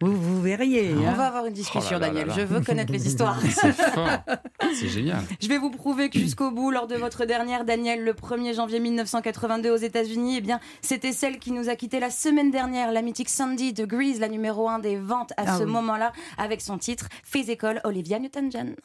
vous 0.00 0.40
verriez. 0.42 0.92
On 0.94 1.06
hein. 1.06 1.14
va 1.14 1.26
avoir 1.26 1.46
une 1.46 1.54
discussion, 1.54 1.96
Oh 1.96 2.00
là 2.00 2.00
là 2.00 2.06
Daniel. 2.08 2.26
là 2.28 2.34
Je 2.36 2.42
veux 2.42 2.60
connaître 2.60 2.92
les 2.92 3.06
histoires. 3.06 3.40
C'est 3.40 3.72
fort, 3.72 4.08
c'est 4.74 4.88
génial. 4.88 5.22
Je 5.40 5.48
vais 5.48 5.58
vous 5.58 5.70
prouver 5.70 6.10
que 6.10 6.18
jusqu'au 6.18 6.50
bout, 6.50 6.70
lors 6.70 6.86
de 6.86 6.96
votre 6.96 7.24
dernière, 7.24 7.64
Daniel, 7.64 8.04
le 8.04 8.12
1er 8.12 8.54
janvier 8.54 8.80
1982 8.80 9.70
aux 9.70 9.76
États-Unis, 9.76 10.36
eh 10.38 10.40
bien, 10.40 10.60
c'était 10.82 11.12
celle 11.12 11.38
qui 11.38 11.52
nous 11.52 11.68
a 11.68 11.76
quitté 11.76 12.00
la 12.00 12.10
semaine 12.10 12.50
dernière, 12.50 12.92
la 12.92 13.02
mythique 13.02 13.28
Sandy 13.28 13.72
de 13.72 13.84
Grease, 13.84 14.20
la 14.20 14.28
numéro 14.28 14.68
1 14.68 14.78
des 14.80 14.96
ventes 14.96 15.32
à 15.36 15.44
Ah 15.46 15.58
ce 15.58 15.64
oui. 15.64 15.70
moment-là, 15.70 16.12
avec 16.38 16.60
son 16.60 16.78
titre 16.78 17.08
Physical, 17.24 17.80
Olivia 17.84 18.18
Newton-John. 18.18 18.76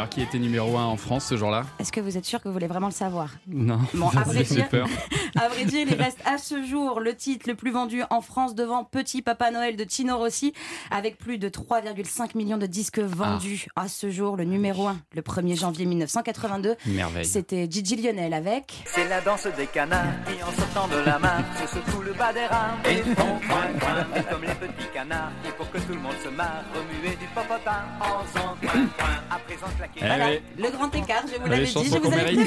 Alors, 0.00 0.08
qui 0.08 0.22
était 0.22 0.38
numéro 0.38 0.78
1 0.78 0.84
en 0.86 0.96
France 0.96 1.26
ce 1.26 1.36
jour-là 1.36 1.66
Est-ce 1.78 1.92
que 1.92 2.00
vous 2.00 2.16
êtes 2.16 2.24
sûr 2.24 2.40
que 2.40 2.48
vous 2.48 2.54
voulez 2.54 2.66
vraiment 2.68 2.86
le 2.86 2.92
savoir 2.94 3.28
Non, 3.46 3.80
Bon, 3.92 4.08
à 4.16 4.22
vrai 4.22 4.44
j'ai 4.46 4.54
dire- 4.54 4.68
peur. 4.70 4.88
À 5.38 5.48
vrai 5.48 5.64
dire, 5.64 5.86
il 5.88 5.94
reste 5.94 6.18
à 6.24 6.38
ce 6.38 6.64
jour 6.64 6.98
le 7.00 7.14
titre 7.14 7.48
le 7.48 7.54
plus 7.54 7.70
vendu 7.70 8.02
en 8.10 8.20
France 8.20 8.54
devant 8.56 8.82
Petit 8.82 9.22
Papa 9.22 9.50
Noël 9.52 9.76
de 9.76 9.84
Tino 9.84 10.16
Rossi, 10.18 10.52
avec 10.90 11.18
plus 11.18 11.38
de 11.38 11.48
3,5 11.48 12.30
millions 12.36 12.56
de 12.58 12.66
disques 12.66 12.98
vendus. 12.98 13.66
À 13.76 13.86
ce 13.86 14.10
jour, 14.10 14.36
le 14.36 14.42
numéro 14.44 14.88
1, 14.88 14.96
le 15.14 15.22
1er 15.22 15.56
janvier 15.56 15.86
1982, 15.86 16.74
Merveille. 16.86 17.24
c'était 17.24 17.68
Gigi 17.70 17.94
Lionel 17.96 18.32
avec... 18.34 18.82
C'est 18.86 19.06
la 19.08 19.20
danse 19.20 19.46
des 19.56 19.66
canards 19.68 20.02
qui 20.26 20.42
en 20.42 20.50
sortant 20.52 20.88
de 20.88 20.96
la 21.04 21.18
mare 21.20 21.44
se 21.60 21.76
secouent 21.76 22.02
le 22.02 22.12
bas 22.14 22.32
des 22.32 22.46
rames 22.46 22.78
et 22.86 22.96
font 23.14 23.38
coin 23.46 23.68
coin 23.78 24.06
Et 24.16 24.22
comme 24.24 24.42
les 24.42 24.54
petits 24.54 24.88
canards 24.92 25.30
et 25.46 25.52
pour 25.52 25.70
que 25.70 25.78
tout 25.78 25.92
le 25.94 26.00
monde 26.00 26.16
se 26.24 26.28
marre 26.30 26.64
remuer 26.74 27.14
du 27.16 27.26
popotin 27.34 27.84
en 28.00 28.24
faisant 28.24 28.56
coin 28.60 28.86
coin 28.98 29.16
à 29.30 29.38
présent 29.38 29.66
Eh 29.78 29.89
Voilà, 29.98 30.30
oui. 30.30 30.40
le 30.58 30.70
grand 30.70 30.94
écart, 30.94 31.24
je 31.26 31.40
vous 31.40 31.48
l'avais 31.48 31.64
dit, 31.64 31.72
je 31.72 31.98
vous 31.98 32.12
avais 32.12 32.32
prévenu. 32.32 32.46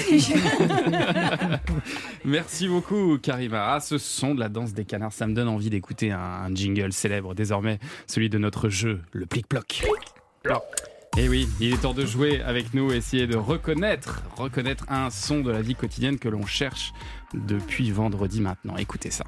Merci 2.25 2.67
beaucoup, 2.67 3.17
Karima. 3.21 3.73
Ah, 3.73 3.79
ce 3.79 3.97
son 3.97 4.33
de 4.35 4.39
la 4.39 4.49
danse 4.49 4.73
des 4.73 4.85
canards, 4.85 5.13
ça 5.13 5.27
me 5.27 5.33
donne 5.33 5.47
envie 5.47 5.69
d'écouter 5.69 6.11
un, 6.11 6.19
un 6.19 6.55
jingle 6.55 6.93
célèbre 6.93 7.35
désormais, 7.35 7.79
celui 8.07 8.29
de 8.29 8.37
notre 8.37 8.69
jeu, 8.69 9.01
le 9.11 9.25
plic-ploc. 9.25 9.83
Et 11.15 11.29
oui, 11.29 11.47
il 11.59 11.73
est 11.73 11.77
temps 11.77 11.93
de 11.93 12.05
jouer 12.05 12.41
avec 12.41 12.73
nous, 12.73 12.91
essayer 12.91 13.27
de 13.27 13.37
reconnaître, 13.37 14.23
reconnaître 14.35 14.85
un 14.89 15.11
son 15.11 15.41
de 15.41 15.51
la 15.51 15.61
vie 15.61 15.75
quotidienne 15.75 16.17
que 16.17 16.27
l'on 16.27 16.45
cherche 16.45 16.91
depuis 17.35 17.91
vendredi 17.91 18.41
maintenant. 18.41 18.77
Écoutez 18.77 19.11
ça. 19.11 19.25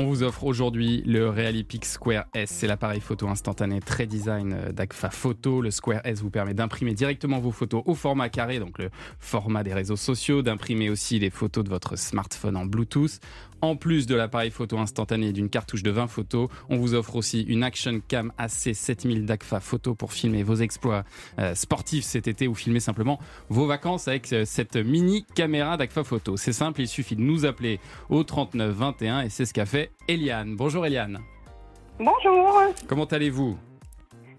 On 0.00 0.04
vous 0.04 0.22
offre 0.22 0.44
aujourd'hui 0.44 1.02
le 1.06 1.28
Realipix 1.28 1.90
Square 1.90 2.26
S. 2.32 2.50
C'est 2.50 2.68
l'appareil 2.68 3.00
photo 3.00 3.26
instantané 3.26 3.80
très 3.80 4.06
design 4.06 4.52
euh, 4.52 4.70
d'Agfa 4.70 5.10
Photo. 5.10 5.60
Le 5.60 5.72
Square 5.72 6.02
S 6.04 6.22
vous 6.22 6.30
permet 6.30 6.54
d'imprimer 6.54 6.94
directement 6.94 7.40
vos 7.40 7.50
photos 7.50 7.82
au 7.84 7.96
format 7.96 8.28
carré, 8.28 8.60
donc 8.60 8.78
le 8.78 8.90
format 9.18 9.64
des 9.64 9.74
réseaux 9.74 9.96
sociaux, 9.96 10.40
d'imprimer 10.40 10.88
aussi 10.88 11.18
les 11.18 11.30
photos 11.30 11.64
de 11.64 11.68
votre 11.68 11.98
smartphone 11.98 12.56
en 12.56 12.64
Bluetooth. 12.64 13.18
En 13.60 13.76
plus 13.76 14.06
de 14.06 14.14
l'appareil 14.14 14.50
photo 14.50 14.78
instantané 14.78 15.28
et 15.28 15.32
d'une 15.32 15.48
cartouche 15.48 15.82
de 15.82 15.90
20 15.90 16.06
photos, 16.06 16.48
on 16.68 16.76
vous 16.76 16.94
offre 16.94 17.16
aussi 17.16 17.42
une 17.42 17.62
Action 17.62 18.00
Cam 18.06 18.32
AC7000 18.38 19.24
d'Agfa 19.24 19.60
Photo 19.60 19.94
pour 19.94 20.12
filmer 20.12 20.42
vos 20.42 20.56
exploits 20.56 21.04
euh, 21.38 21.54
sportifs 21.54 22.04
cet 22.04 22.28
été 22.28 22.46
ou 22.46 22.54
filmer 22.54 22.80
simplement 22.80 23.18
vos 23.48 23.66
vacances 23.66 24.06
avec 24.06 24.32
euh, 24.32 24.44
cette 24.44 24.76
mini 24.76 25.24
caméra 25.34 25.76
d'Agfa 25.76 26.04
Photo. 26.04 26.36
C'est 26.36 26.52
simple, 26.52 26.82
il 26.82 26.88
suffit 26.88 27.16
de 27.16 27.22
nous 27.22 27.46
appeler 27.46 27.80
au 28.10 28.22
39 28.22 28.74
21 28.74 29.22
et 29.22 29.28
c'est 29.28 29.44
ce 29.44 29.54
qu'a 29.54 29.66
fait 29.66 29.90
Eliane. 30.06 30.54
Bonjour 30.56 30.86
Eliane. 30.86 31.18
Bonjour, 31.98 32.62
Comment 32.86 33.06
allez-vous? 33.06 33.58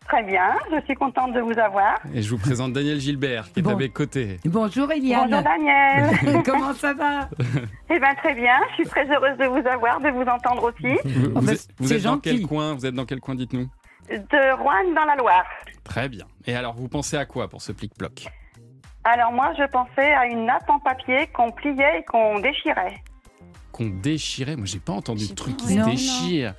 Très 0.09 0.23
bien, 0.23 0.55
je 0.71 0.81
suis 0.85 0.95
contente 0.95 1.33
de 1.33 1.39
vous 1.39 1.57
avoir. 1.59 1.95
Et 2.13 2.21
je 2.21 2.29
vous 2.29 2.37
présente 2.37 2.73
Daniel 2.73 2.99
Gilbert 2.99 3.51
qui 3.51 3.59
est 3.59 3.63
Bon. 3.63 3.71
à 3.71 3.75
mes 3.75 3.89
côtés. 3.89 4.37
Bonjour 4.45 4.91
Eliane. 4.91 5.29
Bonjour 5.29 5.43
Daniel. 5.43 6.43
Comment 6.45 6.73
ça 6.73 6.93
va? 6.93 7.29
Eh 7.89 7.99
bien 7.99 8.15
très 8.15 8.33
bien, 8.33 8.57
je 8.71 8.75
suis 8.75 8.85
très 8.85 9.05
heureuse 9.09 9.37
de 9.37 9.45
vous 9.45 9.67
avoir, 9.67 9.99
de 10.01 10.09
vous 10.09 10.23
entendre 10.23 10.63
aussi. 10.73 10.95
Vous, 11.05 11.31
Oh, 11.35 11.39
vous 11.39 11.45
bah, 11.45 11.53
êtes, 11.53 11.67
vous 11.77 11.87
c'est 11.87 11.95
êtes 11.97 12.03
dans 12.03 12.17
quel 12.19 12.41
coin 12.45 12.73
Vous 12.73 12.85
êtes 12.85 12.93
dans 12.95 13.05
quel 13.05 13.19
coin 13.19 13.35
Dites-nous? 13.35 13.67
De 14.09 14.57
Rouen 14.57 14.93
dans 14.95 15.05
la 15.05 15.15
Loire. 15.15 15.45
Très 15.83 16.09
bien. 16.09 16.25
Et 16.47 16.55
alors, 16.55 16.73
vous 16.73 16.87
pensez 16.87 17.15
à 17.15 17.25
quoi 17.25 17.47
pour 17.47 17.61
ce 17.61 17.71
plic-ploc? 17.71 18.27
Alors 19.05 19.31
moi 19.31 19.53
je 19.57 19.63
pensais 19.67 20.11
à 20.13 20.25
une 20.25 20.45
nappe 20.45 20.69
en 20.69 20.77
papier 20.79 21.27
qu'on 21.33 21.51
pliait 21.51 21.99
et 21.99 22.03
qu'on 22.03 22.39
déchirait. 22.39 22.95
Qu'on 23.79 23.87
déchirait 24.01 24.57
Moi, 24.57 24.65
j'ai 24.65 24.79
pas 24.79 24.91
entendu 24.91 25.29
de 25.29 25.33
truc 25.33 25.55
qui 25.55 25.67
se 25.73 25.85
déchire. 25.89 26.53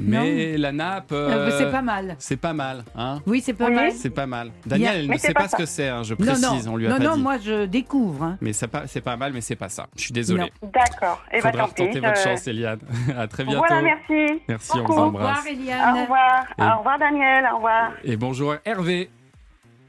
Mais 0.00 0.56
la 0.56 0.72
nappe. 0.72 1.12
Euh, 1.12 1.28
euh, 1.50 1.58
C'est 1.58 1.70
pas 1.70 1.82
mal. 1.82 2.16
C'est 2.18 2.38
pas 2.38 2.54
mal, 2.54 2.84
hein 2.96 3.20
Oui, 3.26 3.42
c'est 3.44 3.52
pas 3.52 3.66
Oui. 3.66 3.74
mal. 3.74 3.92
C'est 3.92 4.08
pas 4.08 4.24
mal. 4.26 4.50
Daniel, 4.64 5.00
elle 5.00 5.08
Mais 5.08 5.16
ne 5.16 5.20
c'est 5.20 5.26
sait 5.28 5.34
pas 5.34 5.42
pas 5.42 5.48
ce 5.48 5.56
que 5.56 5.66
c'est, 5.66 5.88
hein, 5.88 6.02
je 6.02 6.14
précise, 6.14 6.66
non, 6.66 6.72
on 6.72 6.76
lui 6.78 6.86
a 6.86 6.90
non, 6.90 6.96
pas 6.96 7.04
non, 7.04 7.16
dit. 7.16 7.22
moi 7.22 7.36
je 7.36 7.66
découvre. 7.66 8.22
hein. 8.24 8.38
Mais 8.40 8.54
c'est 8.54 8.66
pas, 8.68 8.86
c'est 8.86 9.02
pas 9.02 9.16
mal, 9.18 9.32
mais 9.34 9.42
c'est 9.42 9.56
pas 9.56 9.68
ça. 9.68 9.88
Je 9.94 10.00
suis 10.04 10.12
désolé. 10.14 10.50
D'accord, 10.62 11.22
et 11.30 11.40
bien 11.42 11.50
Faudra 11.50 11.66
tant 11.68 11.72
pis. 11.74 11.82
retenter 11.82 12.00
votre 12.00 12.16
je- 12.16 12.22
chance, 12.22 12.46
Eliane. 12.48 12.78
à 13.18 13.26
très 13.28 13.44
bientôt. 13.44 13.64
Voilà, 13.68 13.82
merci. 13.82 14.40
Merci, 14.48 14.72
on 14.78 14.84
vous 14.86 14.92
Au 14.94 14.98
embrasse. 15.00 15.38
revoir 15.40 15.44
Au 15.44 15.60
Eliane. 15.60 16.00
revoir, 16.02 16.44
Et- 16.58 16.62
au 16.62 16.78
revoir 16.78 16.98
Daniel, 16.98 17.44
au 17.52 17.56
revoir. 17.56 17.92
Et 18.04 18.16
bonjour 18.16 18.54
Hervé. 18.64 19.10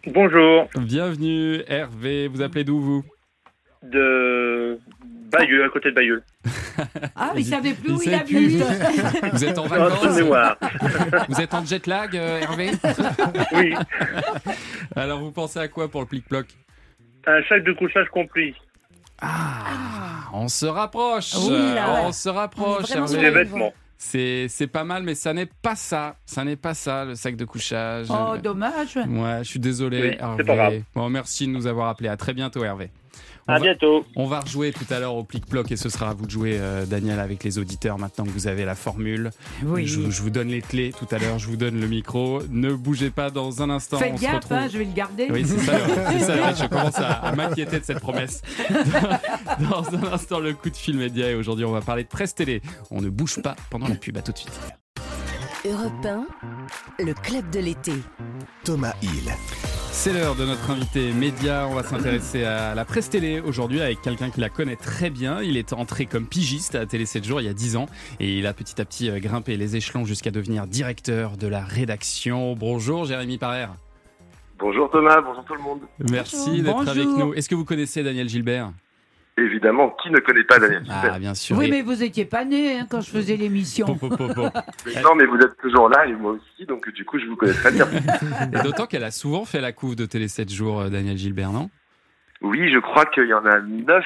Bonjour, 0.07 0.65
Bienvenue 0.77 1.61
Hervé. 1.69 2.27
Vous 2.27 2.41
appelez 2.41 2.65
d'où 2.65 2.81
vous? 2.81 3.03
De 3.81 4.77
Bayeux, 5.31 5.63
à 5.65 5.69
côté 5.69 5.89
de 5.89 5.95
Bayeux. 5.95 6.23
Ah, 7.15 7.31
il 7.37 7.45
savait 7.45 7.73
plus 7.73 7.89
Il 7.89 7.95
où 7.95 8.01
il 8.03 8.13
habite. 8.13 8.63
Vous 9.33 9.45
êtes 9.45 9.57
en 9.57 9.65
vacances. 9.65 10.19
Vous 11.29 11.41
êtes 11.41 11.53
en 11.53 11.65
jet 11.65 11.87
lag, 11.87 12.15
euh, 12.17 12.41
Hervé 12.41 12.71
Oui, 13.53 13.73
Alors, 14.95 15.19
vous 15.21 15.31
pensez 15.31 15.59
à 15.59 15.69
quoi 15.69 15.87
pour 15.89 16.01
le 16.01 16.07
plic-ploc? 16.07 16.47
Un 17.27 17.41
sac 17.47 17.63
de 17.63 17.71
couchage 17.71 18.07
compris. 18.09 18.53
Ah, 19.21 20.25
on 20.33 20.47
se 20.49 20.65
rapproche. 20.65 21.33
Oui, 21.35 21.73
là, 21.73 21.93
ouais. 21.93 21.99
On 22.05 22.11
se 22.11 22.27
On 22.29 22.33
rapproche. 22.33 22.85
sur 22.85 22.97
Hervé. 22.97 23.21
La 23.21 23.31
vêtements. 23.31 23.73
C'est 23.97 24.47
c'est 24.49 24.67
pas 24.67 24.83
mal, 24.83 25.03
mais 25.03 25.15
ça 25.15 25.31
n'est 25.33 25.45
pas 25.45 25.75
ça. 25.75 26.17
Ça 26.25 26.43
n'est 26.43 26.57
pas 26.57 26.73
ça, 26.73 27.05
le 27.05 27.15
sac 27.15 27.37
de 27.37 27.45
couchage. 27.45 28.07
Oh, 28.09 28.35
dommage. 28.37 28.97
Ouais, 28.97 29.39
je 29.39 29.47
suis 29.47 29.59
désolé, 29.59 30.01
Oui, 30.01 30.09
c'est 30.11 30.21
Hervé. 30.21 30.43
pas 30.43 30.55
grave. 30.55 30.73
Bon, 30.93 31.09
merci 31.09 31.47
de 31.47 31.51
nous 31.53 31.65
avoir 31.65 31.87
appelés. 31.87 32.09
À 32.09 32.17
très 32.17 32.33
bientôt, 32.33 32.63
Hervé. 32.65 32.91
À 33.47 33.53
va- 33.53 33.59
bientôt. 33.59 34.03
On 34.15 34.25
va 34.25 34.39
rejouer 34.39 34.71
tout 34.71 34.91
à 34.91 34.99
l'heure 34.99 35.13
au 35.15 35.23
plic-ploc 35.23 35.71
et 35.71 35.77
ce 35.77 35.87
sera 35.89 36.09
à 36.09 36.13
vous 36.15 36.25
de 36.25 36.31
jouer, 36.31 36.57
euh, 36.59 36.85
Daniel, 36.87 37.19
avec 37.19 37.43
les 37.43 37.59
auditeurs 37.59 37.99
maintenant 37.99 38.23
que 38.25 38.29
vous 38.31 38.47
avez 38.47 38.65
la 38.65 38.73
formule. 38.73 39.29
Oui. 39.63 39.85
Je, 39.85 40.09
je 40.09 40.21
vous 40.23 40.31
donne 40.31 40.47
les 40.47 40.61
clés 40.63 40.91
tout 40.97 41.05
à 41.13 41.19
l'heure, 41.19 41.37
je 41.37 41.45
vous 41.47 41.55
donne 41.55 41.79
le 41.79 41.87
micro. 41.87 42.41
Ne 42.49 42.73
bougez 42.73 43.11
pas 43.11 43.29
dans 43.29 43.61
un 43.61 43.69
instant. 43.69 43.97
Faites 43.99 44.13
on 44.13 44.17
se 44.17 44.21
gaffe, 44.23 44.33
retrouve. 44.35 44.57
hein, 44.57 44.67
je 44.71 44.77
vais 44.79 44.85
le 44.85 44.93
garder. 44.93 45.27
Oui, 45.29 45.45
c'est 45.47 45.59
ça, 45.59 45.73
c'est 46.11 46.19
ça, 46.21 46.53
je 46.55 46.65
commence 46.67 46.97
à, 46.97 47.11
à 47.13 47.35
m'inquiéter 47.35 47.79
de 47.79 47.85
cette 47.85 47.99
promesse. 47.99 48.41
Dans 49.69 49.83
un 49.95 50.13
instant, 50.13 50.39
le 50.39 50.53
coup 50.53 50.69
de 50.71 50.75
fil 50.75 50.97
média 50.97 51.29
et 51.29 51.35
aujourd'hui, 51.35 51.65
on 51.65 51.71
va 51.71 51.81
parler 51.81 52.03
de 52.03 52.09
presse 52.09 52.33
télé. 52.35 52.61
On 52.91 52.99
ne 53.01 53.09
bouge 53.09 53.41
pas 53.41 53.55
pendant 53.69 53.87
la 53.87 53.95
pub, 53.95 54.17
à 54.17 54.21
tout 54.21 54.31
de 54.31 54.37
suite. 54.39 54.59
Europe 55.65 56.05
1, 56.05 56.25
le 57.03 57.13
club 57.13 57.49
de 57.51 57.59
l'été. 57.59 57.93
Thomas 58.63 58.93
Hill. 59.01 59.31
C'est 59.97 60.13
l'heure 60.13 60.35
de 60.35 60.45
notre 60.45 60.69
invité 60.69 61.13
média. 61.13 61.65
On 61.67 61.73
va 61.73 61.81
s'intéresser 61.81 62.43
à 62.43 62.75
la 62.75 62.85
presse 62.85 63.09
télé 63.09 63.39
aujourd'hui 63.39 63.81
avec 63.81 64.01
quelqu'un 64.01 64.29
qui 64.29 64.39
la 64.39 64.49
connaît 64.49 64.75
très 64.75 65.09
bien. 65.09 65.41
Il 65.41 65.57
est 65.57 65.73
entré 65.73 66.05
comme 66.05 66.27
pigiste 66.27 66.75
à 66.75 66.85
Télé 66.85 67.07
7 67.07 67.23
jours 67.23 67.41
il 67.41 67.45
y 67.45 67.49
a 67.49 67.53
10 67.53 67.77
ans 67.77 67.87
et 68.19 68.37
il 68.37 68.45
a 68.45 68.53
petit 68.53 68.79
à 68.79 68.85
petit 68.85 69.09
euh, 69.09 69.19
grimpé 69.19 69.57
les 69.57 69.77
échelons 69.77 70.05
jusqu'à 70.05 70.29
devenir 70.29 70.67
directeur 70.67 71.37
de 71.37 71.47
la 71.47 71.61
rédaction. 71.61 72.53
Bonjour 72.53 73.05
Jérémy 73.05 73.39
Parère. 73.39 73.73
Bonjour 74.59 74.91
Thomas, 74.91 75.21
bonjour 75.21 75.43
tout 75.43 75.55
le 75.55 75.61
monde. 75.61 75.79
Merci 76.11 76.61
d'être 76.61 76.87
avec 76.87 77.07
nous. 77.07 77.33
Est-ce 77.33 77.49
que 77.49 77.55
vous 77.55 77.65
connaissez 77.65 78.03
Daniel 78.03 78.29
Gilbert? 78.29 78.73
Évidemment, 79.37 79.89
qui 80.01 80.09
ne 80.11 80.19
connaît 80.19 80.45
pas 80.45 80.59
Daniel 80.59 80.83
Ah, 80.89 80.93
Gilbert 81.01 81.19
bien 81.19 81.33
sûr. 81.33 81.57
Oui, 81.57 81.69
mais 81.69 81.81
vous 81.81 82.01
étiez 82.03 82.23
pas 82.23 82.45
né 82.45 82.79
hein, 82.79 82.87
quand 82.89 83.01
je 83.01 83.09
faisais 83.09 83.35
l'émission. 83.35 83.85
Po, 83.85 84.07
po, 84.07 84.15
po, 84.15 84.33
po. 84.33 84.47
Mais 84.85 85.01
Non, 85.01 85.13
mais 85.15 85.25
vous 85.25 85.35
êtes 85.37 85.57
toujours 85.57 85.89
là 85.89 86.05
et 86.07 86.13
moi 86.13 86.31
aussi, 86.31 86.65
donc 86.65 86.89
du 86.93 87.03
coup, 87.03 87.19
je 87.19 87.25
vous 87.25 87.35
connais 87.35 87.53
très 87.53 87.71
bien. 87.73 87.85
Et 88.53 88.63
d'autant 88.63 88.85
qu'elle 88.85 89.03
a 89.03 89.11
souvent 89.11 89.43
fait 89.43 89.59
la 89.59 89.73
couve 89.73 89.97
de 89.97 90.05
Télé 90.05 90.29
7 90.29 90.49
jours, 90.49 90.81
euh, 90.81 90.89
Daniel 90.89 91.17
Gilbert, 91.17 91.51
non? 91.51 91.69
Oui, 92.41 92.71
je 92.71 92.79
crois 92.79 93.05
qu'il 93.07 93.27
y 93.27 93.33
en 93.33 93.45
a 93.45 93.59
neuf 93.59 94.05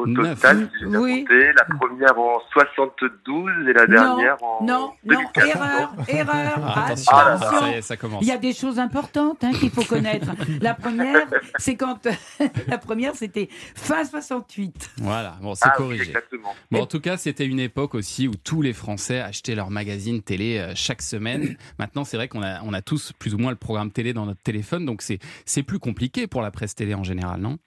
au 0.00 0.06
total, 0.14 0.70
si 0.78 0.84
Oui. 0.86 1.24
compté. 1.24 1.52
La 1.52 1.64
première 1.78 2.18
en 2.18 2.40
72 2.52 3.68
et 3.68 3.72
la 3.72 3.86
dernière 3.86 4.42
en 4.42 4.64
Non, 4.64 4.92
non, 5.04 5.18
2004. 5.34 5.46
erreur, 5.46 5.92
erreur. 6.08 6.58
Ah, 6.62 6.84
Attention, 6.86 7.12
Ah, 7.14 7.24
là, 7.30 7.38
ça 7.38 7.70
y 7.70 7.74
est, 7.74 7.82
ça 7.82 7.96
commence. 7.96 8.22
Il 8.22 8.28
y 8.28 8.32
a 8.32 8.38
des 8.38 8.52
choses 8.52 8.78
importantes 8.78 9.44
hein, 9.44 9.52
qu'il 9.52 9.70
faut 9.70 9.84
connaître. 9.84 10.28
La 10.60 10.74
première, 10.74 11.26
c'est 11.58 11.76
quand 11.76 12.06
la 12.68 12.78
première, 12.78 13.14
c'était 13.14 13.48
fin 13.74 14.04
68. 14.04 14.90
Voilà, 14.98 15.36
bon, 15.40 15.54
c'est 15.54 15.66
Ah, 15.66 15.72
oui, 15.78 15.84
corrigé. 15.84 16.02
exactement. 16.04 16.54
Bon, 16.70 16.80
en 16.82 16.86
tout 16.86 17.00
cas, 17.00 17.16
c'était 17.16 17.46
une 17.46 17.60
époque 17.60 17.94
aussi 17.94 18.28
où 18.28 18.32
tous 18.34 18.62
les 18.62 18.72
Français 18.72 19.20
achetaient 19.20 19.54
leur 19.54 19.70
magazine 19.70 20.22
télé 20.22 20.58
euh, 20.58 20.72
chaque 20.74 21.02
semaine. 21.02 21.56
Maintenant, 21.78 22.04
c'est 22.04 22.16
vrai 22.16 22.28
qu'on 22.28 22.42
a, 22.42 22.62
on 22.62 22.72
a 22.72 22.82
tous 22.82 23.12
plus 23.18 23.34
ou 23.34 23.38
moins 23.38 23.50
le 23.50 23.56
programme 23.56 23.90
télé 23.90 24.12
dans 24.12 24.26
notre 24.26 24.42
téléphone, 24.42 24.84
donc 24.86 25.02
c'est, 25.02 25.18
c'est 25.44 25.62
plus 25.62 25.78
compliqué 25.78 26.26
pour 26.26 26.42
la 26.42 26.50
presse 26.50 26.74
télé 26.74 26.94
en 26.94 27.04
général, 27.04 27.40
non? 27.40 27.58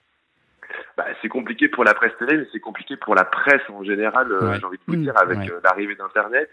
Bah, 0.96 1.06
c'est 1.20 1.28
compliqué 1.28 1.68
pour 1.68 1.82
la 1.84 1.92
presse 1.94 2.16
télé, 2.18 2.36
mais 2.36 2.46
c'est 2.52 2.60
compliqué 2.60 2.96
pour 2.96 3.14
la 3.14 3.24
presse 3.24 3.68
en 3.68 3.82
général, 3.82 4.30
euh, 4.30 4.50
Ouais. 4.50 4.58
j'ai 4.60 4.64
envie 4.64 4.78
de 4.78 4.82
vous 4.86 4.94
Mm. 4.96 5.02
dire, 5.02 5.18
avec 5.20 5.38
Ouais. 5.38 5.50
euh, 5.50 5.60
l'arrivée 5.64 5.96
d'Internet. 5.96 6.48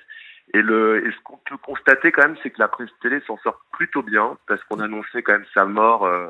Et, 0.54 0.62
le, 0.62 1.06
et 1.08 1.12
ce 1.12 1.20
qu'on 1.24 1.38
peut 1.38 1.58
constater 1.58 2.12
quand 2.12 2.24
même, 2.24 2.36
c'est 2.42 2.50
que 2.50 2.60
la 2.60 2.68
presse 2.68 2.90
télé 3.02 3.22
s'en 3.28 3.38
sort 3.38 3.62
plutôt 3.72 4.02
bien, 4.02 4.38
parce 4.48 4.64
qu'on 4.64 4.80
annonçait 4.80 5.22
quand 5.22 5.34
même 5.34 5.46
sa 5.54 5.66
mort 5.66 6.06
euh, 6.06 6.28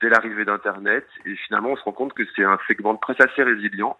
dès 0.00 0.08
l'arrivée 0.10 0.44
d'Internet. 0.44 1.06
Et 1.24 1.34
finalement, 1.36 1.70
on 1.70 1.76
se 1.76 1.82
rend 1.82 1.92
compte 1.92 2.12
que 2.12 2.22
c'est 2.36 2.44
un 2.44 2.58
segment 2.68 2.92
de 2.94 2.98
presse 2.98 3.20
assez 3.20 3.42
résilient. 3.42 3.98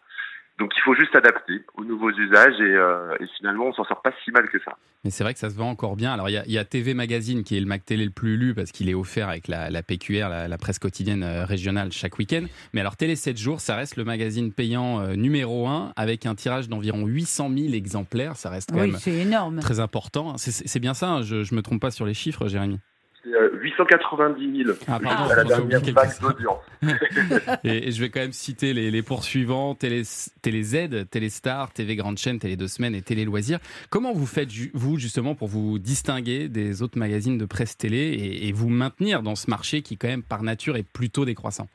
Donc 0.58 0.72
il 0.74 0.80
faut 0.80 0.94
juste 0.94 1.12
s'adapter 1.12 1.60
aux 1.74 1.84
nouveaux 1.84 2.10
usages 2.10 2.58
et, 2.60 2.62
euh, 2.74 3.14
et 3.20 3.26
finalement, 3.36 3.66
on 3.66 3.72
s'en 3.74 3.84
sort 3.84 4.00
pas 4.00 4.12
si 4.24 4.30
mal 4.30 4.48
que 4.48 4.58
ça. 4.60 4.72
Mais 5.04 5.10
c'est 5.10 5.22
vrai 5.22 5.34
que 5.34 5.38
ça 5.38 5.50
se 5.50 5.54
vend 5.54 5.68
encore 5.68 5.96
bien. 5.96 6.14
Alors, 6.14 6.30
il 6.30 6.32
y 6.32 6.38
a, 6.38 6.44
il 6.46 6.52
y 6.52 6.56
a 6.58 6.64
TV 6.64 6.94
Magazine 6.94 7.44
qui 7.44 7.56
est 7.56 7.60
le 7.60 7.66
Mac 7.66 7.84
Télé 7.84 8.04
le 8.06 8.10
plus 8.10 8.38
lu 8.38 8.54
parce 8.54 8.72
qu'il 8.72 8.88
est 8.88 8.94
offert 8.94 9.28
avec 9.28 9.48
la, 9.48 9.68
la 9.68 9.82
PQR, 9.82 10.28
la, 10.30 10.48
la 10.48 10.58
presse 10.58 10.78
quotidienne 10.78 11.22
euh, 11.22 11.44
régionale, 11.44 11.92
chaque 11.92 12.18
week-end. 12.18 12.44
Mais 12.72 12.80
alors, 12.80 12.96
Télé 12.96 13.16
7 13.16 13.36
jours, 13.36 13.60
ça 13.60 13.76
reste 13.76 13.96
le 13.96 14.04
magazine 14.04 14.50
payant 14.50 15.00
euh, 15.00 15.14
numéro 15.14 15.66
1 15.68 15.92
avec 15.94 16.24
un 16.24 16.34
tirage 16.34 16.68
d'environ 16.70 17.04
800 17.06 17.50
000 17.54 17.74
exemplaires. 17.74 18.36
Ça 18.36 18.48
reste 18.48 18.70
quand 18.72 18.80
Oui, 18.80 18.92
même 18.92 18.98
c'est 19.00 19.12
énorme. 19.12 19.60
très 19.60 19.80
important. 19.80 20.38
C'est, 20.38 20.52
c'est 20.52 20.80
bien 20.80 20.94
ça, 20.94 21.08
hein, 21.10 21.22
je, 21.22 21.44
je 21.44 21.54
me 21.54 21.60
trompe 21.60 21.82
pas 21.82 21.90
sur 21.90 22.06
les 22.06 22.14
chiffres, 22.14 22.48
Jérémy? 22.48 22.78
C'est 23.26 23.34
euh, 23.34 23.50
890 23.60 24.64
000 24.64 24.76
Ah, 24.86 25.00
pardon, 25.00 25.32
à 25.32 25.36
la 25.36 25.44
dernière 25.44 25.80
vague 25.80 26.20
d'audience. 26.20 26.58
Et, 27.64 27.88
et 27.88 27.92
je 27.92 28.00
vais 28.00 28.08
quand 28.08 28.20
même 28.20 28.32
citer 28.32 28.72
les, 28.72 28.90
les 28.90 29.02
poursuivants 29.02 29.74
Télé, 29.74 30.02
Télé 30.42 30.62
Z, 30.62 31.08
Télé 31.10 31.28
Star, 31.28 31.72
TV 31.72 31.96
Grande 31.96 32.18
Chaîne, 32.18 32.38
Télé 32.38 32.56
Deux 32.56 32.68
Semaines 32.68 32.94
et 32.94 33.02
Télé 33.02 33.24
Loisirs. 33.24 33.58
Comment 33.90 34.12
vous 34.12 34.26
faites, 34.26 34.50
vous, 34.74 34.96
justement, 34.98 35.34
pour 35.34 35.48
vous 35.48 35.78
distinguer 35.78 36.48
des 36.48 36.82
autres 36.82 36.98
magazines 36.98 37.38
de 37.38 37.46
presse 37.46 37.76
télé 37.76 37.98
et, 37.98 38.48
et 38.48 38.52
vous 38.52 38.68
maintenir 38.68 39.22
dans 39.22 39.34
ce 39.34 39.50
marché 39.50 39.82
qui, 39.82 39.96
quand 39.96 40.08
même, 40.08 40.22
par 40.22 40.42
nature, 40.42 40.76
est 40.76 40.86
plutôt 40.86 41.24
décroissant? 41.24 41.68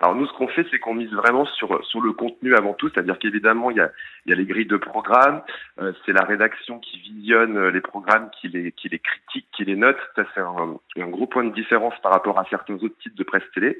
Alors 0.00 0.14
nous, 0.14 0.26
ce 0.26 0.32
qu'on 0.32 0.48
fait, 0.48 0.66
c'est 0.70 0.78
qu'on 0.78 0.94
mise 0.94 1.12
vraiment 1.12 1.46
sur, 1.46 1.84
sur 1.84 2.00
le 2.00 2.12
contenu 2.12 2.54
avant 2.54 2.74
tout, 2.74 2.88
c'est-à-dire 2.88 3.18
qu'évidemment, 3.18 3.70
il 3.70 3.76
y 3.76 3.80
a, 3.80 3.90
il 4.26 4.30
y 4.30 4.32
a 4.32 4.36
les 4.36 4.44
grilles 4.44 4.66
de 4.66 4.76
programmes, 4.76 5.42
euh, 5.80 5.92
c'est 6.04 6.12
la 6.12 6.24
rédaction 6.24 6.78
qui 6.78 6.98
visionne 6.98 7.56
euh, 7.56 7.70
les 7.70 7.80
programmes, 7.80 8.30
qui 8.40 8.48
les, 8.48 8.72
qui 8.72 8.88
les 8.88 8.98
critique, 8.98 9.46
qui 9.52 9.64
les 9.64 9.76
note. 9.76 9.98
Ça, 10.16 10.24
c'est 10.34 10.40
un, 10.40 10.78
un 10.96 11.08
gros 11.08 11.26
point 11.26 11.44
de 11.44 11.54
différence 11.54 11.94
par 12.02 12.12
rapport 12.12 12.38
à 12.38 12.44
certains 12.50 12.74
autres 12.74 12.98
types 13.02 13.14
de 13.14 13.24
presse 13.24 13.44
télé. 13.54 13.78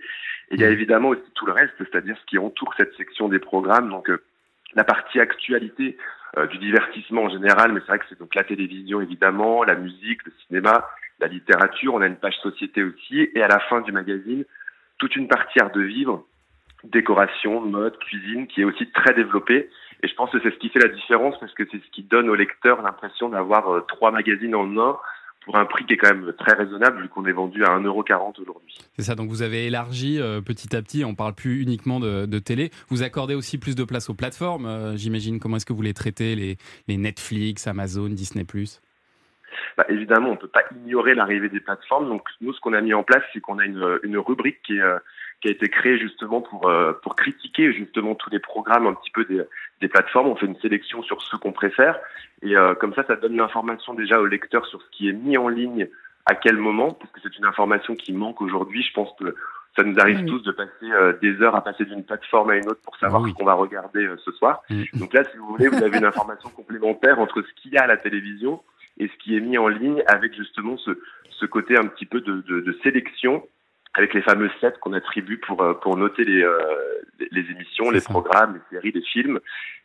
Et 0.50 0.54
il 0.54 0.60
y 0.60 0.64
a 0.64 0.70
évidemment 0.70 1.08
aussi 1.08 1.30
tout 1.34 1.46
le 1.46 1.52
reste, 1.52 1.74
c'est-à-dire 1.78 2.16
ce 2.20 2.26
qui 2.26 2.38
entoure 2.38 2.74
cette 2.76 2.94
section 2.96 3.28
des 3.28 3.38
programmes, 3.38 3.88
donc 3.88 4.10
euh, 4.10 4.22
la 4.74 4.84
partie 4.84 5.20
actualité 5.20 5.96
euh, 6.36 6.46
du 6.46 6.58
divertissement 6.58 7.22
en 7.22 7.30
général, 7.30 7.72
mais 7.72 7.80
c'est 7.80 7.86
vrai 7.86 7.98
que 7.98 8.06
c'est 8.08 8.18
donc 8.18 8.34
la 8.34 8.44
télévision 8.44 9.00
évidemment, 9.00 9.64
la 9.64 9.74
musique, 9.74 10.24
le 10.24 10.32
cinéma, 10.46 10.86
la 11.20 11.28
littérature, 11.28 11.94
on 11.94 12.00
a 12.02 12.06
une 12.06 12.16
page 12.16 12.36
société 12.42 12.82
aussi, 12.82 13.30
et 13.34 13.42
à 13.42 13.48
la 13.48 13.60
fin 13.60 13.80
du 13.80 13.92
magazine, 13.92 14.44
toute 14.98 15.16
une 15.16 15.28
partie 15.28 15.60
art 15.60 15.72
de 15.72 15.82
vivre, 15.82 16.24
décoration, 16.84 17.60
mode, 17.60 17.96
cuisine, 17.98 18.46
qui 18.46 18.60
est 18.60 18.64
aussi 18.64 18.90
très 18.90 19.14
développée. 19.14 19.70
Et 20.02 20.08
je 20.08 20.14
pense 20.14 20.30
que 20.30 20.38
c'est 20.42 20.50
ce 20.50 20.58
qui 20.58 20.68
fait 20.68 20.80
la 20.80 20.88
différence 20.88 21.38
parce 21.40 21.52
que 21.54 21.64
c'est 21.70 21.78
ce 21.78 21.90
qui 21.92 22.02
donne 22.02 22.28
au 22.28 22.34
lecteur 22.34 22.82
l'impression 22.82 23.28
d'avoir 23.28 23.68
euh, 23.70 23.80
trois 23.88 24.10
magazines 24.10 24.54
en 24.54 24.78
un 24.78 24.98
pour 25.44 25.56
un 25.56 25.66
prix 25.66 25.84
qui 25.84 25.94
est 25.94 25.96
quand 25.96 26.14
même 26.14 26.32
très 26.38 26.54
raisonnable 26.54 27.02
vu 27.02 27.08
qu'on 27.08 27.26
est 27.26 27.32
vendu 27.32 27.64
à 27.64 27.78
1,40€ 27.78 28.40
aujourd'hui. 28.40 28.78
C'est 28.96 29.02
ça, 29.02 29.14
donc 29.14 29.28
vous 29.28 29.42
avez 29.42 29.66
élargi 29.66 30.18
euh, 30.18 30.40
petit 30.40 30.74
à 30.74 30.82
petit, 30.82 31.04
on 31.04 31.14
parle 31.14 31.34
plus 31.34 31.62
uniquement 31.62 32.00
de, 32.00 32.26
de 32.26 32.38
télé. 32.38 32.70
Vous 32.88 33.02
accordez 33.02 33.34
aussi 33.34 33.58
plus 33.58 33.74
de 33.74 33.84
place 33.84 34.08
aux 34.08 34.14
plateformes, 34.14 34.66
euh, 34.66 34.96
j'imagine. 34.96 35.38
Comment 35.38 35.56
est-ce 35.56 35.66
que 35.66 35.72
vous 35.72 35.82
les 35.82 35.94
traitez, 35.94 36.34
les, 36.34 36.56
les 36.88 36.96
Netflix, 36.96 37.66
Amazon, 37.66 38.08
Disney⁇ 38.08 38.44
Bah, 39.76 39.84
évidemment, 39.88 40.28
on 40.28 40.32
ne 40.32 40.38
peut 40.38 40.48
pas 40.48 40.64
ignorer 40.84 41.14
l'arrivée 41.14 41.48
des 41.48 41.60
plateformes. 41.60 42.08
Donc 42.08 42.28
nous, 42.40 42.52
ce 42.52 42.60
qu'on 42.60 42.72
a 42.72 42.80
mis 42.80 42.94
en 42.94 43.02
place, 43.02 43.22
c'est 43.32 43.40
qu'on 43.40 43.58
a 43.58 43.64
une, 43.64 43.98
une 44.02 44.18
rubrique 44.18 44.60
qui, 44.62 44.76
est, 44.76 44.80
euh, 44.80 44.98
qui 45.40 45.48
a 45.48 45.50
été 45.50 45.68
créée 45.68 45.98
justement 45.98 46.40
pour, 46.40 46.68
euh, 46.68 46.92
pour 47.02 47.16
critiquer 47.16 47.72
justement 47.72 48.14
tous 48.14 48.30
les 48.30 48.38
programmes 48.38 48.86
un 48.86 48.94
petit 48.94 49.10
peu 49.10 49.24
des, 49.24 49.42
des 49.80 49.88
plateformes. 49.88 50.28
On 50.28 50.36
fait 50.36 50.46
une 50.46 50.58
sélection 50.60 51.02
sur 51.02 51.20
ceux 51.22 51.38
qu'on 51.38 51.52
préfère. 51.52 51.98
Et 52.42 52.56
euh, 52.56 52.74
comme 52.74 52.94
ça, 52.94 53.04
ça 53.04 53.16
donne 53.16 53.36
l'information 53.36 53.94
déjà 53.94 54.20
au 54.20 54.26
lecteur 54.26 54.66
sur 54.66 54.80
ce 54.82 54.88
qui 54.90 55.08
est 55.08 55.12
mis 55.12 55.36
en 55.36 55.48
ligne 55.48 55.88
à 56.26 56.34
quel 56.34 56.56
moment, 56.56 56.92
parce 56.92 57.10
que 57.12 57.20
c'est 57.22 57.36
une 57.36 57.44
information 57.44 57.94
qui 57.94 58.12
manque 58.14 58.40
aujourd'hui. 58.40 58.82
Je 58.82 58.92
pense 58.94 59.10
que 59.18 59.34
ça 59.76 59.82
nous 59.82 59.98
arrive 59.98 60.20
Oui. 60.20 60.26
tous 60.26 60.42
de 60.42 60.52
passer 60.52 60.70
euh, 60.84 61.12
des 61.20 61.42
heures 61.42 61.56
à 61.56 61.62
passer 61.62 61.84
d'une 61.84 62.04
plateforme 62.04 62.50
à 62.50 62.56
une 62.56 62.68
autre 62.68 62.80
pour 62.82 62.96
savoir 62.96 63.20
oui. 63.22 63.30
ce 63.30 63.34
qu'on 63.34 63.44
va 63.44 63.54
regarder 63.54 64.08
ce 64.24 64.30
soir. 64.32 64.62
Donc 64.94 65.12
là, 65.12 65.24
si 65.24 65.36
vous 65.36 65.48
voulez, 65.48 65.68
vous 65.68 65.82
avez 65.82 65.98
une 65.98 66.04
information 66.04 66.48
complémentaire 66.48 67.18
entre 67.18 67.42
ce 67.42 67.52
qu'il 67.60 67.72
y 67.72 67.76
a 67.76 67.82
à 67.82 67.86
la 67.86 67.96
télévision 67.96 68.62
et 68.98 69.08
ce 69.08 69.12
qui 69.22 69.36
est 69.36 69.40
mis 69.40 69.58
en 69.58 69.68
ligne 69.68 70.02
avec 70.06 70.34
justement 70.34 70.76
ce, 70.78 70.90
ce 71.30 71.46
côté 71.46 71.76
un 71.76 71.86
petit 71.86 72.06
peu 72.06 72.20
de, 72.20 72.42
de, 72.48 72.60
de 72.60 72.78
sélection 72.82 73.46
avec 73.96 74.12
les 74.12 74.22
fameux 74.22 74.50
sets 74.60 74.74
qu'on 74.80 74.92
attribue 74.92 75.38
pour, 75.38 75.62
euh, 75.62 75.74
pour 75.74 75.96
noter 75.96 76.24
les, 76.24 76.42
euh, 76.42 76.58
les, 77.30 77.42
émissions, 77.52 77.90
les 77.90 78.00
programmes, 78.00 78.54
les 78.54 78.76
séries, 78.76 78.90
les 78.92 79.02
films. 79.02 79.38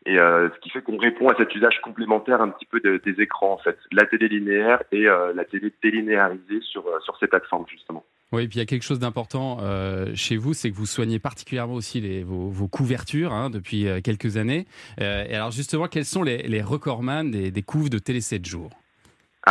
Et 0.07 0.17
euh, 0.17 0.49
ce 0.49 0.59
qui 0.61 0.71
fait 0.71 0.81
qu'on 0.81 0.97
répond 0.97 1.29
à 1.29 1.35
cet 1.37 1.53
usage 1.53 1.79
complémentaire 1.81 2.41
un 2.41 2.49
petit 2.49 2.65
peu 2.65 2.79
de- 2.79 2.99
des 3.05 3.21
écrans, 3.21 3.53
en 3.53 3.57
fait. 3.59 3.77
La 3.91 4.07
télé 4.07 4.27
linéaire 4.27 4.81
et 4.91 5.07
euh, 5.07 5.31
la 5.35 5.45
télé 5.45 5.71
délinéarisée 5.83 6.59
sur, 6.61 6.85
sur 7.03 7.17
ces 7.19 7.27
plateformes, 7.27 7.65
justement. 7.69 8.03
Oui, 8.31 8.45
et 8.45 8.47
puis 8.47 8.55
il 8.57 8.59
y 8.61 8.63
a 8.63 8.65
quelque 8.65 8.81
chose 8.83 8.97
d'important 8.97 9.59
euh, 9.61 10.07
chez 10.15 10.37
vous, 10.37 10.53
c'est 10.55 10.71
que 10.71 10.75
vous 10.75 10.87
soignez 10.87 11.19
particulièrement 11.19 11.75
aussi 11.75 12.01
les, 12.01 12.23
vos, 12.23 12.49
vos 12.49 12.67
couvertures 12.67 13.31
hein, 13.31 13.51
depuis 13.51 13.85
quelques 14.03 14.37
années. 14.37 14.65
Et 14.99 15.35
alors 15.35 15.51
justement, 15.51 15.87
quels 15.87 16.05
sont 16.05 16.23
les, 16.23 16.37
les 16.43 16.61
recordman 16.63 17.29
des, 17.29 17.51
des 17.51 17.61
couves 17.61 17.89
de 17.91 17.99
Télé 17.99 18.21
7 18.21 18.43
jours? 18.45 18.69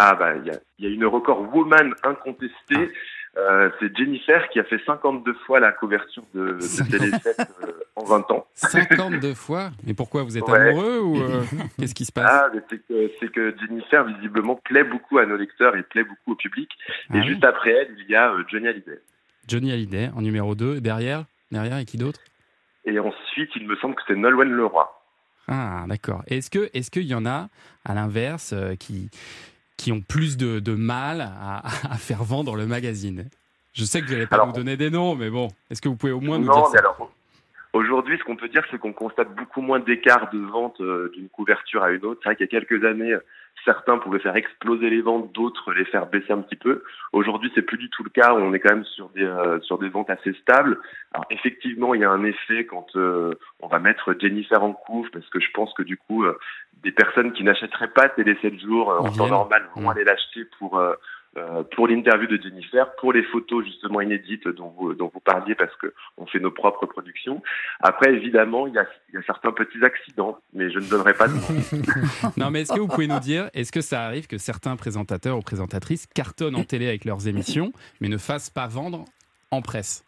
Ah, 0.00 0.14
bah, 0.14 0.36
il 0.36 0.46
y 0.46 0.50
a, 0.50 0.58
il 0.78 0.84
y 0.84 0.88
a 0.88 0.94
une 0.94 1.04
record 1.06 1.52
woman 1.54 1.92
incontestée. 2.04 2.92
Euh, 3.36 3.70
c'est 3.78 3.96
Jennifer 3.96 4.48
qui 4.48 4.58
a 4.58 4.64
fait 4.64 4.80
52 4.84 5.32
fois 5.46 5.60
la 5.60 5.70
couverture 5.72 6.24
de, 6.34 6.54
de 6.54 6.90
Télé 6.90 7.10
7 7.10 7.38
euh, 7.62 7.72
en 7.94 8.04
20 8.04 8.30
ans. 8.32 8.46
52 8.54 9.34
fois? 9.34 9.70
Mais 9.86 9.94
pourquoi? 9.94 10.22
Vous 10.24 10.36
êtes 10.38 10.48
Ouais. 10.48 10.58
amoureux 10.70 11.00
ou 11.00 11.20
euh, 11.22 11.42
qu'est-ce 11.78 11.94
qui 11.94 12.04
se 12.04 12.10
passe? 12.12 12.26
Ah, 12.28 12.50
c'est 12.70 13.30
que, 13.30 13.54
Jennifer, 13.60 14.04
visiblement, 14.04 14.56
plaît 14.64 14.82
beaucoup 14.84 15.18
à 15.18 15.26
nos 15.26 15.36
lecteurs 15.36 15.76
et 15.76 15.82
plaît 15.82 16.04
beaucoup 16.04 16.32
au 16.32 16.36
public. 16.36 16.70
Et 17.14 17.18
Ah 17.18 17.22
juste 17.22 17.44
après 17.44 17.70
elle, 17.70 17.94
il 17.98 18.10
y 18.10 18.16
a 18.16 18.32
Johnny 18.48 18.66
Hallyday. 18.68 19.00
Johnny 19.46 19.72
Hallyday 19.72 20.10
en 20.16 20.22
numéro 20.22 20.54
2. 20.54 20.80
Derrière 20.80 21.24
Derrière, 21.50 21.78
et 21.78 21.84
qui 21.84 21.96
d'autre? 21.96 22.20
Et 22.84 22.98
ensuite, 22.98 23.50
il 23.56 23.66
me 23.66 23.76
semble 23.76 23.94
que 23.94 24.02
c'est 24.06 24.16
Nolwenn 24.16 24.50
Leroy. 24.50 24.90
Ah, 25.46 25.84
d'accord. 25.86 26.22
Est-ce 26.26 26.50
que 26.50 26.68
est-ce 26.74 26.90
qu'il 26.90 27.06
y 27.06 27.14
en 27.14 27.24
a, 27.24 27.48
à 27.84 27.94
l'inverse, 27.94 28.54
qui, 28.80 29.10
qui 29.78 29.92
ont 29.92 30.02
plus 30.02 30.36
de, 30.36 30.58
de 30.60 30.74
mal 30.74 31.22
à, 31.22 31.62
à 31.90 31.96
faire 31.96 32.22
vendre 32.24 32.54
le 32.56 32.66
magazine 32.66 33.24
Je 33.72 33.84
sais 33.84 34.02
que 34.02 34.06
vous 34.06 34.12
n'allez 34.12 34.26
pas 34.26 34.36
Alors- 34.36 34.48
nous 34.48 34.52
donner 34.52 34.76
des 34.76 34.90
noms, 34.90 35.14
mais 35.14 35.30
bon, 35.30 35.48
est-ce 35.70 35.80
que 35.80 35.88
vous 35.88 35.96
pouvez 35.96 36.12
au 36.12 36.20
moins 36.20 36.38
nous 36.38 36.44
non, 36.46 36.52
dire 36.54 36.64
mais 36.72 36.78
ça 36.78 36.80
alors, 36.80 37.10
Aujourd'hui, 37.74 38.16
ce 38.18 38.24
qu'on 38.24 38.34
peut 38.36 38.48
dire, 38.48 38.62
c'est 38.70 38.78
qu'on 38.78 38.92
constate 38.94 39.32
beaucoup 39.36 39.60
moins 39.60 39.78
d'écart 39.78 40.30
de 40.32 40.38
vente 40.38 40.80
euh, 40.80 41.10
d'une 41.14 41.28
couverture 41.28 41.82
à 41.82 41.90
une 41.92 42.02
autre. 42.04 42.18
C'est 42.22 42.30
vrai 42.30 42.36
qu'il 42.36 42.46
y 42.46 42.56
a 42.56 42.60
quelques 42.60 42.82
années, 42.84 43.14
certains 43.64 43.98
pouvaient 43.98 44.18
faire 44.18 44.36
exploser 44.36 44.90
les 44.90 45.00
ventes, 45.00 45.32
d'autres 45.32 45.72
les 45.72 45.84
faire 45.84 46.06
baisser 46.06 46.32
un 46.32 46.40
petit 46.40 46.56
peu. 46.56 46.82
Aujourd'hui, 47.12 47.50
c'est 47.54 47.62
plus 47.62 47.78
du 47.78 47.90
tout 47.90 48.02
le 48.04 48.10
cas. 48.10 48.34
On 48.34 48.52
est 48.54 48.60
quand 48.60 48.74
même 48.74 48.84
sur 48.84 49.08
des 49.10 49.24
euh, 49.24 49.60
sur 49.60 49.78
des 49.78 49.88
ventes 49.88 50.10
assez 50.10 50.32
stables. 50.34 50.78
Alors 51.12 51.26
effectivement, 51.30 51.94
il 51.94 52.00
y 52.00 52.04
a 52.04 52.10
un 52.10 52.24
effet 52.24 52.66
quand 52.66 52.86
euh, 52.96 53.34
on 53.60 53.68
va 53.68 53.78
mettre 53.78 54.14
Jennifer 54.18 54.62
en 54.62 54.72
couve, 54.72 55.10
parce 55.10 55.28
que 55.28 55.40
je 55.40 55.50
pense 55.52 55.72
que 55.74 55.82
du 55.82 55.96
coup, 55.96 56.24
euh, 56.24 56.38
des 56.82 56.92
personnes 56.92 57.32
qui 57.32 57.44
n'achèteraient 57.44 57.88
pas 57.88 58.08
Télé 58.08 58.36
7 58.40 58.58
jours 58.60 58.92
euh, 58.92 58.98
en 58.98 59.10
temps 59.10 59.28
normal 59.28 59.68
vont 59.74 59.90
aller 59.90 60.04
l'acheter 60.04 60.44
pour 60.58 60.78
euh, 60.78 60.94
pour 61.74 61.88
l'interview 61.88 62.26
de 62.26 62.42
Jennifer, 62.42 62.94
pour 62.96 63.12
les 63.12 63.22
photos 63.24 63.64
justement 63.64 64.00
inédites 64.00 64.48
dont 64.48 64.72
vous, 64.76 64.94
dont 64.94 65.10
vous 65.12 65.20
parliez 65.20 65.54
parce 65.54 65.74
que 65.76 65.92
on 66.16 66.26
fait 66.26 66.40
nos 66.40 66.50
propres 66.50 66.86
productions. 66.86 67.42
Après, 67.80 68.12
évidemment, 68.12 68.66
il 68.66 68.74
y 68.74 68.78
a, 68.78 68.86
il 69.10 69.16
y 69.16 69.18
a 69.18 69.22
certains 69.22 69.52
petits 69.52 69.84
accidents, 69.84 70.38
mais 70.52 70.70
je 70.70 70.78
ne 70.78 70.88
donnerai 70.88 71.14
pas 71.14 71.28
de 71.28 71.34
nom. 71.34 71.40
Non, 72.36 72.50
mais 72.50 72.62
est-ce 72.62 72.72
que 72.72 72.80
vous 72.80 72.88
pouvez 72.88 73.06
nous 73.06 73.20
dire, 73.20 73.50
est-ce 73.54 73.72
que 73.72 73.80
ça 73.80 74.04
arrive 74.04 74.26
que 74.26 74.38
certains 74.38 74.76
présentateurs 74.76 75.36
ou 75.36 75.40
présentatrices 75.40 76.06
cartonnent 76.06 76.56
en 76.56 76.64
télé 76.64 76.88
avec 76.88 77.04
leurs 77.04 77.26
émissions, 77.26 77.72
mais 78.00 78.08
ne 78.08 78.18
fassent 78.18 78.50
pas 78.50 78.66
vendre 78.66 79.04
en 79.50 79.62
presse? 79.62 80.04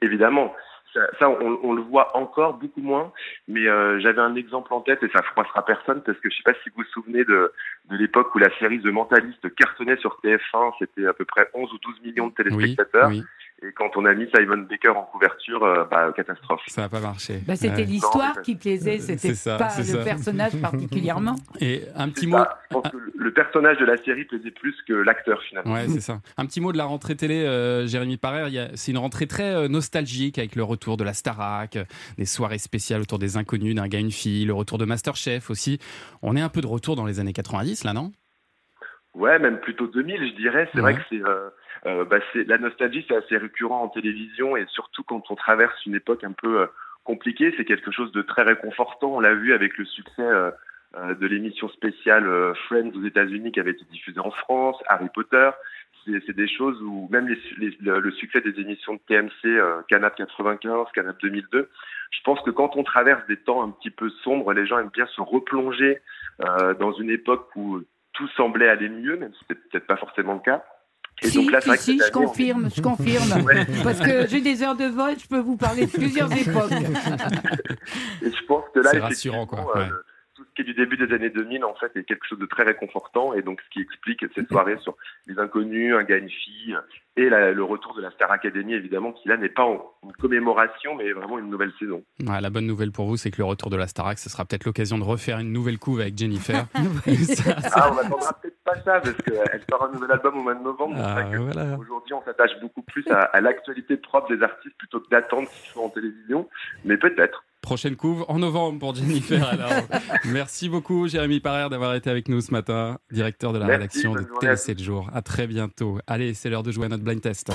Évidemment. 0.00 0.52
Ça, 0.92 1.00
ça, 1.18 1.28
on, 1.28 1.58
on 1.62 1.72
le 1.72 1.82
voit 1.82 2.16
encore 2.16 2.54
beaucoup 2.54 2.82
moins, 2.82 3.12
mais 3.48 3.66
euh, 3.66 3.98
j'avais 4.00 4.20
un 4.20 4.34
exemple 4.34 4.74
en 4.74 4.80
tête 4.80 5.02
et 5.02 5.08
ça 5.08 5.22
froissera 5.22 5.64
personne 5.64 6.02
parce 6.02 6.18
que 6.18 6.28
je 6.30 6.36
sais 6.36 6.42
pas 6.44 6.54
si 6.62 6.68
vous 6.70 6.82
vous 6.82 6.88
souvenez 6.90 7.24
de, 7.24 7.52
de 7.90 7.96
l'époque 7.96 8.34
où 8.34 8.38
la 8.38 8.54
série 8.58 8.80
The 8.80 8.86
Mentalist 8.86 9.54
cartonnait 9.54 9.96
sur 9.96 10.18
TF1, 10.22 10.72
c'était 10.78 11.06
à 11.06 11.12
peu 11.12 11.24
près 11.24 11.48
11 11.54 11.72
ou 11.72 11.78
12 11.78 12.02
millions 12.02 12.28
de 12.28 12.34
téléspectateurs. 12.34 13.08
oui. 13.08 13.22
Et 13.64 13.72
quand 13.72 13.90
on 13.96 14.04
a 14.06 14.12
mis 14.14 14.26
Simon 14.34 14.66
Baker 14.68 14.88
en 14.88 15.04
couverture, 15.04 15.62
euh, 15.62 15.84
bah, 15.88 16.12
catastrophe. 16.16 16.62
Ça 16.66 16.82
n'a 16.82 16.88
pas 16.88 16.98
marché. 17.00 17.38
Bah, 17.46 17.54
c'était 17.54 17.76
Ouais. 17.76 17.84
l'histoire 17.84 18.42
qui 18.42 18.56
plaisait, 18.56 18.98
c'était 18.98 19.34
ça, 19.34 19.56
pas 19.56 19.68
le 19.78 19.84
ça. 19.84 19.98
personnage 19.98 20.60
particulièrement. 20.60 21.36
Et 21.60 21.82
un 21.94 22.08
petit 22.08 22.26
mot. 22.26 22.38
ça. 22.38 22.58
Je 22.70 22.74
pense 22.74 22.90
que 22.90 22.96
le- 23.14 23.32
personnage 23.32 23.78
de 23.78 23.84
la 23.86 23.96
série 23.96 24.24
plaisait 24.24 24.50
plus 24.50 24.74
que 24.86 24.92
l'acteur 24.92 25.40
finalement. 25.48 25.72
Ouais, 25.74 25.86
c'est 25.88 26.00
ça. 26.00 26.20
Un 26.36 26.44
petit 26.46 26.60
mot 26.60 26.70
de 26.72 26.76
la 26.76 26.84
rentrée 26.84 27.16
télé, 27.16 27.44
euh, 27.44 27.86
Jérémy 27.86 28.18
a- 28.22 28.68
C'est 28.74 28.90
une 28.92 28.98
rentrée 28.98 29.26
très 29.26 29.54
euh, 29.54 29.68
nostalgique 29.68 30.38
avec 30.38 30.54
le 30.56 30.62
retour 30.64 30.96
de 30.96 31.04
la 31.04 31.14
Starac, 31.14 31.76
euh, 31.76 31.84
des 32.18 32.26
soirées 32.26 32.58
spéciales 32.58 33.00
autour 33.00 33.18
des 33.18 33.36
inconnus, 33.36 33.74
d'un 33.74 33.88
gars, 33.88 34.00
une 34.00 34.10
fille, 34.10 34.44
le 34.44 34.52
retour 34.54 34.76
de 34.76 34.84
Masterchef 34.84 35.50
aussi. 35.50 35.78
On 36.20 36.36
est 36.36 36.40
un 36.42 36.48
peu 36.50 36.60
de 36.60 36.66
retour 36.66 36.94
dans 36.96 37.06
les 37.06 37.20
années 37.20 37.32
90 37.32 37.84
là, 37.84 37.92
non? 37.94 38.12
Ouais, 39.14 39.38
même 39.38 39.58
plutôt 39.60 39.86
2000, 39.86 40.16
je 40.32 40.36
dirais. 40.36 40.68
C'est 40.72 40.80
Ouais. 40.80 40.92
vrai 40.92 40.94
que 40.96 41.06
c'est, 41.10 41.22
euh, 41.22 41.48
euh, 41.86 42.04
bah, 42.04 42.18
la 42.34 42.58
nostalgie, 42.58 43.04
c'est 43.08 43.16
assez 43.16 43.36
récurrent 43.36 43.82
en 43.82 43.88
télévision 43.88 44.56
et 44.56 44.66
surtout 44.68 45.02
quand 45.02 45.30
on 45.30 45.34
traverse 45.34 45.84
une 45.86 45.94
époque 45.96 46.22
un 46.24 46.32
peu 46.32 46.60
euh, 46.60 46.66
compliquée, 47.04 47.52
c'est 47.56 47.64
quelque 47.64 47.90
chose 47.90 48.12
de 48.12 48.22
très 48.22 48.42
réconfortant. 48.42 49.16
On 49.16 49.20
l'a 49.20 49.34
vu 49.34 49.52
avec 49.52 49.76
le 49.76 49.84
succès 49.84 50.22
euh, 50.22 50.50
euh, 50.96 51.14
de 51.14 51.26
l'émission 51.26 51.68
spéciale 51.68 52.26
euh, 52.26 52.54
Friends 52.66 52.92
aux 52.94 53.04
États-Unis 53.04 53.52
qui 53.52 53.60
avait 53.60 53.72
été 53.72 53.84
diffusée 53.90 54.20
en 54.20 54.30
France, 54.30 54.76
Harry 54.86 55.08
Potter. 55.12 55.50
C'est, 56.04 56.34
des 56.34 56.48
choses 56.48 56.82
où 56.82 57.08
même 57.12 57.28
les, 57.28 57.38
les- 57.58 57.76
le, 57.80 58.10
succès 58.10 58.40
des 58.40 58.60
émissions 58.60 58.94
de 58.94 59.00
TMC, 59.06 59.84
Canap 59.86 60.16
95, 60.16 60.88
Canap 60.92 61.16
2002. 61.22 61.70
Je 62.10 62.20
pense 62.24 62.40
que 62.40 62.50
quand 62.50 62.74
on 62.76 62.82
traverse 62.82 63.24
des 63.28 63.36
temps 63.36 63.62
un 63.62 63.70
petit 63.70 63.90
peu 63.90 64.10
sombres, 64.24 64.52
les 64.52 64.66
gens 64.66 64.80
aiment 64.80 64.90
bien 64.92 65.06
se 65.06 65.20
replonger 65.20 66.00
dans 66.80 66.90
une 66.94 67.08
époque 67.08 67.48
où 67.54 67.82
tout 68.14 68.26
semblait 68.30 68.68
aller 68.68 68.88
mieux, 68.88 69.16
même 69.16 69.32
si 69.32 69.44
c'était 69.46 69.60
peut-être 69.70 69.86
pas 69.86 69.96
forcément 69.96 70.34
le 70.34 70.40
cas. 70.40 70.64
Et 71.22 71.28
si, 71.28 71.36
donc 71.38 71.52
là, 71.52 71.60
c'est 71.60 71.76
si, 71.78 71.92
si, 71.98 72.00
je 72.06 72.10
confirme, 72.10 72.68
je 72.74 72.82
confirme. 72.82 73.42
Ouais. 73.44 73.66
Parce 73.84 74.00
que 74.00 74.26
j'ai 74.28 74.40
des 74.40 74.62
heures 74.62 74.76
de 74.76 74.86
vol, 74.86 75.14
je 75.22 75.26
peux 75.26 75.38
vous 75.38 75.56
parler 75.56 75.86
de 75.86 75.90
plusieurs 75.90 76.32
époques. 76.36 76.72
Et 78.22 78.30
je 78.30 78.46
pense 78.46 78.64
que 78.74 78.80
là, 78.80 78.90
C'est 78.92 78.98
rassurant, 79.00 79.46
quoi. 79.46 79.72
euh, 79.76 79.86
qui 80.54 80.62
est 80.62 80.64
du 80.64 80.74
début 80.74 80.96
des 80.96 81.14
années 81.14 81.30
2000, 81.30 81.64
en 81.64 81.74
fait, 81.74 81.90
est 81.96 82.04
quelque 82.04 82.26
chose 82.28 82.38
de 82.38 82.46
très 82.46 82.62
réconfortant. 82.64 83.32
Et 83.34 83.42
donc, 83.42 83.60
ce 83.62 83.70
qui 83.70 83.80
explique 83.80 84.24
cette 84.34 84.48
soirée 84.48 84.76
sur 84.80 84.96
les 85.26 85.38
inconnus, 85.38 85.94
un 85.94 86.02
gars, 86.04 86.16
une 86.18 86.28
fille, 86.30 86.76
et 87.16 87.28
la- 87.28 87.52
le 87.52 87.62
retour 87.64 87.94
de 87.94 88.00
la 88.02 88.10
Star 88.10 88.30
Academy, 88.30 88.74
évidemment, 88.74 89.12
qui 89.12 89.28
là 89.28 89.36
n'est 89.36 89.48
pas 89.48 89.64
en- 89.64 89.82
une 90.04 90.12
commémoration, 90.12 90.94
mais 90.94 91.12
vraiment 91.12 91.38
une 91.38 91.48
nouvelle 91.50 91.72
saison. 91.78 92.02
Ouais, 92.26 92.40
La 92.40 92.50
bonne 92.50 92.66
nouvelle 92.66 92.92
pour 92.92 93.06
vous, 93.06 93.16
c'est 93.16 93.30
que 93.30 93.38
le 93.38 93.44
retour 93.44 93.70
de 93.70 93.76
la 93.76 93.86
Starac, 93.86 94.18
ce 94.18 94.28
sera 94.30 94.44
peut-être 94.44 94.64
l'occasion 94.64 94.98
de 94.98 95.04
refaire 95.04 95.38
une 95.38 95.52
nouvelle 95.52 95.78
couve 95.78 96.00
avec 96.00 96.16
Jennifer. 96.18 96.66
Ça, 97.04 97.60
ça- 97.60 97.70
Ah, 97.74 97.90
on 97.92 97.94
n'attendra 97.96 98.32
peut-être 98.40 98.62
pas 98.64 98.74
ça, 98.76 99.00
parce 99.00 99.16
qu'elle 99.22 99.62
sort 99.70 99.84
un 99.84 99.92
nouvel 99.92 100.10
album 100.12 100.38
au 100.38 100.42
mois 100.42 100.54
de 100.54 100.62
novembre. 100.62 100.96
Ah, 100.98 101.24
voilà. 101.36 101.76
Aujourd'hui, 101.78 102.14
on 102.14 102.22
s'attache 102.24 102.52
beaucoup 102.60 102.82
plus 102.82 103.06
à, 103.10 103.20
à 103.22 103.40
l'actualité 103.40 103.96
propre 103.96 104.34
des 104.34 104.42
artistes 104.42 104.76
plutôt 104.78 105.00
que 105.00 105.08
d'attendre 105.08 105.48
qu'ils 105.48 105.70
soient 105.70 105.84
en 105.84 105.88
télévision. 105.90 106.48
Mais 106.84 106.96
peut-être. 106.96 107.44
Prochaine 107.62 107.94
couve 107.94 108.24
en 108.28 108.40
novembre 108.40 108.80
pour 108.80 108.94
Jennifer. 108.94 109.46
Alors, 109.48 109.70
merci 110.24 110.68
beaucoup, 110.68 111.06
Jérémy 111.06 111.38
Parère, 111.38 111.70
d'avoir 111.70 111.94
été 111.94 112.10
avec 112.10 112.28
nous 112.28 112.40
ce 112.40 112.50
matin, 112.50 112.98
directeur 113.12 113.52
de 113.52 113.58
la 113.58 113.66
Merci, 113.66 113.78
rédaction 114.08 114.14
de 114.14 114.26
Télé 114.40 114.56
7 114.56 114.82
jours. 114.82 115.08
À 115.14 115.22
très 115.22 115.46
bientôt. 115.46 115.98
Allez, 116.08 116.34
c'est 116.34 116.50
l'heure 116.50 116.64
de 116.64 116.72
jouer 116.72 116.86
à 116.86 116.88
notre 116.88 117.04
blind 117.04 117.20
test. 117.20 117.52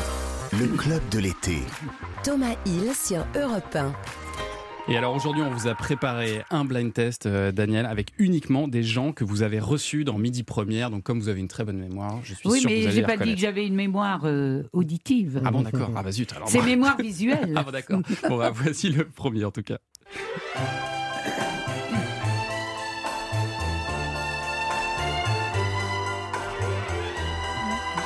Le 0.54 0.66
club 0.78 1.02
de 1.12 1.20
l'été. 1.20 1.58
Thomas 2.24 2.56
Hill 2.66 2.94
sur 2.96 3.26
Europe 3.36 3.76
1. 3.76 3.94
Et 4.90 4.96
alors 4.96 5.14
aujourd'hui, 5.14 5.42
on 5.44 5.52
vous 5.52 5.68
a 5.68 5.76
préparé 5.76 6.42
un 6.50 6.64
blind 6.64 6.94
test, 6.94 7.26
euh, 7.26 7.52
Daniel, 7.52 7.86
avec 7.86 8.14
uniquement 8.20 8.70
des 8.70 8.84
gens 8.84 9.12
que 9.12 9.26
vous 9.26 9.42
avez 9.44 9.60
reçus 9.60 10.06
dans 10.06 10.18
Midi 10.18 10.44
Première. 10.44 10.90
Donc, 10.90 11.04
comme 11.04 11.20
vous 11.20 11.28
avez 11.28 11.42
une 11.42 11.50
très 11.50 11.66
bonne 11.66 11.78
mémoire, 11.78 12.20
je 12.24 12.34
suis 12.34 12.48
Oui, 12.48 12.62
sûr 12.62 12.70
que 12.70 12.74
mais 12.74 12.80
vous 12.80 12.86
allez 12.88 12.96
j'ai 12.96 13.02
les 13.02 13.06
pas 13.06 13.18
dit 13.18 13.34
que 13.36 13.42
j'avais 13.42 13.68
une 13.68 13.76
mémoire 13.76 14.22
euh, 14.24 14.64
auditive. 14.72 15.42
Ah 15.44 15.52
bon, 15.52 15.64
d'accord. 15.64 15.92
Ah 15.94 16.04
bah 16.04 16.12
zut. 16.14 16.32
Alors 16.32 16.48
C'est 16.48 16.60
moi- 16.60 16.66
mémoire 16.68 16.96
visuelle. 17.02 17.52
ah 17.58 17.64
bon, 17.64 17.72
d'accord. 17.72 18.00
Bon, 18.30 18.38
bah, 18.38 18.50
voici 18.54 18.88
le 18.88 19.04
premier 19.04 19.44
en 19.44 19.52
tout 19.52 19.62
cas. 19.62 19.78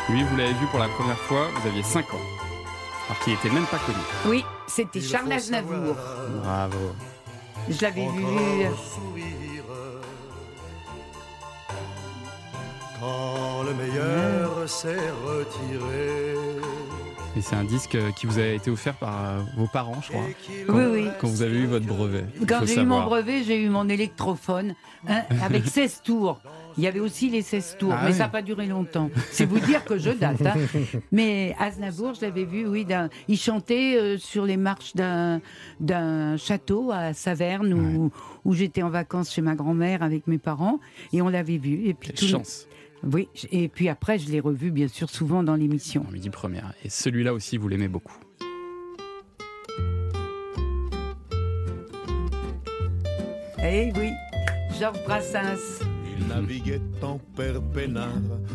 Lui, 0.10 0.24
vous 0.24 0.36
l'avez 0.36 0.54
vu 0.54 0.66
pour 0.68 0.80
la 0.80 0.90
première 0.90 1.18
fois, 1.18 1.48
vous 1.56 1.68
aviez 1.68 1.84
5 1.84 2.14
ans. 2.14 2.18
Alors 3.08 3.20
qu'il 3.24 3.34
n'était 3.34 3.50
même 3.50 3.66
pas 3.66 3.78
connu. 3.78 3.98
Oui, 4.26 4.44
c'était 4.68 5.00
Charles 5.00 5.32
Aznavour. 5.32 5.96
Bravo. 6.44 6.96
Je 7.70 7.82
l'avais 7.82 8.08
vu. 8.08 8.26
Quand 13.00 13.64
le 13.64 13.74
meilleur 13.74 14.70
s'est 14.70 15.12
retiré. 15.26 16.36
Et 17.38 17.42
c'est 17.42 17.56
un 17.56 17.64
disque 17.64 17.96
euh, 17.96 18.12
qui 18.12 18.26
vous 18.26 18.40
a 18.40 18.46
été 18.46 18.70
offert 18.70 18.96
par 18.96 19.24
euh, 19.26 19.40
vos 19.56 19.68
parents, 19.68 20.02
je 20.02 20.10
crois. 20.10 20.24
Quand, 20.68 20.74
Oui, 20.74 20.84
oui. 20.92 21.08
Quand 21.20 21.28
vous 21.30 21.42
avez 21.42 21.60
eu 21.60 21.66
votre 21.66 21.86
brevet. 21.86 22.26
Quand 22.48 22.66
j'ai 22.66 22.82
eu 22.82 22.86
mon 22.86 23.04
brevet, 23.04 23.44
j'ai 23.44 23.64
eu 23.64 23.70
mon 23.70 23.88
électrophone 23.88 24.76
hein, 25.08 25.22
avec 25.42 25.66
16 25.68 26.02
tours. 26.04 26.42
Il 26.78 26.84
y 26.84 26.88
avait 26.88 27.00
aussi 27.00 27.30
les 27.30 27.42
16 27.42 27.78
tours, 27.80 27.94
Ah 27.94 28.02
mais 28.04 28.10
oui. 28.12 28.14
ça 28.14 28.24
n'a 28.24 28.30
pas 28.30 28.42
duré 28.42 28.66
longtemps. 28.66 29.10
C'est 29.32 29.46
vous 29.46 29.60
dire 29.60 29.84
que 29.86 29.98
je 29.98 30.10
date. 30.12 30.42
hein. 30.46 30.54
Mais 31.12 31.54
Aznavour, 31.60 32.14
je 32.14 32.22
l'avais 32.22 32.46
vu, 32.46 32.66
oui, 32.66 32.86
il 33.28 33.38
chantait 33.38 33.98
euh, 33.98 34.18
sur 34.18 34.46
les 34.46 34.56
marches 34.58 34.94
d'un 34.96 35.42
d'un 35.82 36.38
château 36.38 36.92
à 36.94 37.12
Saverne 37.14 37.74
où, 37.74 38.12
où 38.46 38.54
j'étais 38.54 38.84
en 38.84 38.90
vacances 38.90 39.34
chez 39.34 39.42
ma 39.42 39.56
grand-mère 39.56 40.02
avec 40.04 40.28
mes 40.28 40.38
parents 40.38 40.80
et 41.12 41.22
on 41.22 41.28
l'avait 41.30 41.58
vu. 41.58 41.88
Et 41.88 41.94
puis 41.94 42.10
Quelle 42.10 42.20
tout 42.20 42.26
le- 42.26 42.32
chance. 42.32 42.68
Oui, 43.04 43.28
et 43.52 43.68
puis 43.68 43.90
après, 43.90 44.20
je 44.20 44.30
l'ai 44.30 44.40
revu 44.40 44.70
bien 44.72 44.88
sûr 44.88 45.10
souvent 45.10 45.42
dans 45.44 45.56
l'émission. 45.56 46.06
En 46.08 46.12
midi 46.12 46.30
première. 46.30 46.74
Et 46.84 46.90
celui-là 46.90 47.34
aussi, 47.34 47.58
vous 47.58 47.68
l'aimez 47.68 47.88
beaucoup. 47.88 48.18
Eh 53.64 53.92
oui, 53.96 54.10
Georges 54.80 55.04
Brassens. 55.06 55.84
Il 56.18 56.28
naviguait 56.28 56.82
en 57.02 57.18
père 57.36 57.62
peinard 57.74 58.10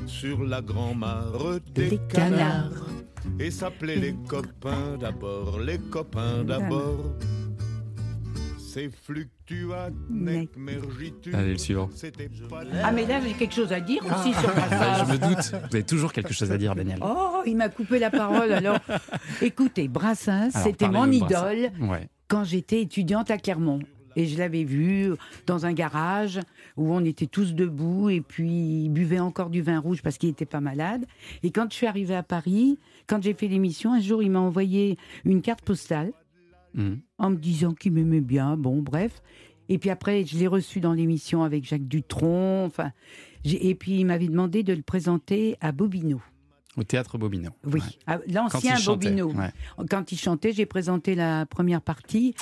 sur 0.06 0.42
la 0.42 0.60
grand-mare 0.62 1.60
des, 1.74 1.90
Des 1.90 1.98
canards. 2.08 2.70
canards. 2.70 2.86
Et 3.40 3.50
s'appelait 3.50 3.96
les 3.96 4.14
copains 4.28 4.96
d'abord, 4.98 5.58
les 5.60 5.78
copains 5.78 6.44
d'abord. 6.44 7.14
C'est 8.76 8.90
fluctuat, 8.90 9.88
nec 10.10 10.50
mergitu. 10.54 11.34
Allez, 11.34 11.52
le 11.52 11.56
suivant. 11.58 11.88
Ah, 12.84 12.92
mais 12.92 13.06
là, 13.06 13.22
j'ai 13.26 13.32
quelque 13.32 13.54
chose 13.54 13.72
à 13.72 13.80
dire 13.80 14.02
aussi 14.04 14.34
sur 14.34 14.50
Ah, 14.54 14.66
Brassens. 14.68 15.04
je 15.06 15.12
me 15.12 15.18
doute. 15.18 15.50
Vous 15.70 15.76
avez 15.76 15.82
toujours 15.82 16.12
quelque 16.12 16.34
chose 16.34 16.52
à 16.52 16.58
dire, 16.58 16.74
Daniel. 16.74 16.98
Oh, 17.00 17.40
il 17.46 17.56
m'a 17.56 17.70
coupé 17.70 17.98
la 17.98 18.10
parole. 18.10 18.52
Alors, 18.52 18.76
écoutez, 19.40 19.88
Brassens, 19.88 20.50
c'était 20.50 20.90
mon 20.90 21.10
idole. 21.10 21.70
Ouais. 21.80 22.10
quand 22.28 22.44
j'étais 22.44 22.82
étudiante 22.82 23.30
à 23.30 23.38
Clermont. 23.38 23.78
Et 24.14 24.26
je 24.26 24.36
l'avais 24.36 24.64
vu 24.64 25.10
dans 25.46 25.64
un 25.64 25.72
garage 25.72 26.38
où 26.76 26.92
on 26.92 27.02
était 27.04 27.26
tous 27.26 27.54
debout 27.54 28.10
et 28.10 28.20
puis 28.20 28.84
il 28.84 28.88
buvait 28.90 29.20
encore 29.20 29.48
du 29.48 29.62
vin 29.62 29.78
rouge 29.78 30.02
parce 30.02 30.18
qu'il 30.18 30.28
n'était 30.30 30.44
pas 30.46 30.60
malade. 30.60 31.06
Et 31.42 31.50
quand 31.50 31.70
je 31.70 31.76
suis 31.76 31.86
arrivée 31.86 32.14
à 32.16 32.22
Paris, 32.22 32.78
quand 33.06 33.22
j'ai 33.22 33.32
fait 33.34 33.46
l'émission, 33.48 33.92
un 33.94 34.00
jour 34.00 34.22
il 34.22 34.30
m'a 34.30 34.40
envoyé 34.40 34.98
une 35.24 35.40
carte 35.40 35.62
postale 35.62 36.12
Mhm. 36.74 37.00
En 37.18 37.30
me 37.30 37.36
disant 37.36 37.72
qu'il 37.72 37.92
m'aimait 37.92 38.20
bien. 38.20 38.56
Bon, 38.56 38.80
bref. 38.82 39.22
Et 39.68 39.78
puis 39.78 39.90
après, 39.90 40.24
je 40.24 40.38
l'ai 40.38 40.46
reçu 40.46 40.80
dans 40.80 40.92
l'émission 40.92 41.42
avec 41.42 41.64
Jacques 41.64 41.88
Dutronc. 41.88 42.64
Enfin, 42.66 42.92
et 43.44 43.74
puis 43.74 44.00
il 44.00 44.04
m'avait 44.04 44.28
demandé 44.28 44.62
de 44.62 44.72
le 44.72 44.82
présenter 44.82 45.56
à 45.60 45.72
Bobino. 45.72 46.20
Au 46.76 46.84
théâtre 46.84 47.16
Bobino. 47.16 47.50
Oui, 47.64 47.80
l'ancien 48.28 48.76
chantait, 48.76 49.08
Bobino. 49.08 49.32
ouais. 49.32 49.50
Quand 49.88 50.12
il 50.12 50.18
chantait, 50.18 50.52
j'ai 50.52 50.66
présenté 50.66 51.14
la 51.14 51.46
première 51.46 51.80
partie 51.80 52.34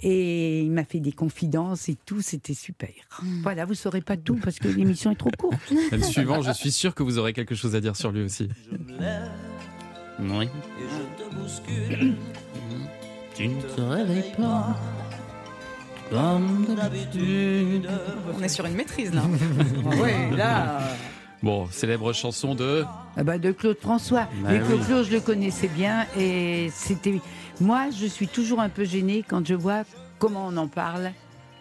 et 0.00 0.62
il 0.62 0.70
m'a 0.70 0.84
fait 0.84 1.00
des 1.00 1.12
confidences 1.12 1.90
et 1.90 1.96
tout, 2.06 2.22
c'était 2.22 2.54
super. 2.54 2.90
Voilà, 3.42 3.66
vous 3.66 3.74
saurez 3.74 4.00
pas 4.00 4.16
tout 4.16 4.36
parce 4.42 4.58
que 4.58 4.68
l'émission 4.68 5.10
est 5.10 5.16
trop 5.16 5.30
courte. 5.38 5.60
Et 5.92 5.96
le 5.96 6.02
suivant, 6.02 6.40
je 6.40 6.52
suis 6.52 6.72
sûr 6.72 6.94
que 6.94 7.02
vous 7.02 7.18
aurez 7.18 7.34
quelque 7.34 7.54
chose 7.54 7.74
à 7.74 7.80
dire 7.80 7.94
sur 7.94 8.10
lui 8.10 8.22
aussi. 8.22 8.48
Oui. 10.18 10.44
Et 10.44 10.48
je 10.88 11.24
te 11.24 11.34
bouscule. 11.34 12.14
Tu 13.34 13.48
ne 13.48 13.60
te 13.60 13.80
réveilles 13.80 14.32
pas 14.36 14.76
comme 16.10 16.66
d'habitude. 16.76 17.88
On 18.38 18.42
est 18.42 18.48
sur 18.48 18.66
une 18.66 18.74
maîtrise 18.74 19.12
là. 19.12 19.22
oui, 20.02 20.36
là. 20.36 20.78
Bon, 21.42 21.66
célèbre 21.70 22.12
chanson 22.12 22.54
de. 22.54 22.84
Ah 23.16 23.24
bah, 23.24 23.38
de 23.38 23.50
Claude 23.52 23.78
François. 23.80 24.28
Bah 24.42 24.50
Mais 24.50 24.60
oui. 24.60 24.66
Claude, 24.66 24.86
Claude, 24.86 25.06
je 25.06 25.12
le 25.12 25.20
connaissais 25.20 25.68
bien 25.68 26.06
et 26.16 26.70
c'était. 26.72 27.20
Moi, 27.60 27.86
je 27.90 28.06
suis 28.06 28.28
toujours 28.28 28.60
un 28.60 28.68
peu 28.68 28.84
gênée 28.84 29.24
quand 29.26 29.46
je 29.46 29.54
vois 29.54 29.82
comment 30.18 30.46
on 30.48 30.56
en 30.56 30.68
parle 30.68 31.12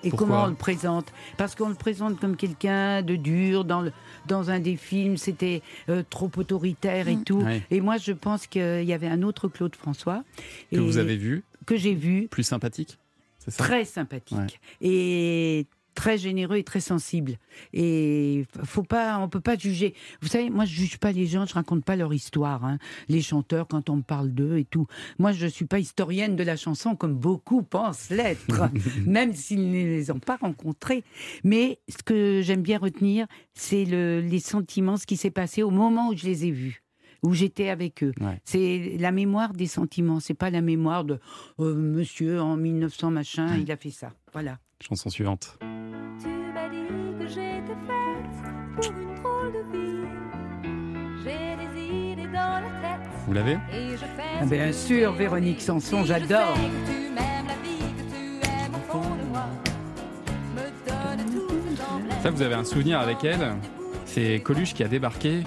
et 0.03 0.09
Pourquoi 0.09 0.27
comment 0.27 0.43
on 0.43 0.47
le 0.47 0.55
présente? 0.55 1.11
Parce 1.37 1.55
qu'on 1.55 1.69
le 1.69 1.75
présente 1.75 2.19
comme 2.19 2.35
quelqu'un 2.35 3.01
de 3.01 3.15
dur 3.15 3.63
dans, 3.65 3.81
le, 3.81 3.91
dans 4.27 4.49
un 4.49 4.59
des 4.59 4.75
films, 4.75 5.17
c'était 5.17 5.61
euh, 5.89 6.03
trop 6.09 6.29
autoritaire 6.35 7.07
et 7.07 7.17
tout. 7.17 7.41
Ouais. 7.41 7.61
Et 7.71 7.81
moi, 7.81 7.97
je 7.97 8.11
pense 8.11 8.47
qu'il 8.47 8.83
y 8.83 8.93
avait 8.93 9.07
un 9.07 9.21
autre 9.23 9.47
Claude 9.47 9.75
François. 9.75 10.23
Que 10.71 10.75
et- 10.75 10.79
vous 10.79 10.97
avez 10.97 11.15
vu? 11.15 11.43
Que 11.65 11.77
j'ai 11.77 11.93
vu. 11.95 12.27
Plus 12.29 12.43
sympathique? 12.43 12.97
Ça? 13.47 13.51
Très 13.63 13.85
sympathique. 13.85 14.37
Ouais. 14.37 14.47
Et 14.81 15.67
très 15.93 16.17
généreux 16.17 16.57
et 16.57 16.63
très 16.63 16.79
sensible. 16.79 17.33
Et 17.73 18.45
faut 18.63 18.83
pas, 18.83 19.19
on 19.19 19.29
peut 19.29 19.39
pas 19.41 19.57
juger. 19.57 19.93
Vous 20.21 20.27
savez, 20.27 20.49
moi 20.49 20.65
je 20.65 20.73
juge 20.75 20.97
pas 20.97 21.11
les 21.11 21.25
gens, 21.27 21.45
je 21.45 21.53
raconte 21.53 21.83
pas 21.85 21.95
leur 21.95 22.13
histoire. 22.13 22.65
hein. 22.65 22.77
Les 23.09 23.21
chanteurs, 23.21 23.67
quand 23.67 23.89
on 23.89 23.97
me 23.97 24.01
parle 24.01 24.31
d'eux 24.31 24.57
et 24.57 24.65
tout. 24.65 24.87
Moi, 25.19 25.31
je 25.31 25.47
suis 25.47 25.65
pas 25.65 25.79
historienne 25.79 26.35
de 26.35 26.43
la 26.43 26.55
chanson 26.55 26.95
comme 26.95 27.15
beaucoup 27.15 27.63
pensent 27.63 28.09
l'être, 28.09 28.69
même 29.05 29.33
s'ils 29.33 29.69
ne 29.69 29.73
les 29.85 30.11
ont 30.11 30.19
pas 30.19 30.37
rencontrés. 30.37 31.03
Mais 31.43 31.79
ce 31.89 32.03
que 32.03 32.41
j'aime 32.43 32.61
bien 32.61 32.77
retenir, 32.79 33.27
c'est 33.53 33.85
le- 33.85 34.21
les 34.21 34.39
sentiments, 34.39 34.97
ce 34.97 35.05
qui 35.05 35.17
s'est 35.17 35.31
passé 35.31 35.63
au 35.63 35.69
moment 35.71 36.09
où 36.09 36.15
je 36.17 36.25
les 36.25 36.45
ai 36.45 36.51
vus 36.51 36.79
où 37.25 37.33
j'étais 37.33 37.69
avec 37.69 38.03
eux. 38.03 38.11
C'est 38.43 38.97
la 38.99 39.13
mémoire 39.13 39.53
des 39.53 39.67
sentiments, 39.67 40.19
c'est 40.19 40.33
pas 40.33 40.49
la 40.49 40.59
mémoire 40.59 41.05
de 41.05 41.19
euh, 41.61 41.73
monsieur 41.73 42.41
en 42.41 42.57
1900 42.57 43.11
machin, 43.11 43.47
il 43.61 43.71
a 43.71 43.77
fait 43.77 43.91
ça. 43.91 44.11
Voilà. 44.33 44.59
Chanson 44.87 45.09
suivante. 45.09 45.57
Tu 46.21 46.27
m'as 46.53 46.67
dit 46.69 46.87
que 47.19 47.27
j'étais 47.27 47.77
faite 47.87 48.75
pour 48.75 48.85
une 48.91 49.15
drôle 49.15 49.53
de 49.53 49.77
vie. 49.77 50.07
J'ai 51.23 51.55
des 51.55 51.81
idées 52.13 52.27
dans 52.27 52.61
la 52.61 52.69
tête. 52.81 53.09
Vous 53.25 53.33
l'avez 53.33 53.57
Ah, 54.41 54.45
bien 54.45 54.71
sûr, 54.73 55.13
Véronique 55.13 55.61
Sanson, 55.61 56.03
j'adore. 56.03 56.53
que 56.55 56.91
tu 56.91 57.13
m'aimes 57.13 57.47
la 57.47 57.55
vie, 57.63 57.93
que 57.97 58.13
tu 58.13 58.49
aimes 58.49 58.75
au 58.75 58.91
fond 58.91 59.15
de 59.15 59.29
moi. 59.29 59.45
Me 60.55 60.65
donne 60.89 61.25
toutes 61.31 61.51
les 61.69 61.81
emblèmes. 61.81 62.21
Ça, 62.21 62.29
vous 62.31 62.41
avez 62.41 62.55
un 62.55 62.65
souvenir 62.65 62.99
avec 62.99 63.23
elle 63.23 63.55
C'est 64.05 64.41
Coluche 64.41 64.73
qui 64.73 64.83
a 64.83 64.89
débarqué, 64.89 65.43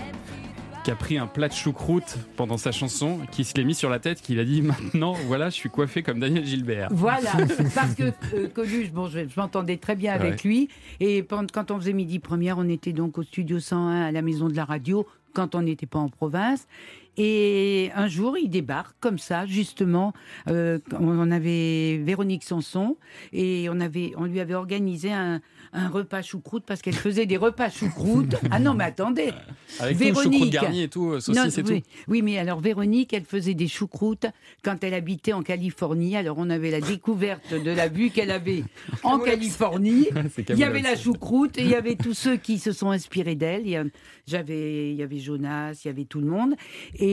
qui 0.86 0.92
a 0.92 0.94
pris 0.94 1.18
un 1.18 1.26
plat 1.26 1.48
de 1.48 1.52
choucroute 1.52 2.16
pendant 2.36 2.58
sa 2.58 2.70
chanson, 2.70 3.18
qui 3.32 3.42
se 3.42 3.54
l'est 3.56 3.64
mis 3.64 3.74
sur 3.74 3.90
la 3.90 3.98
tête, 3.98 4.22
qui 4.22 4.38
a 4.38 4.44
dit 4.44 4.62
maintenant, 4.62 5.14
voilà, 5.26 5.50
je 5.50 5.56
suis 5.56 5.68
coiffé 5.68 6.04
comme 6.04 6.20
Daniel 6.20 6.46
Gilbert. 6.46 6.90
Voilà, 6.92 7.32
parce 7.74 7.96
que 7.96 8.04
euh, 8.34 8.46
Coluche, 8.54 8.92
bon, 8.92 9.08
je, 9.08 9.26
je 9.28 9.40
m'entendais 9.40 9.78
très 9.78 9.96
bien 9.96 10.12
avec 10.12 10.34
Ouais. 10.44 10.48
lui. 10.48 10.68
Et 11.00 11.26
quand 11.52 11.72
on 11.72 11.76
faisait 11.80 11.92
midi 11.92 12.20
première, 12.20 12.58
on 12.58 12.68
était 12.68 12.92
donc 12.92 13.18
au 13.18 13.24
studio 13.24 13.58
101 13.58 14.02
à 14.02 14.12
la 14.12 14.22
maison 14.22 14.46
de 14.48 14.54
la 14.54 14.64
radio, 14.64 15.04
quand 15.34 15.56
on 15.56 15.62
n'était 15.62 15.86
pas 15.86 15.98
en 15.98 16.08
province. 16.08 16.68
Et 17.16 17.90
un 17.94 18.08
jour, 18.08 18.36
il 18.36 18.48
débarque 18.48 18.96
comme 19.00 19.18
ça, 19.18 19.46
justement. 19.46 20.12
Euh, 20.48 20.78
on 20.98 21.30
avait 21.30 21.98
Véronique 21.98 22.44
Sanson 22.44 22.96
et 23.32 23.68
on, 23.70 23.80
avait, 23.80 24.12
on 24.16 24.24
lui 24.24 24.40
avait 24.40 24.54
organisé 24.54 25.12
un, 25.12 25.40
un 25.76 25.88
repas 25.88 26.22
choucroute 26.22 26.64
parce 26.66 26.82
qu'elle 26.82 26.94
faisait 26.94 27.26
des 27.26 27.36
repas 27.36 27.70
choucroute. 27.70 28.34
Ah 28.50 28.60
non, 28.60 28.74
mais 28.74 28.84
attendez 28.84 29.32
Avec 29.80 29.98
tout 29.98 30.04
le 30.04 30.14
choucroute 30.14 30.54
et 30.72 30.88
tout, 30.88 31.10
euh, 31.10 31.20
saucisse 31.20 31.58
et 31.58 31.62
oui, 31.62 31.82
tout. 31.82 31.88
oui, 32.08 32.22
mais 32.22 32.38
alors 32.38 32.60
Véronique, 32.60 33.12
elle 33.12 33.24
faisait 33.24 33.54
des 33.54 33.66
choucroutes 33.66 34.26
quand 34.62 34.82
elle 34.84 34.94
habitait 34.94 35.32
en 35.32 35.42
Californie. 35.42 36.16
Alors 36.16 36.36
on 36.38 36.48
avait 36.48 36.70
la 36.70 36.80
découverte 36.80 37.52
de 37.52 37.70
la 37.70 37.88
vue 37.88 38.10
qu'elle 38.10 38.30
avait 38.30 38.62
en 39.02 39.18
Californie. 39.18 40.08
Il 40.48 40.58
y 40.58 40.64
avait 40.64 40.80
la 40.80 40.96
choucroute 40.96 41.58
et 41.58 41.62
il 41.62 41.68
y 41.68 41.74
avait 41.74 41.96
tous 42.02 42.14
ceux 42.14 42.36
qui 42.36 42.58
se 42.58 42.72
sont 42.72 42.90
inspirés 42.90 43.34
d'elle. 43.34 43.62
Il 43.66 43.72
y 43.72 43.80
il 44.28 45.02
avait 45.02 45.18
Jonas, 45.18 45.80
il 45.84 45.88
y 45.88 45.90
avait 45.90 46.04
tout 46.04 46.20
le 46.20 46.26
monde. 46.26 46.54
Et 46.94 47.05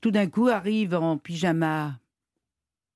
tout 0.00 0.10
d'un 0.10 0.26
coup 0.28 0.48
arrive 0.48 0.94
en 0.94 1.18
pyjama 1.18 1.98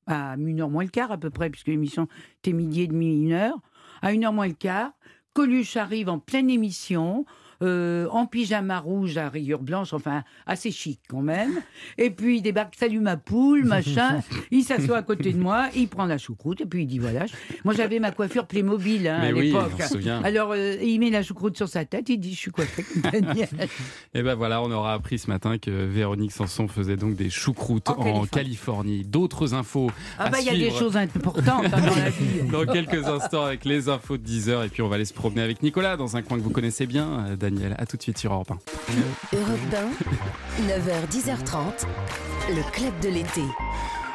à 0.07 0.35
une 0.37 0.61
heure 0.61 0.71
moins 0.71 0.85
le 0.85 0.91
quart 0.91 1.13
à 1.13 1.19
peu 1.19 1.31
près, 1.31 1.51
puisque 1.51 1.69
l'émission 1.69 2.09
était 2.39 2.53
midi 2.53 2.83
et 2.83 2.87
demi, 2.87 3.23
une 3.23 3.33
heure. 3.33 3.59
À 4.03 4.13
une 4.13 4.25
heure 4.25 4.33
moins 4.33 4.49
le 4.49 4.55
quart, 4.55 4.93
Coluche 5.33 5.77
arrive 5.77 6.09
en 6.09 6.19
pleine 6.19 6.51
émission, 6.51 7.25
euh, 7.63 8.07
en 8.11 8.27
pyjama 8.27 8.79
rouge 8.81 9.17
à 9.17 9.29
rayures 9.29 9.63
blanches, 9.63 9.93
enfin 9.93 10.25
assez 10.47 10.71
chic 10.71 11.01
quand 11.09 11.23
même. 11.23 11.61
Et 11.99 12.11
puis 12.11 12.39
il 12.39 12.43
débarque, 12.43 12.75
salut 12.77 13.01
ma 13.01 13.17
poule, 13.17 13.65
machin. 13.65 14.21
Il 14.51 14.63
s'assoit 14.65 14.99
à 14.99 15.03
côté 15.03 15.33
de 15.33 15.39
moi, 15.39 15.69
il 15.75 15.89
prend 15.89 16.05
la 16.05 16.19
choucroute 16.19 16.61
et 16.61 16.67
puis 16.67 16.83
il 16.83 16.87
dit 16.87 16.99
voilà. 16.99 17.27
je- 17.27 17.33
Moi 17.65 17.75
j'avais 17.75 17.99
ma 17.99 18.11
coiffure 18.11 18.47
Playmobil 18.47 19.07
hein, 19.09 19.21
à 19.23 19.33
oui, 19.33 19.47
l'époque. 19.53 19.73
Alors 20.25 20.53
euh, 20.53 20.77
il 20.83 20.99
met 21.01 21.11
la 21.11 21.23
choucroute 21.23 21.57
sur 21.57 21.69
sa 21.69 21.85
tête, 21.85 22.09
il 22.09 22.19
dit 22.19 22.33
je 22.35 22.39
suis 22.39 22.51
coiffé 22.51 22.83
comme 22.83 23.03
Daniel. 23.13 23.49
Et 24.15 24.23
ben 24.23 24.35
voilà, 24.35 24.61
on 24.63 24.71
aura 24.71 24.93
appris 24.95 25.19
ce 25.19 25.29
matin 25.29 25.59
que 25.59 25.71
Véronique 25.71 26.33
Sanson 26.33 26.69
faisait 26.69 26.97
donc 26.97 27.15
des 27.15 27.31
choucroutes 27.31 27.89
en, 27.89 27.95
En 28.01 28.27
Californie. 28.27 29.05
D'autres 29.05 29.55
infos. 29.55 29.91
Ah 30.19 30.29
bah 30.31 30.39
il 30.41 30.47
y 30.47 30.51
a 30.51 30.55
des 30.71 30.71
choses 30.71 30.97
importantes 30.97 31.65
hein, 31.73 31.81
dans 31.81 31.97
la 31.97 32.11
vie. 32.11 32.43
Dans 32.51 32.67
quelques 32.67 33.07
instants 33.07 33.45
avec 33.45 33.65
les 33.65 33.89
infos 33.89 34.17
de 34.19 34.27
10h 34.27 34.67
et 34.67 34.69
puis 34.69 34.83
on 34.83 34.89
va 34.89 34.97
aller 34.97 35.05
se 35.05 35.15
promener 35.15 35.43
avec 35.43 35.63
Nicolas 35.63 35.97
dans 35.97 36.17
un 36.17 36.23
coin 36.23 36.37
que 36.39 36.43
vous 36.43 36.51
connaissez 36.51 36.87
bien, 36.87 37.27
euh, 37.29 37.37
À 37.77 37.87
tout 37.87 37.97
de 37.97 38.03
suite 38.03 38.19
sur 38.19 38.33
Europe 38.33 38.51
1. 38.51 39.37
Europe 39.37 39.59
1, 39.73 40.63
9h, 40.69 41.09
10h30, 41.11 41.87
le 42.51 42.71
club 42.73 42.99
de 43.01 43.09
l'été. 43.09 43.43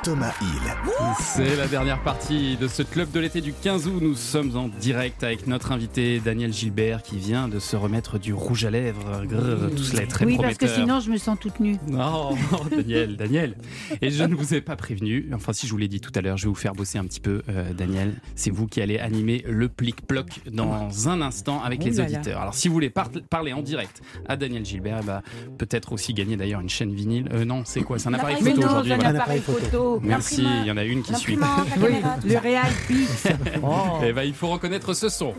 Thomas 0.04 0.34
Hill. 0.41 0.74
C'est 1.20 1.56
la 1.58 1.68
dernière 1.68 2.02
partie 2.02 2.56
de 2.56 2.68
ce 2.68 2.82
club 2.84 3.12
de 3.12 3.20
l'été 3.20 3.41
du 3.41 3.52
15 3.52 3.88
août. 3.88 4.00
Nous 4.02 4.16
sommes 4.16 4.56
en 4.56 4.68
direct 4.70 5.24
avec 5.24 5.48
notre 5.48 5.72
invité 5.72 6.20
Daniel 6.24 6.54
Gilbert 6.54 7.02
qui 7.04 7.18
vient 7.18 7.48
de 7.50 7.60
se 7.60 7.76
remettre 7.76 8.18
du 8.20 8.34
rouge 8.34 8.64
à 8.66 8.70
lèvres. 8.72 9.24
Grrr, 9.26 9.70
tout 9.76 9.84
cela 9.84 10.04
est 10.04 10.08
très 10.08 10.26
oui, 10.26 10.38
parce 10.39 10.58
que 10.58 10.68
sinon 10.68 11.00
je 11.02 11.10
me 11.12 11.18
sens 11.18 11.38
toute 11.39 11.60
nue. 11.60 11.78
Non, 11.88 12.36
Daniel, 12.72 13.18
Daniel. 13.18 13.56
Et 14.02 14.10
je 14.12 14.24
ne 14.24 14.34
vous 14.36 14.54
ai 14.54 14.62
pas 14.62 14.76
prévenu. 14.76 15.30
Enfin, 15.34 15.52
si 15.52 15.68
je 15.68 15.72
vous 15.72 15.78
l'ai 15.78 15.88
dit 15.89 16.00
tout 16.00 16.12
à 16.16 16.22
l'heure, 16.22 16.38
je 16.38 16.43
vais 16.43 16.50
vous 16.50 16.56
faire 16.56 16.74
bosser 16.74 16.98
un 17.00 17.06
petit 17.06 17.20
peu, 17.20 17.41
euh, 17.50 17.74
Daniel. 17.74 18.14
C'est 18.36 18.52
vous 18.52 18.68
qui 18.68 18.82
allez 18.82 19.00
animer 19.00 19.43
le 19.48 19.68
plic-ploc 19.68 20.41
dans 20.52 21.10
un 21.10 21.22
instant 21.22 21.62
avec 21.64 21.82
Oh 21.84 21.86
les 21.88 22.00
auditeurs. 22.00 22.41
Alors, 22.41 22.54
si 22.54 22.68
vous 22.68 22.74
voulez 22.74 22.89
par- 22.89 23.10
parler 23.30 23.52
en 23.54 23.62
direct 23.62 24.02
à 24.30 24.38
Daniel 24.38 24.64
Gilbert, 24.66 25.04
ben, 25.04 25.22
peut-être 25.58 25.91
aussi 25.91 26.14
gagner 26.14 26.38
d'ailleurs 26.38 26.62
une 26.62 26.70
chaîne 26.70 26.93
vinyle. 26.93 27.28
Euh, 27.34 27.43
non, 27.45 27.64
c'est 27.66 27.82
quoi? 27.82 28.00
C'est 28.00 28.08
un 28.10 28.14
appareil 28.14 28.38
Mais 28.41 28.52
photo 28.52 28.68
aujourd'hui. 28.68 28.93
c'est 28.98 29.06
un 29.06 29.16
appareil 29.16 29.41
photo. 29.41 29.87
Merci, 30.02 30.46
il 30.62 30.68
y 30.68 30.72
en 30.72 30.78
a 30.78 30.84
une 30.84 31.04
qui 31.04 31.16
suit. 31.16 31.38
Oui, 31.78 31.96
le 32.26 32.38
Real 32.38 32.72
Pix. 32.88 33.28
Oh. 33.64 34.00
Eh 34.04 34.14
ben, 34.14 34.24
il 34.24 34.34
faut 34.34 34.48
reconnaître 34.48 34.94
ce 34.94 35.10
son. 35.10 35.34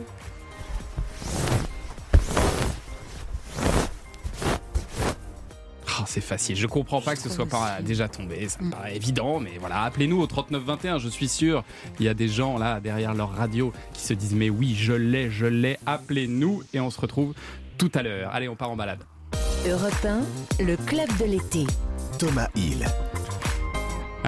Ah, 5.86 6.04
c'est 6.06 6.20
facile, 6.20 6.56
je 6.56 6.66
comprends 6.66 7.00
pas 7.00 7.14
que 7.14 7.20
ce 7.20 7.28
soit 7.28 7.46
pas 7.46 7.78
déjà 7.82 8.08
tombé, 8.08 8.48
ça 8.48 8.62
me 8.62 8.70
paraît 8.70 8.94
évident, 8.94 9.40
mais 9.40 9.58
voilà, 9.58 9.82
appelez-nous 9.82 10.20
au 10.20 10.26
3921, 10.26 10.98
je 10.98 11.08
suis 11.08 11.28
sûr, 11.28 11.64
il 11.98 12.06
y 12.06 12.08
a 12.08 12.14
des 12.14 12.28
gens 12.28 12.56
là 12.56 12.78
derrière 12.78 13.14
leur 13.14 13.32
radio 13.32 13.72
qui 13.94 14.02
se 14.02 14.14
disent 14.14 14.34
mais 14.34 14.48
oui, 14.48 14.76
je 14.76 14.92
l'ai, 14.92 15.30
je 15.30 15.46
l'ai, 15.46 15.76
appelez-nous 15.86 16.62
et 16.72 16.78
on 16.78 16.90
se 16.90 17.00
retrouve 17.00 17.34
tout 17.78 17.90
à 17.94 18.02
l'heure. 18.02 18.30
Allez, 18.32 18.48
on 18.48 18.54
part 18.56 18.70
en 18.70 18.76
balade. 18.76 19.02
Europe 19.68 20.06
1, 20.60 20.64
le 20.64 20.76
club 20.76 21.08
de 21.18 21.24
l'été. 21.24 21.66
Thomas 22.18 22.48
Hill. 22.54 22.86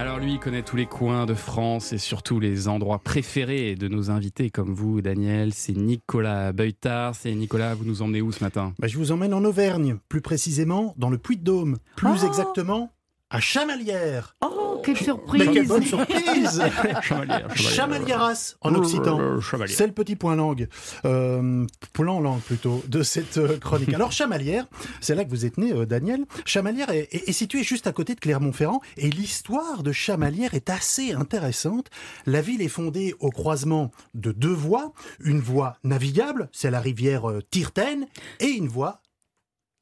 Alors 0.00 0.18
lui, 0.18 0.32
il 0.32 0.40
connaît 0.40 0.62
tous 0.62 0.76
les 0.76 0.86
coins 0.86 1.26
de 1.26 1.34
France 1.34 1.92
et 1.92 1.98
surtout 1.98 2.40
les 2.40 2.68
endroits 2.68 3.00
préférés 3.00 3.74
de 3.74 3.86
nos 3.86 4.10
invités 4.10 4.48
comme 4.48 4.72
vous, 4.72 5.02
Daniel. 5.02 5.52
C'est 5.52 5.74
Nicolas 5.74 6.52
Beutard. 6.52 7.14
C'est 7.14 7.34
Nicolas, 7.34 7.74
vous 7.74 7.84
nous 7.84 8.00
emmenez 8.00 8.22
où 8.22 8.32
ce 8.32 8.42
matin? 8.42 8.72
Bah, 8.78 8.88
je 8.88 8.96
vous 8.96 9.12
emmène 9.12 9.34
en 9.34 9.44
Auvergne, 9.44 9.98
plus 10.08 10.22
précisément 10.22 10.94
dans 10.96 11.10
le 11.10 11.18
Puy-de-Dôme, 11.18 11.76
plus 11.96 12.08
Oh 12.08 12.26
exactement 12.26 12.90
à 13.30 13.40
Chamalières. 13.40 14.36
Oh, 14.44 14.82
quelle 14.84 14.96
surprise 14.96 15.46
Mais 15.46 15.52
quelle 15.52 15.68
bonne 15.68 15.84
surprise 15.84 16.60
Chamalières, 17.02 17.56
Chamalieras 17.56 18.54
en 18.60 18.74
occitan. 18.74 19.40
Chevalier. 19.40 19.72
C'est 19.72 19.86
le 19.86 19.92
petit 19.92 20.16
point 20.16 20.34
langue, 20.36 20.68
euh, 21.04 21.66
point 21.92 22.06
langue 22.06 22.40
plutôt, 22.40 22.82
de 22.88 23.02
cette 23.02 23.38
euh, 23.38 23.58
chronique. 23.58 23.94
Alors 23.94 24.10
Chamalières, 24.12 24.66
c'est 25.00 25.14
là 25.14 25.24
que 25.24 25.30
vous 25.30 25.46
êtes 25.46 25.58
né, 25.58 25.72
euh, 25.72 25.86
Daniel. 25.86 26.24
Chamalières 26.44 26.90
est, 26.90 27.08
est- 27.12 27.28
est 27.28 27.32
située 27.32 27.62
juste 27.62 27.86
à 27.86 27.92
côté 27.92 28.14
de 28.14 28.20
Clermont-Ferrand 28.20 28.80
et 28.96 29.10
l'histoire 29.10 29.82
de 29.82 29.92
Chamalières 29.92 30.54
est 30.54 30.70
assez 30.70 31.12
intéressante. 31.12 31.86
La 32.26 32.40
ville 32.42 32.62
est 32.62 32.68
fondée 32.68 33.14
au 33.20 33.30
croisement 33.30 33.90
de 34.14 34.32
deux 34.32 34.48
voies, 34.52 34.92
une 35.22 35.40
voie 35.40 35.76
navigable, 35.84 36.48
c'est 36.52 36.70
la 36.70 36.80
rivière 36.80 37.30
euh, 37.30 37.40
Tirtaine, 37.50 38.06
et 38.40 38.46
une 38.48 38.68
voie 38.68 39.00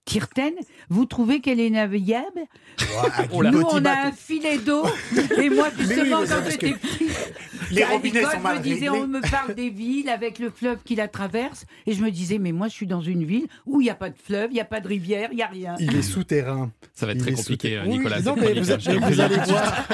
Tirten, 0.08 0.54
vous 0.88 1.04
trouvez 1.04 1.40
qu'elle 1.40 1.60
est 1.60 1.68
navigable. 1.68 2.40
Nous, 2.80 3.42
Petit 3.42 3.66
on 3.70 3.84
a 3.84 4.06
un 4.06 4.12
filet 4.12 4.56
d'eau. 4.56 4.84
Et 5.36 5.50
moi, 5.50 5.68
justement, 5.78 6.20
quand 6.26 6.48
j'étais 6.48 6.72
que 6.72 6.78
petite, 6.78 7.34
les 7.70 7.82
à 7.82 7.88
robinets 7.88 8.22
sont 8.22 8.40
mal 8.40 8.56
me 8.56 8.62
réglés. 8.62 8.88
on 8.88 9.06
me 9.06 9.20
parle 9.20 9.54
des 9.54 9.68
villes 9.68 10.08
avec 10.08 10.38
le 10.38 10.48
fleuve 10.48 10.78
qui 10.82 10.94
la 10.94 11.08
traverse. 11.08 11.66
Et 11.86 11.92
je 11.92 12.02
me 12.02 12.10
disais, 12.10 12.38
mais 12.38 12.52
moi, 12.52 12.68
je 12.68 12.72
suis 12.72 12.86
dans 12.86 13.02
une 13.02 13.24
ville 13.24 13.46
où 13.66 13.82
il 13.82 13.84
n'y 13.84 13.90
a 13.90 13.94
pas 13.94 14.08
de 14.08 14.16
fleuve, 14.16 14.50
il 14.50 14.54
n'y 14.54 14.60
a 14.60 14.64
pas 14.64 14.80
de 14.80 14.88
rivière, 14.88 15.28
il 15.30 15.36
n'y 15.36 15.42
a 15.42 15.46
rien. 15.46 15.74
Il 15.78 15.94
est 15.94 16.02
souterrain. 16.02 16.70
Ça 16.94 17.04
va 17.04 17.12
être 17.12 17.18
Il 17.18 17.24
très 17.24 17.32
compliqué. 17.32 17.80
Nicolas. 17.86 18.16
Oui, 18.16 18.22
cette 18.22 18.26
non, 18.26 18.34
mais 18.36 18.54
chronique, 18.54 18.64
vous, 18.64 19.20
allez 19.20 19.36
voir, 19.36 19.86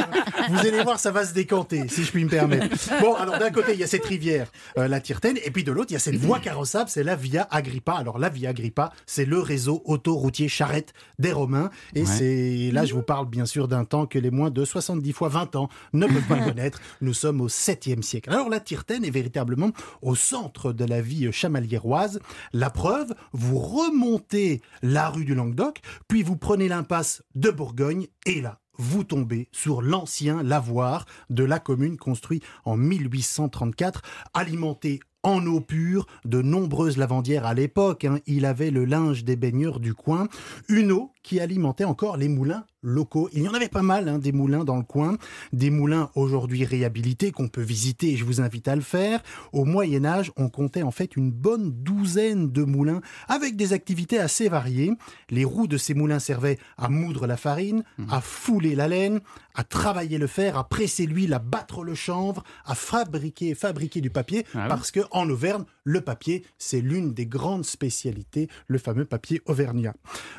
vous 0.48 0.58
allez 0.58 0.82
voir, 0.82 1.00
ça 1.00 1.10
va 1.10 1.24
se 1.24 1.34
décanter, 1.34 1.88
si 1.88 2.04
je 2.04 2.12
puis 2.12 2.24
me 2.24 2.30
permettre. 2.30 2.68
Bon, 3.00 3.14
alors 3.14 3.38
d'un 3.38 3.50
côté, 3.50 3.72
il 3.72 3.80
y 3.80 3.84
a 3.84 3.88
cette 3.88 4.04
rivière, 4.04 4.46
euh, 4.78 4.86
la 4.86 5.00
Tirtaine, 5.00 5.38
et 5.44 5.50
puis 5.50 5.64
de 5.64 5.72
l'autre, 5.72 5.90
il 5.90 5.94
y 5.94 5.96
a 5.96 6.00
cette 6.00 6.16
voie 6.16 6.38
carrossable, 6.40 6.88
c'est 6.88 7.02
la 7.02 7.16
Via 7.16 7.48
Agrippa. 7.50 7.94
Alors 7.94 8.18
la 8.18 8.28
Via 8.28 8.50
Agrippa, 8.50 8.92
c'est 9.06 9.24
le 9.24 9.40
réseau 9.40 9.82
autoroutier 10.08 10.48
charrette 10.48 10.92
des 11.18 11.32
Romains, 11.32 11.70
et 11.94 12.00
Ouais. 12.00 12.06
c'est 12.06 12.70
là, 12.72 12.84
je 12.84 12.92
vous 12.94 13.02
parle 13.02 13.26
bien 13.28 13.46
sûr 13.46 13.68
d'un 13.68 13.84
temps 13.84 14.06
que 14.06 14.18
les 14.18 14.30
moins 14.30 14.50
de 14.50 14.64
70 14.64 15.12
fois 15.12 15.28
20 15.28 15.56
ans 15.56 15.68
ne 15.94 16.06
peuvent 16.06 16.26
pas 16.28 16.38
connaître. 16.54 16.80
Nous 17.00 17.14
sommes 17.14 17.40
au 17.40 17.48
7e 17.48 18.02
siècle. 18.02 18.30
Alors 18.30 18.50
la 18.50 18.60
Tirtaine 18.60 19.04
est 19.04 19.10
véritablement 19.10 19.70
au 20.02 20.14
centre 20.14 20.72
de 20.72 20.84
la 20.84 21.00
vie 21.00 21.32
chamaliéroise. 21.32 22.20
La 22.52 22.68
preuve, 22.70 23.14
vous 23.32 23.58
remontez 23.58 24.60
la 24.82 25.08
rue 25.08 25.24
du 25.24 25.34
Languedoc, 25.34 25.80
puis 26.06 26.22
vous 26.22 26.36
prenez 26.36 26.68
l'impasse 26.68 27.22
de 27.34 27.50
Bourgogne, 27.50 28.06
et 28.26 28.40
là, 28.42 28.60
vous 28.76 29.04
tombez 29.04 29.48
sur 29.52 29.80
l'ancien 29.82 30.42
lavoir 30.42 31.06
de 31.30 31.44
la 31.44 31.58
commune 31.60 31.96
construit 31.96 32.42
en 32.64 32.76
1834, 32.76 34.02
alimenté 34.34 35.00
en 35.24 35.44
eau 35.46 35.60
pure, 35.60 36.06
de 36.24 36.42
nombreuses 36.42 36.96
lavandières 36.96 37.46
à 37.46 37.54
l'époque. 37.54 38.04
hein. 38.04 38.20
Il 38.26 38.44
avait 38.46 38.70
le 38.70 38.84
linge 38.84 39.24
des 39.24 39.36
baigneurs 39.36 39.80
du 39.80 39.94
coin, 39.94 40.28
une 40.68 40.92
eau 40.92 41.10
qui 41.24 41.40
alimentait 41.40 41.82
encore 41.84 42.16
les 42.16 42.28
moulins 42.28 42.64
locaux. 42.82 43.30
Il 43.32 43.42
y 43.42 43.48
en 43.48 43.54
avait 43.54 43.70
pas 43.70 43.80
mal, 43.82 44.08
hein, 44.08 44.18
des 44.18 44.30
moulins 44.30 44.62
dans 44.62 44.76
le 44.76 44.82
coin, 44.82 45.16
des 45.54 45.70
moulins 45.70 46.10
aujourd'hui 46.14 46.64
réhabilités 46.66 47.32
qu'on 47.32 47.48
peut 47.48 47.62
visiter 47.62 48.12
et 48.12 48.16
je 48.18 48.24
vous 48.26 48.42
invite 48.42 48.68
à 48.68 48.76
le 48.76 48.82
faire. 48.82 49.22
Au 49.54 49.64
Moyen 49.64 50.04
Âge, 50.04 50.30
on 50.36 50.50
comptait 50.50 50.82
en 50.82 50.90
fait 50.90 51.16
une 51.16 51.30
bonne 51.32 51.70
douzaine 51.72 52.52
de 52.52 52.62
moulins 52.62 53.00
avec 53.26 53.56
des 53.56 53.72
activités 53.72 54.18
assez 54.18 54.50
variées. 54.50 54.92
Les 55.30 55.44
roues 55.46 55.66
de 55.66 55.78
ces 55.78 55.94
moulins 55.94 56.18
servaient 56.18 56.58
à 56.76 56.90
moudre 56.90 57.26
la 57.26 57.38
farine, 57.38 57.84
à 58.10 58.20
fouler 58.20 58.74
la 58.74 58.86
laine, 58.86 59.20
à 59.54 59.64
travailler 59.64 60.18
le 60.18 60.26
fer, 60.26 60.58
à 60.58 60.68
presser 60.68 61.06
l'huile, 61.06 61.32
à 61.32 61.38
battre 61.38 61.84
le 61.84 61.94
chanvre, 61.94 62.44
à 62.66 62.74
fabriquer, 62.74 63.54
fabriquer 63.54 64.02
du 64.02 64.10
papier, 64.10 64.44
Ah 64.54 64.64
oui. 64.64 64.68
parce 64.68 64.90
que 64.90 65.00
en 65.10 65.30
Auvergne, 65.30 65.64
le 65.84 66.02
papier, 66.02 66.44
c'est 66.58 66.82
l'une 66.82 67.14
des 67.14 67.24
grandes 67.26 67.64
spécialités, 67.64 68.48
le 68.66 68.76
fameux 68.76 69.06
papier 69.06 69.40
auvergnat. 69.46 69.94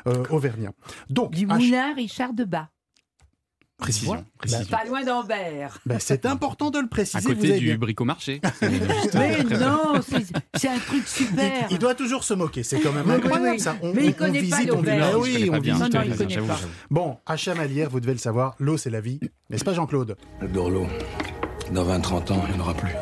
Euh, 0.06 0.22
auvergnat. 0.30 0.70
Donc, 1.10 1.32
Du 1.32 1.46
à 1.46 1.54
ch- 1.58 1.62
moulin 1.64 1.94
Richard 1.94 2.32
de 2.32 2.44
Bas. 2.44 2.68
Précision. 3.78 4.06
Voilà. 4.12 4.24
précision. 4.38 4.64
Pas 4.74 4.84
loin 4.86 5.04
d'Ambert. 5.04 5.78
ben, 5.84 5.98
c'est 6.00 6.24
important 6.24 6.70
de 6.70 6.78
le 6.78 6.86
À 6.86 6.88
préciser. 6.88 7.28
vous 7.28 7.34
côté 7.34 7.50
avez 7.50 7.60
du 7.60 7.76
bricomarché. 7.76 8.40
Mais 8.62 9.42
non, 9.44 10.00
c'est 10.54 10.68
un 10.68 10.78
truc 10.78 11.02
Il, 11.04 11.06
super. 11.06 11.66
il 11.70 11.78
doit 11.78 11.94
toujours 11.94 12.24
se 12.24 12.32
moquer, 12.32 12.62
c'est 12.62 12.80
quand 12.80 12.92
même 12.92 13.04
oui, 13.06 13.16
incroyable 13.16 13.50
oui. 13.50 13.60
ça. 13.60 13.76
On, 13.82 13.92
Mais 13.92 14.04
il 14.04 14.08
on- 14.08 14.10
on 14.10 14.12
connaît 14.14 14.38
pas 14.38 14.56
visite, 14.56 14.70
on 14.72 14.82
ah 14.88 15.18
oui, 15.18 15.50
pas 15.50 15.60
bien, 15.60 15.74
visite, 15.74 15.86
on 15.94 15.98
te 16.00 16.04
visite. 16.04 16.16
connaît 16.18 16.36
pas. 16.46 16.54
j'avoue. 16.56 16.72
Bon, 16.90 17.18
à 17.26 17.36
Chamalières, 17.36 17.90
vous 17.90 18.00
devez 18.00 18.12
le 18.14 18.18
savoir, 18.18 18.54
l'eau 18.58 18.78
c'est 18.78 18.88
la 18.88 19.02
vie. 19.02 19.20
N'est-ce 19.50 19.64
pas 19.64 19.74
Jean-Claude? 19.74 20.16
Dorlo, 20.54 20.86
dans 21.70 21.84
20-30 21.84 22.32
ans, 22.32 22.44
il 22.48 22.54
n'y 22.54 22.58
en 22.58 22.62
aura 22.64 22.72
plus. 22.72 22.92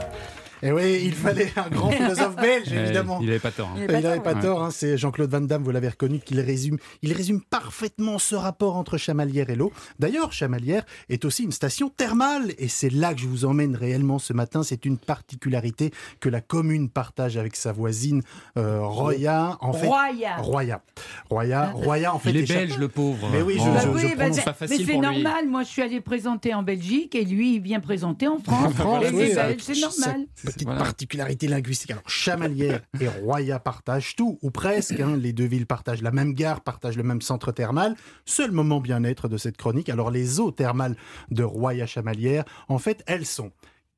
Eh 0.67 0.73
oui, 0.73 1.03
il 1.05 1.13
fallait 1.13 1.53
un 1.57 1.69
grand 1.69 1.91
philosophe 1.93 2.37
belge, 2.37 2.69
Eh, 2.73 2.77
évidemment. 2.79 3.19
Il 3.23 3.29
avait 3.29 3.39
pas 3.39 3.51
tort. 3.51 3.69
hein. 3.69 3.81
Il 3.87 3.93
n'avait 4.01 4.21
pas 4.21 4.35
tort, 4.35 4.63
hein, 4.63 4.71
c'est 4.71 4.97
Jean-Claude 4.97 5.31
Van 5.31 5.41
Damme, 5.43 5.63
vous 5.63 5.71
l'avez 5.71 5.89
reconnu, 5.89 6.21
qu'il 6.21 6.41
résume, 6.41 6.79
il 7.03 7.13
résume 7.13 7.43
parfaitement 7.43 8.19
ce 8.19 8.35
rapport 8.35 8.77
entre 8.77 8.97
Chamalières 8.97 9.51
et 9.51 9.57
l'eau. 9.57 9.73
D'ailleurs, 9.99 10.33
Chamalières 10.33 10.85
est 11.11 11.25
aussi 11.25 11.43
une 11.45 11.53
station 11.53 11.91
thermale, 11.91 12.53
et 12.59 12.69
c'est 12.69 12.89
là 12.91 13.13
que 13.15 13.21
je 13.21 13.27
vous 13.27 13.45
emmène 13.45 13.77
réellement 13.77 14.19
ce 14.19 14.33
matin. 14.33 14.63
C'est 14.63 14.85
une 14.87 14.97
particularité 14.99 15.93
que 16.21 16.29
la 16.29 16.41
commune 16.41 16.89
partage 16.89 17.37
avec 17.37 17.57
sa 17.57 17.73
voisine 17.73 18.23
euh, 18.57 18.81
Roya. 18.83 19.59
En 19.61 19.73
fait, 19.75 19.87
Roya. 19.87 20.37
Roya. 20.39 20.83
Roya, 21.31 21.71
Roya, 21.75 22.15
en 22.15 22.19
fait, 22.19 22.31
Il 22.31 22.37
est 22.39 22.49
belge, 22.49 22.79
le 22.79 22.89
pauvre. 22.89 23.29
Mais 23.33 23.43
oui, 23.43 23.55
je, 23.59 23.63
Oh. 23.65 23.73
Bah 23.75 23.81
je- 23.85 23.89
oui, 23.89 24.01
je 24.03 24.07
bah 24.09 24.15
prononce 24.17 24.37
c'est- 24.37 24.45
pas 24.45 24.57
mais 24.61 24.67
facile 24.69 24.87
c'est 24.87 24.93
pour 24.93 25.03
lui. 25.03 25.23
normal. 25.23 25.49
Moi, 25.49 25.63
je 25.63 25.69
suis 25.69 25.83
allée 25.83 26.01
présenter 26.01 26.55
en 26.55 26.63
Belgique 26.63 27.15
et 27.15 27.25
lui, 27.25 27.57
il 27.57 27.61
vient 27.61 27.81
présenter 27.81 28.29
en 28.29 28.39
France. 28.39 28.65
En 28.67 28.71
France, 28.71 29.05
et 29.05 29.11
oui, 29.15 29.33
c'est 29.59 29.81
normal. 29.81 30.27
Petite 30.55 30.69
Voilà. 30.69 30.83
particularité 30.83 31.47
linguistique. 31.49 31.91
Alors, 31.91 32.09
Chamalières 32.09 32.81
et 33.01 33.09
Roya 33.09 33.59
partagent 33.59 34.17
tout, 34.17 34.39
ou 34.43 34.51
presque. 34.51 34.99
hein. 35.01 35.17
Les 35.17 35.33
deux 35.33 35.45
villes 35.47 35.67
partagent 35.67 36.03
la 36.03 36.11
même 36.11 36.33
gare, 36.35 36.61
partagent 36.63 36.97
le 36.97 37.03
même 37.03 37.21
centre 37.21 37.53
thermal. 37.53 37.97
Seul 38.25 38.51
moment 38.53 38.81
bien-être 38.81 39.29
de 39.29 39.37
cette 39.37 39.57
chronique. 39.57 39.89
Alors, 39.89 40.11
les 40.11 40.41
eaux 40.41 40.51
thermales 40.51 40.97
de 41.31 41.43
Roya-Chamalières, 41.43 42.45
en 42.69 42.79
fait, 42.79 43.03
elles 43.07 43.27
sont 43.27 43.51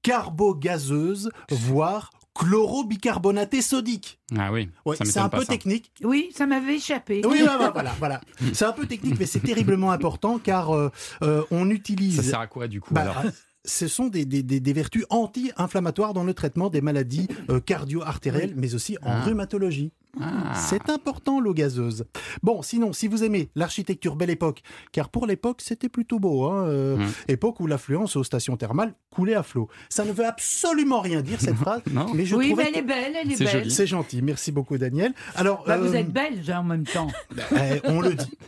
carbogazeuses, 0.02 1.30
voire 1.50 2.10
chlorobicarbonatées 2.34 3.62
sodiques. 3.62 4.18
Ah 4.36 4.52
oui, 4.52 4.68
Ouais, 4.84 4.96
ça 4.96 5.04
c'est 5.06 5.18
un 5.20 5.28
peu 5.30 5.40
ça. 5.40 5.46
technique. 5.46 5.90
Oui, 6.02 6.30
ça 6.34 6.46
m'avait 6.46 6.76
échappé. 6.76 7.22
Oui, 7.24 7.40
voilà, 7.42 7.70
voilà, 7.74 7.94
voilà. 7.98 8.20
C'est 8.52 8.64
un 8.66 8.72
peu 8.72 8.86
technique, 8.86 9.18
mais 9.18 9.24
c'est 9.26 9.40
terriblement 9.40 9.90
important 9.90 10.38
car 10.38 10.74
euh, 10.74 10.90
euh, 11.22 11.42
on 11.50 11.70
utilise. 11.70 12.16
Ça 12.16 12.22
sert 12.22 12.40
à 12.40 12.46
quoi 12.46 12.68
du 12.68 12.80
coup 12.80 12.92
Bah, 12.92 13.02
alors? 13.02 13.22
Ce 13.66 13.88
sont 13.88 14.06
des, 14.08 14.24
des- 14.24 14.42
des- 14.42 14.60
des 14.60 14.72
vertus 14.72 15.04
anti-inflammatoires 15.10 16.14
dans 16.14 16.24
le 16.24 16.32
traitement 16.34 16.70
des 16.70 16.80
maladies 16.80 17.28
euh, 17.50 17.60
cardio-artérielles, 17.60 18.54
mais 18.56 18.74
aussi 18.74 18.96
en 19.02 19.10
Ah. 19.10 19.24
rhumatologie. 19.24 19.92
Ah. 20.20 20.54
C'est 20.54 20.88
important, 20.90 21.40
l'eau 21.40 21.52
gazeuse. 21.54 22.04
Bon, 22.42 22.62
sinon, 22.62 22.92
si 22.92 23.06
vous 23.08 23.22
aimez 23.24 23.50
l'architecture 23.54 24.16
belle 24.16 24.30
époque, 24.30 24.62
car 24.92 25.08
pour 25.08 25.26
l'époque, 25.26 25.60
c'était 25.62 25.88
plutôt 25.88 26.18
beau, 26.18 26.44
hein, 26.44 26.64
euh, 26.66 26.96
Mm. 26.96 27.06
époque 27.28 27.60
où 27.60 27.66
l'affluence 27.66 28.16
aux 28.16 28.24
stations 28.24 28.56
thermales 28.56 28.94
coulait 29.10 29.34
à 29.34 29.42
flot. 29.42 29.68
Ça 29.88 30.04
ne 30.04 30.12
veut 30.12 30.24
absolument 30.26 31.00
rien 31.00 31.20
dire, 31.22 31.40
cette 31.40 31.54
phrase, 31.56 31.82
Non. 31.92 32.06
mais 32.14 32.24
je 32.24 32.34
oui, 32.36 32.54
mais 32.56 32.64
elle 32.68 32.72
que- 32.72 32.78
est 32.78 32.82
belle, 32.82 33.16
elle 33.22 33.32
est, 33.32 33.38
belle. 33.38 33.70
C'est 33.70 33.86
gentil, 33.86 34.22
merci 34.22 34.52
beaucoup, 34.52 34.78
Daniel. 34.78 35.12
Alors, 35.34 35.64
Bah, 35.66 35.76
vous 35.78 35.88
euh, 35.94 35.98
êtes 35.98 36.12
belge 36.12 36.48
hein, 36.50 36.60
en 36.60 36.64
même 36.64 36.84
temps. 36.84 37.08
eh, 37.52 37.80
on 37.84 38.00
le 38.00 38.14
dit. 38.14 38.38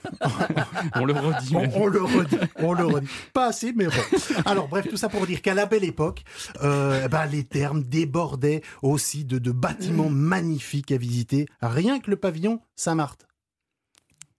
On 0.94 1.04
le 1.04 1.12
redit. 1.12 1.54
On, 1.74 1.86
le 1.86 2.02
redit, 2.02 2.36
on 2.56 2.72
le 2.72 2.84
redit. 2.86 3.08
Pas 3.32 3.46
assez, 3.46 3.72
mais 3.74 3.86
bon. 3.86 3.92
Alors 4.44 4.68
bref, 4.68 4.86
tout 4.88 4.96
ça 4.96 5.08
pour 5.08 5.26
dire 5.26 5.42
qu'à 5.42 5.54
la 5.54 5.66
belle 5.66 5.84
époque, 5.84 6.22
euh, 6.62 7.08
bah, 7.08 7.26
les 7.26 7.44
thermes 7.44 7.82
débordaient 7.82 8.62
aussi 8.82 9.24
de, 9.24 9.38
de 9.38 9.52
bâtiments 9.52 10.10
magnifiques 10.10 10.92
à 10.92 10.96
visiter. 10.96 11.46
Rien 11.60 12.00
que 12.00 12.10
le 12.10 12.16
pavillon 12.16 12.60
Saint-Marthe. 12.76 13.26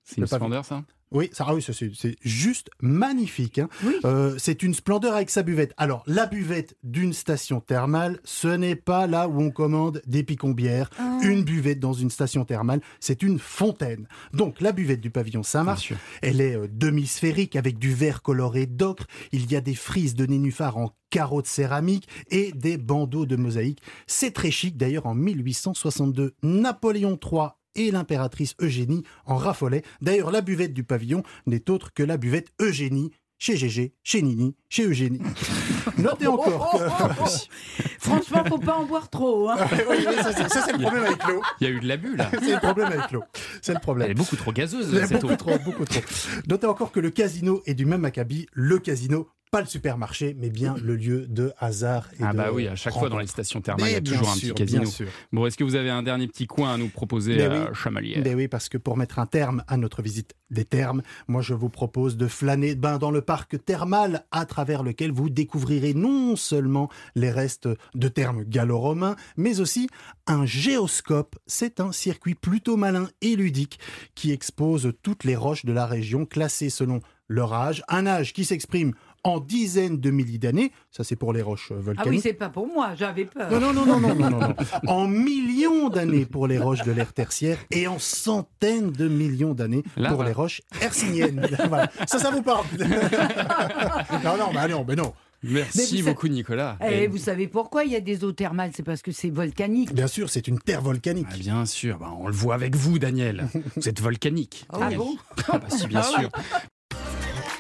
C'est 0.04 0.18
une 0.18 0.28
splendeur 0.28 0.66
ça? 0.66 0.84
Oui, 1.12 1.30
ça, 1.34 1.46
ah 1.48 1.56
oui, 1.56 1.64
c'est 1.64 2.16
juste 2.22 2.70
magnifique. 2.82 3.58
hein. 3.58 3.68
Euh, 4.06 4.36
c'est 4.38 4.62
une 4.62 4.76
splendeur 4.76 5.16
avec 5.16 5.32
sa 5.32 5.42
buvette. 5.42 5.74
Alors, 5.78 6.04
la 6.06 6.28
buvette 6.28 6.76
d'une 6.84 7.14
station 7.14 7.62
thermale, 7.62 8.20
ce 8.24 8.48
n'est 8.48 8.76
pas 8.76 9.08
là 9.08 9.28
où 9.28 9.42
on 9.42 9.50
commande 9.50 10.02
des 10.06 10.24
picombières. 10.24 10.90
Une 11.24 11.44
buvette 11.44 11.80
dans 11.80 11.94
une 11.94 12.12
station 12.12 12.46
thermale, 12.46 12.82
c'est 13.00 13.24
une 13.24 13.40
fontaine. 13.40 14.08
Donc, 14.34 14.62
la 14.62 14.72
buvette 14.72 15.02
du 15.02 15.10
pavillon 15.10 15.42
Saint-Marc, 15.42 15.94
elle 16.22 16.42
est 16.42 16.56
euh, 16.56 16.68
demi-sphérique 16.72 17.56
avec 17.56 17.80
du 17.80 17.92
verre 17.94 18.22
coloré 18.22 18.68
d'ocre. 18.68 19.08
Il 19.32 19.52
y 19.52 19.56
a 19.56 19.62
des 19.62 19.76
frises 19.76 20.14
de 20.14 20.28
nénuphars 20.28 20.78
en 20.78 20.92
carreaux 21.10 21.42
de 21.42 21.48
céramique 21.48 22.08
et 22.30 22.52
des 22.52 22.78
bandeaux 22.78 23.26
de 23.26 23.36
mosaïque. 23.36 23.82
C'est 24.06 24.30
très 24.32 24.52
chic. 24.52 24.78
D'ailleurs, 24.78 25.08
en 25.08 25.16
1862, 25.16 26.36
Napoléon 26.44 27.18
III 27.20 27.48
et 27.76 27.92
l'impératrice 27.92 28.56
Eugénie 28.62 29.04
en 29.26 29.36
raffolaient. 29.38 29.84
D'ailleurs, 30.02 30.32
la 30.32 30.42
buvette 30.42 30.74
du 30.74 30.84
pavillon 30.84 31.24
n'est 31.46 31.70
autre 31.70 31.94
que 31.94 32.04
la 32.04 32.18
buvette 32.18 32.50
Eugénie 32.62 33.12
chez 33.42 33.56
Gégé, 33.56 33.94
chez 34.04 34.22
Nini, 34.22 34.54
chez 34.68 34.84
Eugénie. 34.86 35.22
Notez 35.98 36.28
encore 36.28 36.72
que... 36.74 36.78
Franchement, 38.00 38.44
faut 38.46 38.58
pas 38.58 38.76
en 38.76 38.86
boire 38.86 39.10
trop. 39.10 39.50
Hein. 39.50 39.56
Oui, 39.90 39.96
oui, 40.08 40.16
ça, 40.22 40.34
c'est- 40.34 40.50
ça, 40.50 40.64
c'est 40.66 40.74
le 40.74 40.80
problème 40.80 41.04
avec 41.06 41.24
l'eau. 41.26 41.42
Il 41.62 41.68
y 41.68 41.70
a 41.70 41.74
eu 41.74 41.80
de 41.80 41.88
l'abus 41.88 42.16
là. 42.18 42.30
C'est 42.34 42.54
le 42.54 42.60
problème 42.60 42.88
avec 42.92 43.12
l'eau. 43.12 43.24
C'est 43.62 43.72
le 43.72 43.78
Elle 43.78 43.82
problème. 43.82 44.12
est 44.12 44.14
beaucoup 44.14 44.36
trop 44.36 44.52
gazeuse 44.52 44.92
C'est 44.92 45.08
cette 45.08 45.22
beaucoup 45.22 45.34
eau. 45.34 45.38
trop, 45.38 45.58
beaucoup 45.60 45.86
trop. 45.86 46.02
Notez 46.50 46.68
encore 46.68 46.92
que 46.92 47.00
le 47.00 47.12
casino 47.12 47.62
est 47.66 47.76
du 47.76 47.86
même 47.86 48.04
acabit. 48.04 48.46
Le 48.54 48.78
casino, 48.80 49.30
pas 49.52 49.62
le 49.62 49.68
supermarché, 49.68 50.36
mais 50.38 50.50
bien 50.50 50.76
le 50.82 50.96
lieu 50.96 51.26
de 51.28 51.52
hasard 51.58 52.08
et 52.20 52.24
Ah 52.24 52.34
de 52.34 52.38
bah 52.38 52.50
oui, 52.54 52.68
à 52.68 52.76
chaque 52.76 52.94
fois 52.94 53.10
dans 53.10 53.18
les 53.18 53.28
stations 53.28 53.62
thermales, 53.62 53.90
il 53.90 53.94
y 53.94 53.96
a 53.96 54.00
Mais 54.00 54.04
toujours 54.04 54.30
un 54.30 54.36
sûr, 54.36 54.54
petit 54.54 54.66
casino. 54.66 54.90
Bon, 55.32 55.46
est-ce 55.46 55.58
que 55.58 55.64
vous 55.64 55.76
avez 55.76 55.90
un 55.90 56.04
dernier 56.04 56.28
petit 56.28 56.46
coin 56.46 56.74
à 56.74 56.78
nous 56.78 56.88
proposer 56.90 57.36
Ben 57.36 57.52
à 57.52 57.70
oui. 57.70 57.76
Chamalières 57.76 58.22
Ben 58.24 58.36
oui, 58.36 58.48
parce 58.48 58.70
que 58.70 58.78
pour 58.78 58.96
mettre 58.96 59.18
un 59.18 59.26
terme 59.26 59.64
à 59.68 59.78
notre 59.78 60.02
visite 60.02 60.36
des 60.52 60.66
thermes, 60.66 61.02
moi 61.28 61.42
je 61.42 61.54
vous 61.54 61.70
propose 61.70 62.16
de 62.16 62.28
flâner 62.28 62.76
ben, 62.76 63.00
dans 63.00 63.12
le 63.12 63.22
parc 63.22 63.64
thermal 63.66 64.26
à 64.32 64.46
travers 64.46 64.84
lequel 64.84 65.12
vous 65.12 65.30
découvrirez 65.30 65.94
non 65.94 66.36
seulement 66.36 66.90
les 67.16 67.32
restes 67.32 67.70
de 67.96 68.08
thermes 68.08 68.44
gallo-romains, 68.44 69.16
mais 69.36 69.60
aussi 69.60 69.90
un 70.28 70.46
géoscope. 70.46 71.38
C'est 71.48 71.80
un 71.80 71.92
circuit 71.92 72.36
plutôt 72.36 72.78
malin 72.78 73.10
et 73.22 73.36
ludique 73.36 73.80
qui 74.14 74.32
expose 74.32 74.94
toutes 75.02 75.24
les 75.24 75.36
roches 75.36 75.66
de 75.66 75.74
la 75.74 75.88
région 75.88 76.26
classées 76.26 76.70
selon 76.70 77.02
leur 77.30 77.54
âge, 77.54 77.84
un 77.88 78.08
âge 78.08 78.34
qui 78.34 78.44
s'exprime 78.44 78.94
en 79.24 79.40
dizaines 79.40 80.00
de 80.00 80.12
milliers 80.12 80.38
d'années. 80.38 80.72
Ça, 80.92 81.04
c'est 81.04 81.16
pour 81.16 81.34
les 81.34 81.42
roches 81.42 81.72
euh, 81.72 81.76
Ah 81.76 81.80
oui, 81.80 81.86
volcaniques. 81.86 82.22
c'est 82.22 82.34
pas 82.34 82.50
pour 82.50 82.68
moi, 82.68 82.92
j'avais 82.96 83.26
peur. 83.26 83.52
non, 83.52 83.60
non, 83.60 83.74
non, 83.74 83.86
non, 83.86 84.00
non, 84.00 84.16
non, 84.16 84.30
non, 84.30 84.40
non. 84.40 84.56
En 84.88 85.08
millions 85.08 85.90
d'années 85.90 86.26
pour 86.26 86.48
les 86.48 86.58
roches 86.58 86.84
de 86.84 86.92
l'ère 86.92 87.14
tertiaire 87.14 87.58
et 87.72 87.88
en 87.88 88.00
centaines 88.00 88.92
de 88.92 89.08
millions 89.08 89.54
d'années 89.54 89.84
pour 90.10 90.24
les 90.24 90.32
roches 90.32 90.62
hercyniennes. 90.82 91.48
Voilà. 91.70 91.90
Ça, 92.08 92.20
ça 92.20 92.32
vous 92.32 92.42
parle 92.42 92.66
Non, 94.24 94.38
non, 94.38 94.52
bah 94.54 94.68
non, 94.68 94.86
mais 94.88 94.96
non. 94.96 95.14
Mais 95.42 95.62
Merci 95.76 96.04
beaucoup, 96.04 96.28
Nicolas. 96.28 96.78
Eh, 96.86 97.04
Et- 97.04 97.08
vous 97.08 97.18
savez 97.18 97.48
pourquoi 97.48 97.86
il 97.86 97.92
y 97.92 97.96
a 97.96 98.02
des 98.02 98.26
eaux 98.26 98.34
thermales? 98.34 98.72
C'est 98.76 98.84
parce 98.84 99.02
que 99.02 99.12
c'est 99.14 99.30
volcanique. 99.30 99.94
Bien 99.94 100.08
sûr, 100.08 100.30
c'est 100.30 100.48
une 100.50 100.60
terre 100.60 100.82
volcanique. 100.82 101.28
Ah, 101.32 101.38
bien 101.38 101.66
sûr, 101.66 101.98
bah, 101.98 102.12
on 102.20 102.28
le 102.28 102.34
voit 102.34 102.56
avec 102.56 102.76
vous, 102.76 103.00
Daniel. 103.00 103.48
Vous 103.78 103.88
êtes 103.88 104.02
volcanique. 104.02 104.66
Ah 104.70 104.80
Daniel. 104.80 104.98
bon? 105.00 105.16
Ah 105.48 105.60
bah 105.60 105.68
si, 105.70 105.88
bien 105.88 106.04
sûr. 106.04 106.30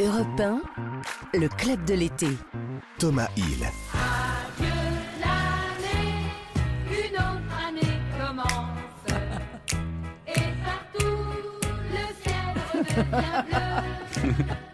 Europe 0.01 0.39
1, 0.39 0.61
le 1.33 1.49
club 1.49 1.83
de 1.83 1.93
l'été. 1.93 2.29
Thomas 2.99 3.27
Hill. 3.35 3.65
Adieu 3.93 4.67
l'année, 5.19 6.31
une 6.89 7.15
autre 7.15 7.67
année 7.67 7.99
commence. 8.17 8.77
Et 10.25 10.53
partout 10.63 11.27
le 11.91 12.05
ciel 12.23 12.55
redevient 12.73 13.43
bleu. 14.31 14.55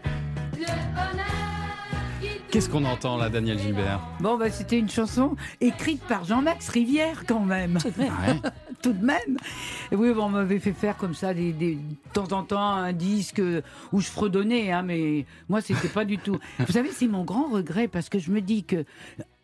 Qu'est-ce 2.56 2.70
qu'on 2.70 2.86
entend 2.86 3.18
là, 3.18 3.30
Daniel 3.30 3.60
Gilbert? 3.60 4.00
Bon, 4.22 4.38
bah, 4.38 4.50
c'était 4.50 4.80
une 4.80 4.90
chanson 4.90 5.36
écrite 5.60 6.02
par 6.04 6.24
Jean-Max 6.24 6.70
Rivière 6.70 7.26
quand 7.28 7.42
même. 7.42 7.78
Ouais? 7.98 8.08
Tout 8.82 8.94
de 8.94 9.04
même. 9.04 9.38
Et 9.92 9.96
oui, 9.98 10.14
bon, 10.14 10.28
on 10.28 10.30
m'avait 10.30 10.60
fait 10.60 10.72
faire 10.72 10.96
comme 10.96 11.14
ça 11.16 11.34
des, 11.34 11.52
des- 11.52 11.76
de 11.76 11.82
temps 12.14 12.32
en 12.32 12.44
temps 12.44 12.66
un 12.66 12.94
disque 12.94 13.42
où 13.92 14.00
je 14.00 14.08
fredonnais, 14.08 14.72
hein, 14.72 14.84
mais 14.84 15.26
moi 15.50 15.60
c'était 15.60 15.90
pas 15.90 16.06
du 16.06 16.18
tout. 16.18 16.40
Vous 16.60 16.72
savez, 16.72 16.92
c'est 16.94 17.08
mon 17.08 17.26
grand 17.26 17.50
regret 17.50 17.90
parce 17.90 18.08
que 18.08 18.20
je 18.20 18.32
me 18.32 18.40
dis 18.40 18.64
que 18.64 18.86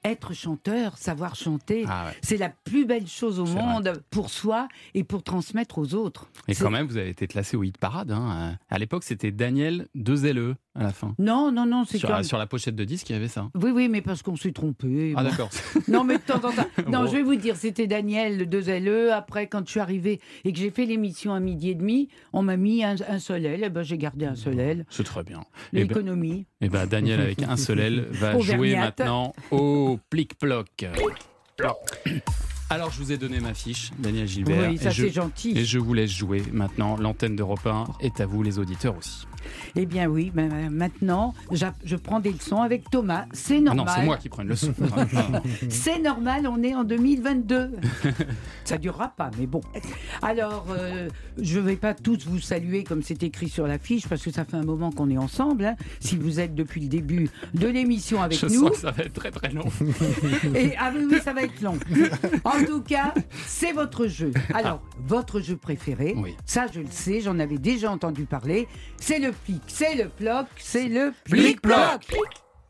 être 0.03 0.33
chanteur, 0.33 0.97
savoir 0.97 1.35
chanter, 1.35 1.85
Ah 1.87 2.05
ouais. 2.07 2.13
c'est 2.21 2.37
la 2.37 2.49
plus 2.49 2.85
belle 2.85 3.07
chose 3.07 3.39
au 3.39 3.45
vrai. 3.45 3.61
monde 3.61 3.93
pour 4.09 4.29
soi 4.29 4.67
et 4.93 5.03
pour 5.03 5.23
transmettre 5.23 5.77
aux 5.77 5.93
autres. 5.93 6.27
Et 6.47 6.55
quand 6.55 6.71
même, 6.71 6.87
vous 6.87 6.97
avez 6.97 7.09
été 7.09 7.27
classé 7.27 7.55
au 7.57 7.63
hit 7.63 7.77
parade. 7.77 8.11
hein. 8.11 8.57
À 8.69 8.77
l'époque, 8.79 9.03
c'était 9.03 9.31
Daniel 9.31 9.87
2LE 9.95 10.55
à 10.73 10.83
la 10.83 10.91
fin. 10.91 11.13
Non, 11.19 11.51
non, 11.51 11.65
non, 11.65 11.83
c'est 11.85 11.97
Sur, 11.97 12.09
quand 12.09 12.23
sur 12.23 12.37
la 12.37 12.47
pochette 12.47 12.75
de 12.75 12.83
disque, 12.85 13.09
il 13.09 13.13
y 13.13 13.15
avait 13.15 13.27
ça. 13.27 13.49
Oui, 13.55 13.71
oui, 13.71 13.89
mais 13.89 14.01
parce 14.01 14.23
qu'on 14.23 14.35
s'est 14.37 14.53
trompé. 14.53 15.13
Ah 15.15 15.23
Bon. 15.23 15.29
d'accord. 15.29 15.49
Non, 15.87 16.03
mais 16.03 16.17
de 16.17 16.23
temps 16.23 16.35
en 16.37 16.51
temps. 16.51 16.65
Non, 16.89 17.01
Bon. 17.01 17.07
je 17.07 17.11
vais 17.17 17.23
vous 17.23 17.35
dire, 17.35 17.55
c'était 17.57 17.87
Daniel, 17.87 18.37
le 18.37 18.45
2LE. 18.45 19.09
Après, 19.11 19.47
quand 19.47 19.65
je 19.65 19.71
suis 19.71 19.79
arrivée 19.79 20.19
et 20.45 20.53
que 20.53 20.57
j'ai 20.59 20.71
fait 20.71 20.85
l'émission 20.85 21.33
à 21.33 21.39
midi 21.39 21.69
et 21.71 21.75
demi, 21.75 22.07
on 22.33 22.41
m'a 22.41 22.57
mis 22.57 22.83
un, 22.83 22.95
un 23.07 23.19
seul 23.19 23.45
L. 23.45 23.61
Eh 23.65 23.69
ben, 23.69 23.83
j'ai 23.83 23.97
gardé 23.97 24.25
un 24.25 24.35
seul 24.35 24.59
L. 24.59 24.85
C'est 24.89 25.03
très 25.03 25.23
bien. 25.23 25.41
Eh 25.73 25.77
ben, 25.83 25.87
L'économie. 25.89 26.45
eh 26.61 26.69
ben, 26.69 26.85
Daniel, 26.87 27.19
avec 27.21 27.43
un 27.43 27.57
seul 27.57 27.79
L, 27.79 28.07
va 28.11 28.39
jouer 28.39 28.75
maintenant 28.75 29.33
au 29.51 29.90
plic-ploc. 29.97 30.85
Alors, 32.69 32.89
je 32.91 32.97
vous 32.99 33.11
ai 33.11 33.17
donné 33.17 33.39
ma 33.41 33.53
fiche, 33.53 33.91
Daniel 33.99 34.27
Gilbert. 34.27 34.69
Oui, 34.69 34.77
ça, 34.77 34.89
et 34.89 34.93
je- 34.93 35.03
c'est 35.03 35.11
gentil. 35.11 35.51
Et 35.57 35.65
je 35.65 35.77
vous 35.77 35.93
laisse 35.93 36.11
jouer 36.11 36.41
maintenant. 36.53 36.95
L'antenne 36.97 37.35
d'Europe 37.35 37.65
1 37.65 37.85
est 37.99 38.21
à 38.21 38.25
vous, 38.25 38.43
les 38.43 38.59
auditeurs 38.59 38.95
aussi. 38.97 39.27
Eh 39.75 39.85
bien, 39.85 40.07
oui, 40.07 40.31
ben, 40.33 40.49
ben, 40.49 40.69
maintenant, 40.69 41.33
je 41.83 41.95
prends 41.95 42.19
des 42.19 42.31
leçons 42.31 42.61
avec 42.61 42.89
Thomas. 42.89 43.25
C'est 43.33 43.57
Ah 43.57 43.61
normal. 43.73 43.85
non, 43.85 43.91
c'est 43.95 44.05
moi 44.05 44.17
qui 44.17 44.29
prends 44.29 44.43
une 44.43 44.49
leçon. 44.49 44.73
C'est 45.69 45.99
normal, 45.99 46.47
on 46.47 46.61
est 46.63 46.75
en 46.75 46.83
2022. 46.83 47.71
Ça 48.65 48.77
durera 48.77 49.09
pas, 49.09 49.31
mais 49.37 49.47
bon. 49.47 49.61
Alors, 50.21 50.67
euh, 50.71 51.09
je 51.41 51.59
ne 51.59 51.63
vais 51.65 51.75
pas 51.75 51.93
tous 51.93 52.25
vous 52.25 52.39
saluer 52.39 52.83
comme 52.83 53.01
c'est 53.03 53.23
écrit 53.23 53.49
sur 53.49 53.67
l'affiche, 53.67 54.07
parce 54.07 54.21
que 54.23 54.31
ça 54.31 54.45
fait 54.45 54.57
un 54.57 54.63
moment 54.63 54.91
qu'on 54.91 55.09
est 55.09 55.17
ensemble. 55.17 55.65
hein. 55.65 55.75
Si 55.99 56.15
vous 56.15 56.39
êtes 56.39 56.55
depuis 56.55 56.81
le 56.81 56.87
début 56.87 57.29
de 57.53 57.67
l'émission 57.67 58.21
avec 58.21 58.37
je 58.39 58.45
nous. 58.47 58.67
sens 58.67 58.69
que 58.71 58.77
ça 58.77 58.91
va 58.91 59.03
être 59.03 59.13
très 59.13 59.31
très 59.31 59.51
long. 59.51 59.65
Et, 60.55 60.73
ah 60.79 60.91
oui, 60.95 61.05
oui, 61.09 61.17
ça 61.23 61.33
va 61.33 61.43
être 61.43 61.61
long. 61.61 61.77
En 62.43 62.63
tout 62.65 62.81
cas, 62.81 63.13
c'est 63.45 63.71
votre 63.73 64.07
jeu. 64.07 64.31
Alors, 64.53 64.81
votre 65.05 65.39
jeu 65.41 65.57
préféré, 65.57 66.15
ça 66.45 66.65
je 66.73 66.79
le 66.79 66.87
sais, 66.89 67.21
j'en 67.21 67.39
avais 67.39 67.57
déjà 67.57 67.91
entendu 67.91 68.23
parler, 68.25 68.67
c'est 68.97 69.19
le 69.19 69.30
c'est 69.67 69.95
le 69.95 70.09
ploc, 70.09 70.47
c'est 70.57 70.87
le 70.87 71.13
plic-ploc. 71.25 72.07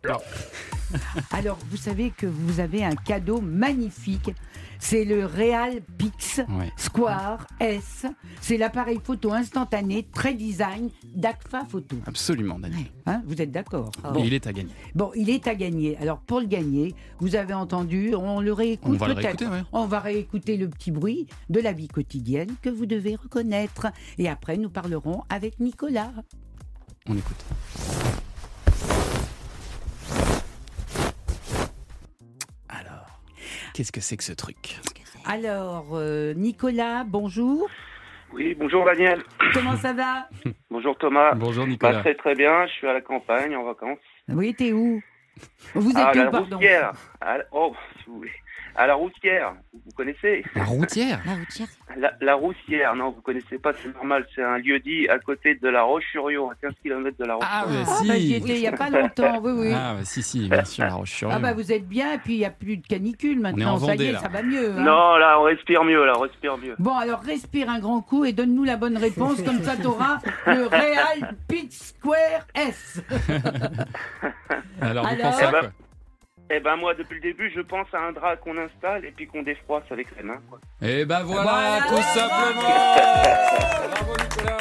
Alors, 1.32 1.57
vous 1.70 1.78
savez 1.78 2.12
que 2.12 2.26
vous 2.26 2.59
avez 2.59 2.84
un 2.84 2.95
cadeau 2.95 3.39
magnifique. 3.39 4.32
C'est 4.80 5.05
le 5.05 5.26
Real 5.28 5.80
Pix. 5.97 6.41
Square 6.76 7.45
S. 7.59 8.07
C'est 8.41 8.57
l'appareil 8.57 8.99
photo 9.03 9.32
instantané, 9.32 10.07
très 10.12 10.34
design 10.34 10.89
d'Agfa 11.14 11.66
Photo. 11.66 11.97
Absolument, 12.07 12.57
Daniel. 12.57 12.88
Hein, 13.05 13.22
vous 13.26 13.39
êtes 13.41 13.51
d'accord 13.51 13.91
Et 14.18 14.22
il 14.22 14.34
est 14.34 14.47
à 14.47 14.53
gagner. 14.53 14.72
Bon, 14.95 15.12
il 15.16 15.30
est 15.30 15.47
à 15.47 15.53
gagner. 15.53 15.97
Alors, 15.99 16.20
pour 16.20 16.39
le 16.39 16.47
gagner, 16.47 16.95
vous 17.20 17.36
avez 17.36 17.53
entendu, 17.53 18.16
on 18.16 18.41
le 18.41 18.51
réécoute 18.51 18.95
On 18.95 18.97
va 18.97 19.07
le 19.07 19.16
peut-être. 19.16 19.43
ouais. 19.51 19.62
On 19.72 19.86
va 19.86 19.99
réécouter 19.99 20.57
le 20.57 20.68
petit 20.68 20.89
bruit 20.89 21.28
de 21.49 21.59
la 21.59 21.74
vie 21.74 21.88
quotidienne 21.88 22.49
que 22.64 22.70
vous 22.70 22.88
devez 22.88 23.16
reconnaître. 23.16 23.88
Et 24.18 24.28
après, 24.28 24.57
nous 24.57 24.70
parlerons 24.72 25.22
avec 25.30 25.59
Nicolas. 25.59 26.12
On 27.09 27.17
écoute. 27.17 27.43
Alors, 32.69 33.19
qu'est-ce 33.73 33.91
que 33.91 34.01
c'est 34.01 34.17
que 34.17 34.23
ce 34.23 34.33
truc? 34.33 34.79
Alors, 35.25 35.89
euh, 35.93 36.33
Nicolas, 36.33 37.03
bonjour. 37.03 37.67
Oui, 38.33 38.55
bonjour 38.57 38.85
Daniel. 38.85 39.23
Comment 39.53 39.75
ça 39.75 39.93
va? 39.93 40.27
Bonjour 40.69 40.97
Thomas. 40.97 41.33
Bonjour 41.35 41.65
Bah, 41.79 41.99
très 41.99 42.15
très 42.15 42.35
bien, 42.35 42.65
je 42.67 42.71
suis 42.73 42.87
à 42.87 42.93
la 42.93 43.01
campagne 43.01 43.55
en 43.55 43.63
vacances. 43.63 43.99
Oui, 44.29 44.53
t'es 44.53 44.71
où? 44.71 45.01
Vous 45.73 45.89
êtes 45.91 45.97
ah, 45.97 46.11
où, 46.13 46.17
la 46.17 46.31
pardon? 46.31 46.55
Roussière. 46.57 46.93
À 47.19 47.39
la- 47.39 47.45
Oh, 47.51 47.73
si 47.97 48.05
vous 48.07 48.17
voulez. 48.17 48.31
À 48.76 48.88
la 48.88 48.95
Roussière, 48.95 49.53
vous 49.74 49.91
connaissez 49.95 50.43
La 50.55 50.63
routière 50.63 51.19
La 51.26 51.34
routière. 51.34 51.67
la, 51.97 52.11
la 52.22 52.36
Roussière, 52.36 52.95
non, 52.95 53.11
vous 53.11 53.22
connaissez 53.22 53.57
pas, 53.59 53.74
c'est 53.74 53.93
normal, 53.93 54.26
c'est 54.34 54.41
un 54.43 54.57
lieu 54.57 54.80
dit 54.80 55.07
à 55.09 55.19
côté 55.19 55.55
de 55.55 55.67
la 55.67 55.84
Roche-sur-Yon, 55.84 56.49
à 56.51 56.55
15 56.55 56.74
km 56.82 57.17
de 57.17 57.26
la 57.26 57.36
roche 57.36 57.43
Ah, 57.47 57.65
Ah, 57.67 57.86
si 57.86 58.07
bah, 58.07 58.17
j'y 58.17 58.34
étais 58.36 58.55
il 58.55 58.61
n'y 58.61 58.67
a 58.67 58.72
pas 58.72 58.89
longtemps, 58.89 59.39
oui, 59.43 59.51
oui. 59.55 59.72
Ah, 59.76 59.95
bah, 59.97 60.05
si, 60.05 60.24
si, 60.24 60.47
bien 60.47 60.63
sûr, 60.63 60.86
la 60.86 60.93
roche 60.93 61.11
sur 61.11 61.30
Ah 61.32 61.39
bah 61.39 61.53
vous 61.53 61.72
êtes 61.72 61.88
bien, 61.88 62.13
et 62.13 62.17
puis 62.17 62.36
il 62.36 62.39
n'y 62.39 62.45
a 62.45 62.49
plus 62.49 62.78
de 62.78 62.88
canicule 62.88 63.39
maintenant, 63.41 63.74
en 63.74 63.80
ça 63.80 63.95
y 63.95 64.03
est, 64.05 64.11
là. 64.13 64.19
ça 64.19 64.30
va 64.30 64.41
mieux. 64.41 64.69
hein. 64.72 64.82
Non, 64.84 65.17
là, 65.17 65.38
on 65.39 65.43
respire 65.43 65.84
mieux, 65.84 66.05
là, 66.05 66.13
on 66.15 66.22
respire 66.22 66.57
mieux. 66.57 66.76
Bon, 66.80 66.95
alors 66.97 67.19
respire 67.22 67.69
un 67.69 67.80
grand 67.80 68.01
coup 68.01 68.24
et 68.26 68.32
donne-nous 68.32 68.63
la 68.63 68.78
bonne 68.78 68.97
réponse, 68.97 69.41
comme 69.41 69.61
ça 69.63 69.76
t'auras 69.76 70.19
le 70.47 70.65
Real 70.67 71.36
Pit 71.47 71.72
Square 71.74 72.47
S. 72.55 73.01
Alors, 74.82 75.05
vous 75.05 75.11
Alors 75.11 75.32
pensez 75.32 75.43
à 75.43 75.49
Eh 75.49 75.51
ben, 75.51 75.59
quoi? 75.59 75.69
Eh 76.53 76.59
ben 76.59 76.75
moi, 76.75 76.93
depuis 76.93 77.15
le 77.15 77.21
début, 77.21 77.49
je 77.55 77.61
pense 77.61 77.87
à 77.93 77.99
un 77.99 78.11
drap 78.11 78.35
qu'on 78.35 78.57
installe 78.57 79.05
et 79.05 79.11
puis 79.11 79.25
qu'on 79.25 79.41
défroisse 79.41 79.83
avec 79.89 80.07
les 80.17 80.23
mains. 80.23 80.41
Quoi. 80.49 80.59
Eh 80.81 81.05
ben 81.05 81.23
voilà, 81.23 81.43
Voilà. 81.43 81.85
tout 81.87 82.01
simplement 82.01 82.61
Bravo 83.91 84.13
Nicolas 84.17 84.57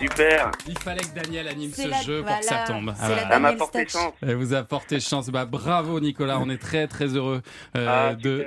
Super. 0.00 0.50
Il 0.66 0.78
fallait 0.78 1.00
que 1.02 1.14
Daniel 1.14 1.46
anime 1.48 1.70
ce 1.72 1.86
la- 1.88 2.00
jeu 2.00 2.22
pour 2.22 2.38
que 2.38 2.44
ça 2.44 2.64
tombe. 2.66 2.92
Ah, 3.00 3.06
voilà. 3.06 3.38
M'a 3.38 3.52
porté 3.52 3.86
chance. 3.86 4.12
Elle 4.22 4.36
vous 4.36 4.54
a 4.54 4.62
porté 4.62 4.98
chance. 5.00 5.28
Bah, 5.30 5.44
bravo 5.44 6.00
Nicolas, 6.00 6.38
on 6.40 6.48
est 6.48 6.58
très 6.58 6.86
très 6.86 7.08
heureux 7.16 7.42
euh, 7.76 7.86
Ah, 8.10 8.14
de... 8.14 8.46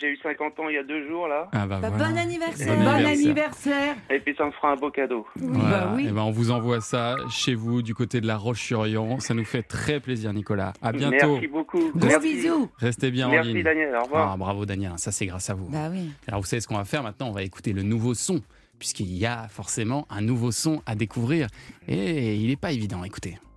j'ai- 0.00 0.08
eu 0.08 0.18
50 0.22 0.58
ans 0.60 0.68
il 0.68 0.74
y 0.74 0.78
a 0.78 0.82
deux 0.82 1.08
jours, 1.08 1.28
là. 1.28 1.48
Ah 1.52 1.66
bah, 1.66 1.78
Bah, 1.80 1.88
voilà. 1.90 2.10
Bon 2.12 2.18
anniversaire. 2.18 2.76
Bon 2.76 2.86
anniversaire. 2.86 3.94
Et 4.10 4.20
puis 4.20 4.34
ça 4.36 4.44
me 4.44 4.50
fera 4.52 4.72
un 4.72 4.76
beau 4.76 4.90
cadeau. 4.90 5.26
Voilà. 5.36 5.78
Bah 5.86 5.92
oui. 5.96 6.06
Eh 6.08 6.12
ben, 6.12 6.22
on 6.22 6.30
vous 6.30 6.50
envoie 6.50 6.80
ça 6.80 7.16
chez 7.30 7.54
vous 7.54 7.80
du 7.82 7.94
côté 7.94 8.20
de 8.20 8.26
la 8.26 8.36
Roche-sur-Yon. 8.36 9.18
Ça 9.20 9.34
nous 9.34 9.44
fait 9.44 9.62
très 9.62 9.98
plaisir 10.00 10.32
Nicolas. 10.32 10.74
À 10.82 10.92
bientôt. 10.92 11.32
Merci 11.34 11.46
beaucoup. 11.48 11.90
Gros 11.96 12.06
Merci. 12.08 12.34
bisous. 12.34 12.70
Restez 12.78 13.10
bien 13.10 13.28
en 13.28 13.30
Merci. 13.30 13.62
Daniel, 13.62 13.94
au 13.96 14.02
revoir. 14.04 14.32
Ah, 14.32 14.36
bravo 14.36 14.66
Daniel, 14.66 14.92
ça 14.96 15.10
c'est 15.10 15.26
grâce 15.26 15.48
à 15.50 15.54
vous. 15.54 15.68
Bah 15.70 15.88
oui. 15.90 16.10
Alors 16.28 16.40
vous 16.40 16.46
savez 16.46 16.60
ce 16.60 16.68
qu'on 16.68 16.76
va 16.76 16.84
faire 16.84 17.02
maintenant? 17.02 17.28
On 17.28 17.32
va 17.32 17.42
écouter 17.42 17.72
le 17.72 17.82
nouveau 17.82 18.14
son, 18.14 18.40
puisqu'il 18.78 19.12
y 19.16 19.26
a 19.26 19.48
forcément 19.48 20.06
un 20.10 20.20
nouveau 20.20 20.52
son 20.52 20.82
à 20.86 20.94
découvrir. 20.94 21.48
Et 21.88 22.36
il 22.36 22.48
n'est 22.48 22.56
pas 22.56 22.72
évident, 22.72 23.04
écoutez. 23.04 23.38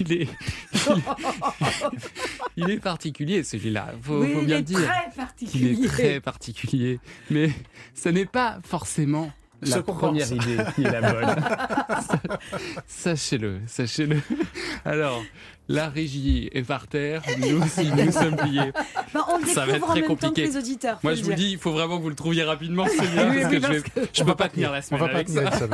Il 0.00 0.12
est, 0.12 0.28
il 2.56 2.68
est 2.70 2.78
particulier 2.80 3.44
celui-là, 3.44 3.92
faut, 4.02 4.20
oui, 4.22 4.32
faut 4.32 4.40
il 4.40 4.46
bien 4.46 4.58
est 4.58 4.62
dire. 4.62 4.80
très 4.80 5.06
Il 5.08 5.14
particulier. 5.14 5.84
est 5.84 5.88
très 5.88 6.20
particulier, 6.20 7.00
mais 7.30 7.50
ce 7.94 8.08
n'est 8.08 8.26
pas 8.26 8.58
forcément 8.64 9.32
la 9.70 9.82
première 9.82 10.28
pense. 10.28 10.30
idée 10.44 10.58
qui 10.74 10.82
est 10.84 10.90
la 10.90 11.12
bonne. 11.12 11.36
sachez-le, 12.86 13.60
sachez-le. 13.66 14.20
Alors, 14.84 15.22
la 15.68 15.88
régie 15.88 16.50
est 16.52 16.62
par 16.62 16.86
terre, 16.86 17.22
nous 17.38 17.62
aussi 17.62 17.90
nous 17.90 18.12
sommes 18.12 18.36
pliés. 18.36 18.72
Bah, 19.14 19.26
on 19.32 19.38
le 19.38 19.46
Ça 19.46 19.64
va 19.66 19.72
être 19.72 19.74
découvre 19.74 19.90
en 19.90 19.92
très 19.92 20.00
même 20.00 20.08
temps 20.10 20.14
que 20.16 20.20
compliqué. 20.26 20.48
les 20.50 20.56
auditeurs. 20.56 20.98
Moi, 21.02 21.14
je 21.14 21.22
vous 21.22 21.32
dis, 21.34 21.52
il 21.52 21.58
faut 21.58 21.72
vraiment 21.72 21.98
que 21.98 22.02
vous 22.02 22.10
le 22.10 22.14
trouviez 22.14 22.42
rapidement, 22.44 22.86
celui-là, 22.86 23.28
Oui, 23.30 23.40
parce 23.40 23.44
oui, 23.44 23.50
que 23.50 23.56
je 23.56 23.60
parce 23.60 23.72
vais, 23.74 23.80
que- 24.06 24.08
je 24.12 24.24
peux 24.24 24.34
pas 24.34 24.48
tenir 24.48 24.72
la 24.72 24.78
On 24.78 24.82
semaine 24.82 25.00
va 25.00 25.08
pas 25.08 25.14
avec 25.14 25.26
tenir 25.28 25.54
ça. 25.54 25.66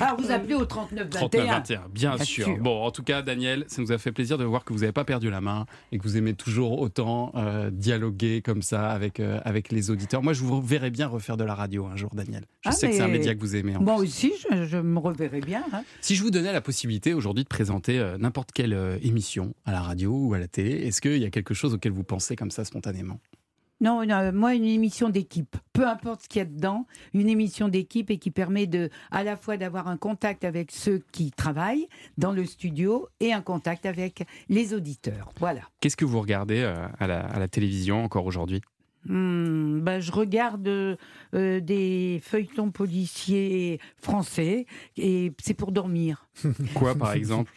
Ah, 0.00 0.16
vous 0.18 0.30
appelez 0.30 0.54
au 0.54 0.64
39 0.64 1.04
21. 1.06 1.18
39 1.28 1.46
21, 1.48 1.82
bien, 1.92 2.14
Bien 2.16 2.24
sûr. 2.24 2.44
sûr. 2.46 2.58
Bon, 2.58 2.82
en 2.84 2.90
tout 2.90 3.02
cas, 3.02 3.22
Daniel, 3.22 3.64
ça 3.68 3.82
nous 3.82 3.92
a 3.92 3.98
fait 3.98 4.12
plaisir 4.12 4.38
de 4.38 4.44
voir 4.44 4.64
que 4.64 4.72
vous 4.72 4.80
n'avez 4.80 4.92
pas 4.92 5.04
perdu 5.04 5.30
la 5.30 5.40
main 5.40 5.66
et 5.92 5.98
que 5.98 6.02
vous 6.02 6.16
aimez 6.16 6.34
toujours 6.34 6.80
autant 6.80 7.32
euh, 7.36 7.70
dialoguer 7.70 8.42
comme 8.42 8.62
ça 8.62 8.90
avec, 8.90 9.20
euh, 9.20 9.40
avec 9.44 9.70
les 9.72 9.90
auditeurs. 9.90 10.22
Moi, 10.22 10.32
je 10.32 10.42
vous 10.42 10.60
verrais 10.62 10.90
bien 10.90 11.06
refaire 11.06 11.36
de 11.36 11.44
la 11.44 11.54
radio 11.54 11.86
un 11.86 11.96
jour, 11.96 12.10
Daniel. 12.14 12.44
Je 12.62 12.68
Ah, 12.68 12.72
sais 12.72 12.88
que 12.88 12.94
c'est 12.96 13.02
un 13.02 13.08
média 13.08 13.34
que 13.34 13.40
vous 13.40 13.56
aimez. 13.56 13.76
en 13.76 13.82
Moi 13.82 13.96
plus. 13.96 14.04
aussi, 14.04 14.32
je, 14.50 14.66
je 14.66 14.76
me 14.78 14.98
reverrai 14.98 15.40
bien. 15.40 15.62
hein. 15.72 15.82
Si 16.00 16.14
je 16.14 16.22
vous 16.22 16.30
donnais 16.30 16.52
la 16.52 16.60
possibilité 16.60 17.14
aujourd'hui 17.14 17.44
de 17.44 17.48
présenter 17.48 17.98
euh, 17.98 18.18
n'importe 18.18 18.52
quelle 18.52 18.98
émission 19.02 19.54
à 19.64 19.72
la 19.72 19.80
radio 19.82 20.12
ou 20.14 20.34
à 20.34 20.38
la 20.38 20.48
télé, 20.48 20.86
est-ce 20.86 21.00
qu'il 21.00 21.18
y 21.18 21.24
a 21.24 21.30
quelque 21.30 21.54
chose 21.54 21.74
auquel 21.74 21.92
vous 21.92 22.04
pensez 22.04 22.36
comme 22.36 22.50
ça 22.50 22.64
spontanément? 22.64 23.18
Non, 23.80 24.04
non, 24.04 24.32
moi, 24.32 24.54
une 24.54 24.64
émission 24.64 25.08
d'équipe, 25.08 25.56
peu 25.72 25.86
importe 25.86 26.22
ce 26.22 26.28
qu'il 26.28 26.40
y 26.40 26.42
a 26.42 26.46
dedans, 26.46 26.86
une 27.14 27.28
émission 27.28 27.68
d'équipe 27.68 28.10
et 28.10 28.18
qui 28.18 28.32
permet 28.32 28.66
de, 28.66 28.90
à 29.12 29.22
la 29.22 29.36
fois 29.36 29.56
d'avoir 29.56 29.86
un 29.86 29.96
contact 29.96 30.42
avec 30.44 30.72
ceux 30.72 31.00
qui 31.12 31.30
travaillent 31.30 31.88
dans 32.16 32.32
le 32.32 32.44
studio 32.44 33.08
et 33.20 33.32
un 33.32 33.40
contact 33.40 33.86
avec 33.86 34.26
les 34.48 34.74
auditeurs. 34.74 35.30
Voilà. 35.38 35.60
Qu'est-ce 35.80 35.96
que 35.96 36.04
vous 36.04 36.20
regardez 36.20 36.60
euh, 36.60 36.74
à, 36.98 37.06
la, 37.06 37.20
à 37.20 37.38
la 37.38 37.46
télévision 37.46 38.02
encore 38.02 38.26
aujourd'hui? 38.26 38.62
Hmm, 39.06 39.80
ben, 39.80 40.00
je 40.00 40.10
regarde 40.10 40.66
euh, 40.66 40.96
euh, 41.34 41.60
des 41.60 42.20
feuilletons 42.22 42.70
policiers 42.70 43.80
français 43.96 44.66
et 44.96 45.32
c'est 45.40 45.54
pour 45.54 45.72
dormir. 45.72 46.28
Quoi, 46.74 46.94
par 46.98 47.12
exemple? 47.12 47.52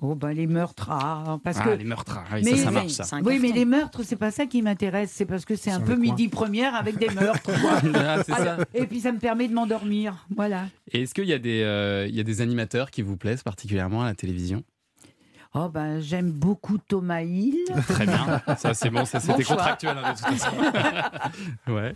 Oh 0.00 0.14
ben 0.16 0.32
les 0.32 0.46
meurtres, 0.48 0.88
ah, 0.90 1.38
parce 1.44 1.58
Ah, 1.60 1.64
que 1.64 1.70
les 1.70 1.84
meurtres, 1.84 2.18
ah 2.18 2.34
oui, 2.34 2.56
ça, 2.58 2.64
ça 2.64 2.70
marche, 2.72 2.88
ça. 2.88 3.16
Oui, 3.24 3.38
mais 3.40 3.52
les 3.52 3.64
meurtres, 3.64 4.02
c'est 4.02 4.16
pas 4.16 4.30
ça 4.32 4.44
qui 4.46 4.60
m'intéresse, 4.60 5.12
c'est 5.14 5.24
parce 5.24 5.44
que 5.44 5.54
c'est 5.54 5.70
un 5.70 5.80
peu 5.80 5.94
midi 5.94 6.28
première 6.28 6.74
avec 6.74 6.98
des 6.98 7.08
meurtres. 7.10 7.42
quoi. 7.60 7.80
Ah, 7.94 8.22
ça. 8.24 8.58
Et 8.74 8.86
puis 8.86 9.00
ça 9.00 9.12
me 9.12 9.18
permet 9.18 9.46
de 9.48 9.54
m'endormir, 9.54 10.26
voilà. 10.34 10.64
Et 10.92 11.02
est-ce 11.02 11.14
qu'il 11.14 11.24
y, 11.26 11.32
a 11.32 11.38
des, 11.38 11.62
euh, 11.62 12.06
il 12.08 12.14
y 12.14 12.20
a 12.20 12.24
des 12.24 12.40
animateurs 12.40 12.90
qui 12.90 13.02
vous 13.02 13.16
plaisent 13.16 13.42
particulièrement 13.44 14.02
à 14.02 14.06
la 14.06 14.14
télévision? 14.14 14.62
Oh 15.54 15.68
ben 15.68 16.00
j'aime 16.00 16.32
beaucoup 16.32 16.78
Thomas 16.78 17.22
Hill. 17.22 17.56
Très 17.88 18.06
bien, 18.06 18.42
ça 18.58 18.74
c'est 18.74 18.90
bon, 18.90 19.04
ça 19.04 19.20
c'était 19.20 19.44
contractuel 19.44 19.96
hein, 19.96 20.12
de 20.12 20.18
toute 20.18 20.38
façon. 20.40 20.56
ouais. 21.72 21.94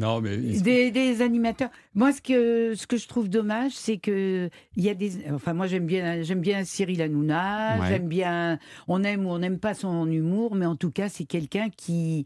Non, 0.00 0.22
mais 0.22 0.36
Des, 0.38 0.90
des 0.90 1.20
animateurs. 1.20 1.68
Moi, 1.94 2.12
ce 2.12 2.22
que, 2.22 2.74
ce 2.74 2.86
que 2.86 2.96
je 2.96 3.06
trouve 3.06 3.28
dommage, 3.28 3.72
c'est 3.72 3.98
que 3.98 4.48
il 4.76 4.82
y 4.82 4.88
a 4.88 4.94
des. 4.94 5.30
Enfin, 5.30 5.52
moi, 5.52 5.66
j'aime 5.66 5.84
bien, 5.84 6.22
j'aime 6.22 6.40
bien 6.40 6.64
Cyril 6.64 7.02
Hanouna. 7.02 7.78
Ouais. 7.78 7.88
J'aime 7.88 8.08
bien. 8.08 8.58
On 8.88 9.04
aime 9.04 9.26
ou 9.26 9.30
on 9.30 9.38
n'aime 9.38 9.58
pas 9.58 9.74
son 9.74 10.10
humour, 10.10 10.54
mais 10.54 10.64
en 10.64 10.76
tout 10.76 10.90
cas, 10.90 11.10
c'est 11.10 11.24
quelqu'un 11.24 11.68
qui. 11.68 12.24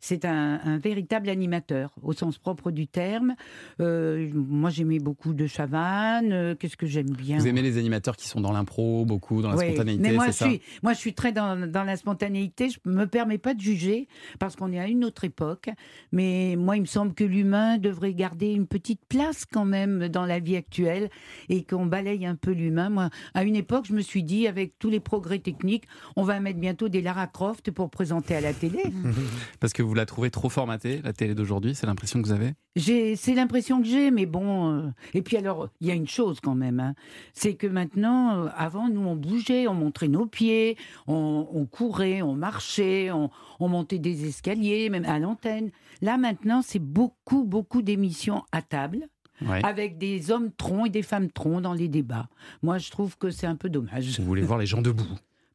C'est 0.00 0.24
un, 0.24 0.60
un 0.64 0.78
véritable 0.78 1.28
animateur, 1.28 1.90
au 2.02 2.12
sens 2.12 2.38
propre 2.38 2.70
du 2.70 2.86
terme. 2.86 3.34
Euh, 3.80 4.30
moi, 4.34 4.70
j'aimais 4.70 4.98
beaucoup 4.98 5.34
de 5.34 5.46
Chavannes. 5.46 6.32
Euh, 6.32 6.54
Qu'est-ce 6.54 6.76
que 6.76 6.86
j'aime 6.86 7.10
bien 7.10 7.38
vous 7.38 7.46
aimez 7.46 7.62
les 7.62 7.78
animateurs 7.78 8.16
qui 8.16 8.26
sont 8.28 8.40
dans 8.40 8.52
l'impro, 8.52 9.04
beaucoup, 9.04 9.42
dans 9.42 9.50
la 9.50 9.56
Oui, 9.56 9.66
spontanéité, 9.66 10.02
mais 10.02 10.12
moi, 10.14 10.26
c'est 10.26 10.32
je 10.32 10.36
ça 10.38 10.44
suis, 10.48 10.62
moi, 10.82 10.92
je 10.94 10.98
suis 10.98 11.14
très 11.14 11.32
dans, 11.32 11.68
dans 11.70 11.84
la 11.84 11.96
spontanéité. 11.96 12.68
Je 12.70 12.78
me 12.90 13.06
permets 13.06 13.38
pas 13.38 13.54
de 13.54 13.60
juger 13.60 14.08
parce 14.38 14.56
qu'on 14.56 14.72
est 14.72 14.80
à 14.80 14.88
une 14.88 15.04
autre 15.04 15.24
époque. 15.24 15.68
Mais 16.12 16.56
moi, 16.56 16.76
il 16.76 16.80
me 16.80 16.86
semble 16.86 17.14
que 17.14 17.24
l'humain 17.24 17.78
devrait 17.78 18.14
garder 18.14 18.52
une 18.52 18.66
petite 18.66 19.00
place 19.08 19.44
quand 19.44 19.64
même 19.66 20.08
dans 20.08 20.24
la 20.26 20.38
vie 20.38 20.56
actuelle 20.56 21.10
et 21.48 21.62
qu'on 21.62 21.86
balaye 21.86 22.26
un 22.26 22.36
peu 22.36 22.52
l'humain. 22.52 22.88
Moi, 22.88 23.10
à 23.34 23.44
une 23.44 23.56
époque, 23.56 23.84
je 23.86 23.92
me 23.92 24.00
suis 24.00 24.22
dit, 24.22 24.46
avec 24.46 24.78
tous 24.78 24.88
les 24.90 25.00
progrès 25.00 25.38
techniques, 25.40 25.84
on 26.16 26.22
va 26.22 26.40
mettre 26.40 26.58
bientôt 26.58 26.88
des 26.88 27.02
Lara 27.02 27.26
Croft 27.26 27.70
pour 27.70 27.90
présenter 27.90 28.34
à 28.34 28.40
la 28.40 28.52
télé. 28.54 28.82
Parce 29.60 29.72
que 29.72 29.82
vous 29.82 29.89
la 29.94 30.06
trouvez 30.06 30.30
trop 30.30 30.48
formatée, 30.48 31.00
la 31.02 31.12
télé 31.12 31.34
d'aujourd'hui, 31.34 31.74
c'est 31.74 31.86
l'impression 31.86 32.20
que 32.20 32.26
vous 32.26 32.32
avez? 32.32 32.52
C'est 32.76 33.34
l'impression 33.34 33.80
que 33.82 33.86
j'ai, 33.88 34.10
mais 34.10 34.26
bon. 34.26 34.72
euh, 34.72 34.90
Et 35.14 35.22
puis 35.22 35.36
alors, 35.36 35.68
il 35.80 35.88
y 35.88 35.90
a 35.90 35.94
une 35.94 36.08
chose 36.08 36.38
quand 36.40 36.54
même, 36.54 36.80
hein, 36.80 36.94
c'est 37.34 37.54
que 37.54 37.66
maintenant, 37.66 38.44
euh, 38.44 38.48
avant, 38.56 38.88
nous 38.88 39.00
on 39.02 39.16
bougeait, 39.16 39.66
on 39.68 39.74
montrait 39.74 40.08
nos 40.08 40.26
pieds, 40.26 40.76
on, 41.06 41.48
on 41.52 41.66
courait, 41.66 42.22
on 42.22 42.34
marchait, 42.34 43.10
on, 43.10 43.30
on 43.58 43.68
montait 43.68 43.98
des 43.98 44.26
escaliers, 44.28 44.88
même 44.90 45.04
à 45.04 45.18
l'antenne. 45.18 45.70
Là 46.00 46.16
maintenant, 46.16 46.62
c'est 46.62 46.78
beaucoup, 46.78 47.44
beaucoup 47.44 47.82
d'émissions 47.82 48.42
à 48.52 48.62
table. 48.62 49.08
Ouais. 49.48 49.64
Avec 49.64 49.96
des 49.96 50.30
hommes 50.30 50.50
troncs 50.52 50.88
et 50.88 50.90
des 50.90 51.00
femmes 51.00 51.30
troncs 51.30 51.62
dans 51.62 51.72
les 51.72 51.88
débats. 51.88 52.28
Moi, 52.62 52.76
je 52.76 52.90
trouve 52.90 53.16
que 53.16 53.30
c'est 53.30 53.46
un 53.46 53.56
peu 53.56 53.70
dommage. 53.70 54.20
Vous 54.20 54.26
voulez 54.26 54.42
voir 54.42 54.58
les 54.58 54.66
gens 54.66 54.82
debout 54.82 55.08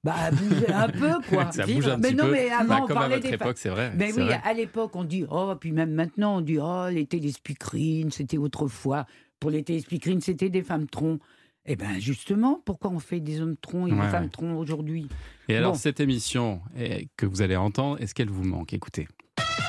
Bah, 0.06 0.30
bouger 0.32 0.72
un 0.72 0.88
peu, 0.88 1.14
quoi. 1.30 1.51
Ça 1.51 1.66
bouge 1.66 1.88
un 1.88 1.97
mais 1.97 2.10
petit 2.10 2.16
non, 2.16 2.26
peu. 2.26 2.32
mais 2.34 2.49
avant, 2.51 2.68
Bah, 2.68 2.80
on 2.84 2.88
comme 2.88 2.97
à 2.99 3.08
votre 3.10 3.22
des 3.24 3.34
époque, 3.34 3.58
c'est 3.58 3.70
vrai, 3.70 3.91
Mais 3.97 4.12
c'est 4.12 4.22
oui, 4.22 4.28
vrai. 4.28 4.39
à 4.43 4.53
l'époque, 4.53 4.95
on 4.95 5.03
dit, 5.03 5.26
oh, 5.30 5.51
puis 5.60 5.72
même 5.72 5.91
maintenant, 5.93 6.38
on 6.38 6.41
dit, 6.41 6.60
oh, 6.62 6.86
les 6.91 7.08
téléspeakerines, 7.08 8.12
c'était 8.12 8.38
autrefois. 8.38 9.08
Pour 9.39 9.49
les 9.49 9.64
téléspeakerines, 9.64 10.22
c'était 10.22 10.49
des 10.49 10.62
femmes 10.62 10.86
troncs. 10.88 11.20
Eh 11.66 11.76
bien, 11.76 11.97
justement, 11.97 12.62
pourquoi 12.64 12.91
on 12.91 12.99
fait 12.99 13.20
des 13.20 13.41
hommes 13.41 13.58
troncs 13.58 13.89
et 13.89 13.93
Ouais, 13.93 14.01
des 14.06 14.10
femmes 14.10 14.30
troncs 14.30 14.56
aujourd'hui? 14.60 15.08
Et 15.49 15.56
alors, 15.58 15.76
cette 15.76 15.99
émission 15.99 16.62
eh, 16.78 17.08
que 17.18 17.26
vous 17.26 17.41
allez 17.41 17.56
entendre, 17.56 17.99
est-ce 17.99 18.14
qu'elle 18.14 18.30
vous 18.30 18.43
manque? 18.43 18.74
Écoutez. 18.74 19.08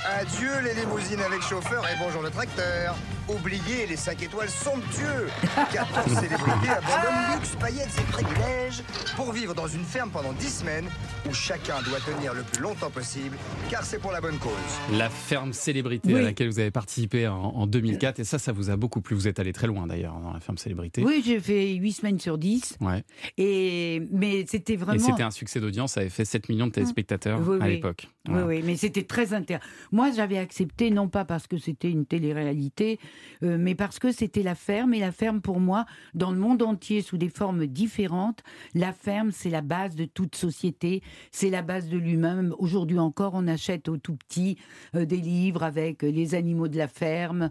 Adieu 0.04 0.50
les 0.64 0.74
limousines 0.80 1.20
avec 1.20 1.42
chauffeur 1.42 1.84
et 1.88 1.94
bonjour 1.98 2.22
le 2.22 2.30
tracteur. 2.30 2.94
Oubliez 3.28 3.86
les 3.88 3.96
5 3.96 4.22
étoiles 4.22 4.48
somptueux. 4.48 5.26
14 5.72 6.06
célébrités 6.14 6.68
abandonnent 6.68 7.34
luxe, 7.34 7.56
paillettes 7.58 7.90
et 7.98 8.12
privilèges 8.12 8.82
pour 9.16 9.32
vivre 9.32 9.52
dans 9.54 9.66
une 9.66 9.82
ferme 9.84 10.10
pendant 10.10 10.32
10 10.32 10.58
semaines 10.60 10.86
où 11.28 11.32
chacun 11.34 11.82
doit 11.82 11.98
tenir 12.00 12.34
le 12.34 12.42
plus 12.42 12.62
longtemps 12.62 12.90
possible 12.90 13.36
car 13.68 13.82
c'est 13.84 13.98
pour 13.98 14.12
la 14.12 14.20
bonne 14.20 14.38
cause. 14.38 14.52
La 14.92 15.10
ferme 15.10 15.52
célébrité 15.52 16.12
à 16.12 16.16
Oui. 16.18 16.22
laquelle 16.22 16.48
vous 16.48 16.60
avez 16.60 16.70
participé 16.70 17.26
en, 17.26 17.34
en 17.36 17.66
2004, 17.66 18.20
et 18.20 18.24
ça, 18.24 18.38
ça 18.38 18.52
vous 18.52 18.70
a 18.70 18.76
beaucoup 18.76 19.00
plu. 19.00 19.16
Vous 19.16 19.26
êtes 19.26 19.40
allé 19.40 19.52
très 19.52 19.66
loin 19.66 19.86
d'ailleurs 19.88 20.14
dans 20.20 20.32
la 20.32 20.40
ferme 20.40 20.58
célébrité. 20.58 21.02
Oui, 21.04 21.22
j'ai 21.26 21.40
fait 21.40 21.72
8 21.74 21.92
semaines 21.92 22.20
sur 22.20 22.38
10. 22.38 22.76
Ouais. 22.80 23.02
Et, 23.38 24.02
mais 24.12 24.44
c'était 24.48 24.74
Et 24.74 24.76
vraiment. 24.76 25.04
c'était 25.04 25.24
un 25.24 25.32
succès 25.32 25.58
d'audience, 25.58 25.94
ça 25.94 26.00
avait 26.00 26.10
fait 26.10 26.24
7 26.24 26.48
millions 26.48 26.68
de 26.68 26.72
téléspectateurs 26.72 27.40
Oui, 27.44 27.58
à 27.60 27.64
oui. 27.64 27.70
l'époque. 27.74 28.06
Oui, 28.28 28.40
oui, 28.44 28.62
mais 28.64 28.76
c'était 28.76 29.04
très 29.04 29.34
intéressant. 29.34 29.64
Moi, 29.92 30.10
j'avais 30.10 30.38
accepté, 30.38 30.90
non 30.90 31.08
pas 31.08 31.24
parce 31.24 31.46
que 31.46 31.58
c'était 31.58 31.90
une 31.90 32.06
télé-réalité, 32.06 32.98
euh, 33.42 33.56
mais 33.58 33.74
parce 33.74 33.98
que 33.98 34.12
c'était 34.12 34.42
la 34.42 34.54
ferme. 34.54 34.94
Et 34.94 35.00
la 35.00 35.12
ferme, 35.12 35.40
pour 35.40 35.60
moi, 35.60 35.86
dans 36.14 36.30
le 36.30 36.38
monde 36.38 36.62
entier, 36.62 37.02
sous 37.02 37.18
des 37.18 37.28
formes 37.28 37.66
différentes, 37.66 38.42
la 38.74 38.92
ferme, 38.92 39.30
c'est 39.30 39.50
la 39.50 39.62
base 39.62 39.94
de 39.94 40.04
toute 40.04 40.36
société, 40.36 41.02
c'est 41.30 41.50
la 41.50 41.62
base 41.62 41.88
de 41.88 41.98
l'humain. 41.98 42.50
Aujourd'hui 42.58 42.98
encore, 42.98 43.32
on 43.34 43.46
achète 43.46 43.88
au 43.88 43.96
tout 43.96 44.16
petit 44.16 44.56
euh, 44.94 45.04
des 45.04 45.18
livres 45.18 45.62
avec 45.62 46.04
euh, 46.04 46.10
les 46.10 46.34
animaux 46.34 46.68
de 46.68 46.78
la 46.78 46.88
ferme. 46.88 47.50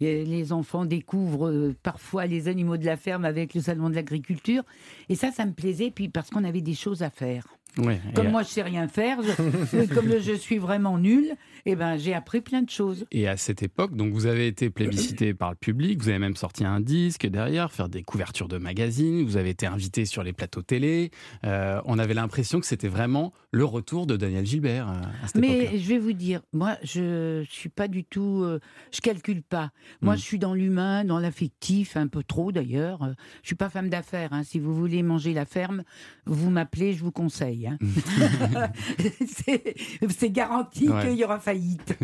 Et 0.00 0.24
les 0.24 0.52
enfants 0.52 0.84
découvrent 0.84 1.72
parfois 1.82 2.26
les 2.26 2.48
animaux 2.48 2.76
de 2.76 2.84
la 2.84 2.96
ferme 2.96 3.24
avec 3.24 3.54
le 3.54 3.60
salon 3.60 3.88
de 3.88 3.94
l'agriculture. 3.94 4.64
Et 5.08 5.14
ça, 5.14 5.30
ça 5.30 5.46
me 5.46 5.52
plaisait, 5.52 5.92
puis 5.92 6.08
parce 6.08 6.30
qu'on 6.30 6.42
avait 6.42 6.60
des 6.62 6.74
choses 6.74 7.02
à 7.02 7.10
faire. 7.10 7.46
Comme 7.76 8.26
et- 8.26 8.30
moi, 8.30 8.42
je 8.42 8.48
sais 8.48 8.62
rien 8.62 8.86
faire, 8.88 9.18
je- 9.22 9.86
comme 9.94 10.18
je 10.20 10.32
suis 10.32 10.58
vraiment 10.58 10.96
nulle, 10.98 11.34
eh 11.66 11.74
ben, 11.76 11.96
j'ai 11.96 12.14
appris 12.14 12.40
plein 12.40 12.62
de 12.62 12.70
choses. 12.70 13.06
Et 13.10 13.26
à 13.26 13.36
cette 13.36 13.62
époque, 13.62 13.96
donc 13.96 14.12
vous 14.12 14.26
avez 14.26 14.46
été 14.46 14.70
plébiscité 14.70 15.34
par 15.34 15.50
le 15.50 15.56
public, 15.56 16.00
vous 16.02 16.08
avez 16.08 16.18
même 16.18 16.36
sorti 16.36 16.64
un 16.64 16.80
disque 16.80 17.26
derrière, 17.26 17.72
faire 17.72 17.88
des 17.88 18.02
couvertures 18.02 18.48
de 18.48 18.58
magazines, 18.58 19.24
vous 19.24 19.36
avez 19.36 19.50
été 19.50 19.66
invité 19.66 20.04
sur 20.04 20.22
les 20.22 20.32
plateaux 20.32 20.62
télé. 20.62 21.10
Euh, 21.44 21.80
on 21.86 21.98
avait 21.98 22.14
l'impression 22.14 22.60
que 22.60 22.66
c'était 22.66 22.88
vraiment 22.88 23.32
le 23.50 23.64
retour 23.64 24.06
de 24.06 24.16
Daniel 24.16 24.44
Gilbert 24.46 24.88
euh, 24.88 24.94
à 25.22 25.26
cette. 25.28 25.36
Mais 25.40 25.78
je 25.78 25.88
vais 25.88 25.98
vous 25.98 26.12
dire, 26.12 26.42
moi, 26.52 26.76
je 26.82 27.44
suis 27.48 27.68
pas 27.70 27.88
du 27.88 28.04
tout, 28.04 28.42
euh, 28.44 28.60
je 28.92 29.00
calcule 29.00 29.42
pas. 29.42 29.70
Moi, 30.00 30.14
Mm. 30.14 30.18
je 30.18 30.22
suis 30.22 30.38
dans 30.38 30.54
l'humain, 30.54 31.04
dans 31.04 31.18
l'affectif, 31.18 31.96
un 31.96 32.06
peu 32.08 32.22
trop 32.22 32.52
d'ailleurs. 32.52 33.02
Euh, 33.02 33.12
Je 33.42 33.48
suis 33.48 33.56
pas 33.56 33.70
femme 33.70 33.88
d'affaires. 33.88 34.32
hein. 34.32 34.42
Si 34.44 34.58
vous 34.58 34.74
voulez 34.74 35.02
manger 35.02 35.32
la 35.32 35.44
ferme, 35.44 35.82
vous 36.26 36.50
m'appelez, 36.50 36.92
je 36.92 37.02
vous 37.02 37.10
conseille. 37.12 37.63
Hein. 37.66 37.78
C'est- 39.26 39.74
C'est 40.08 40.30
garanti 40.30 40.88
Ouais. 40.88 41.02
qu'il 41.08 41.16
y 41.18 41.24
aura 41.24 41.38
faillite. 41.38 41.96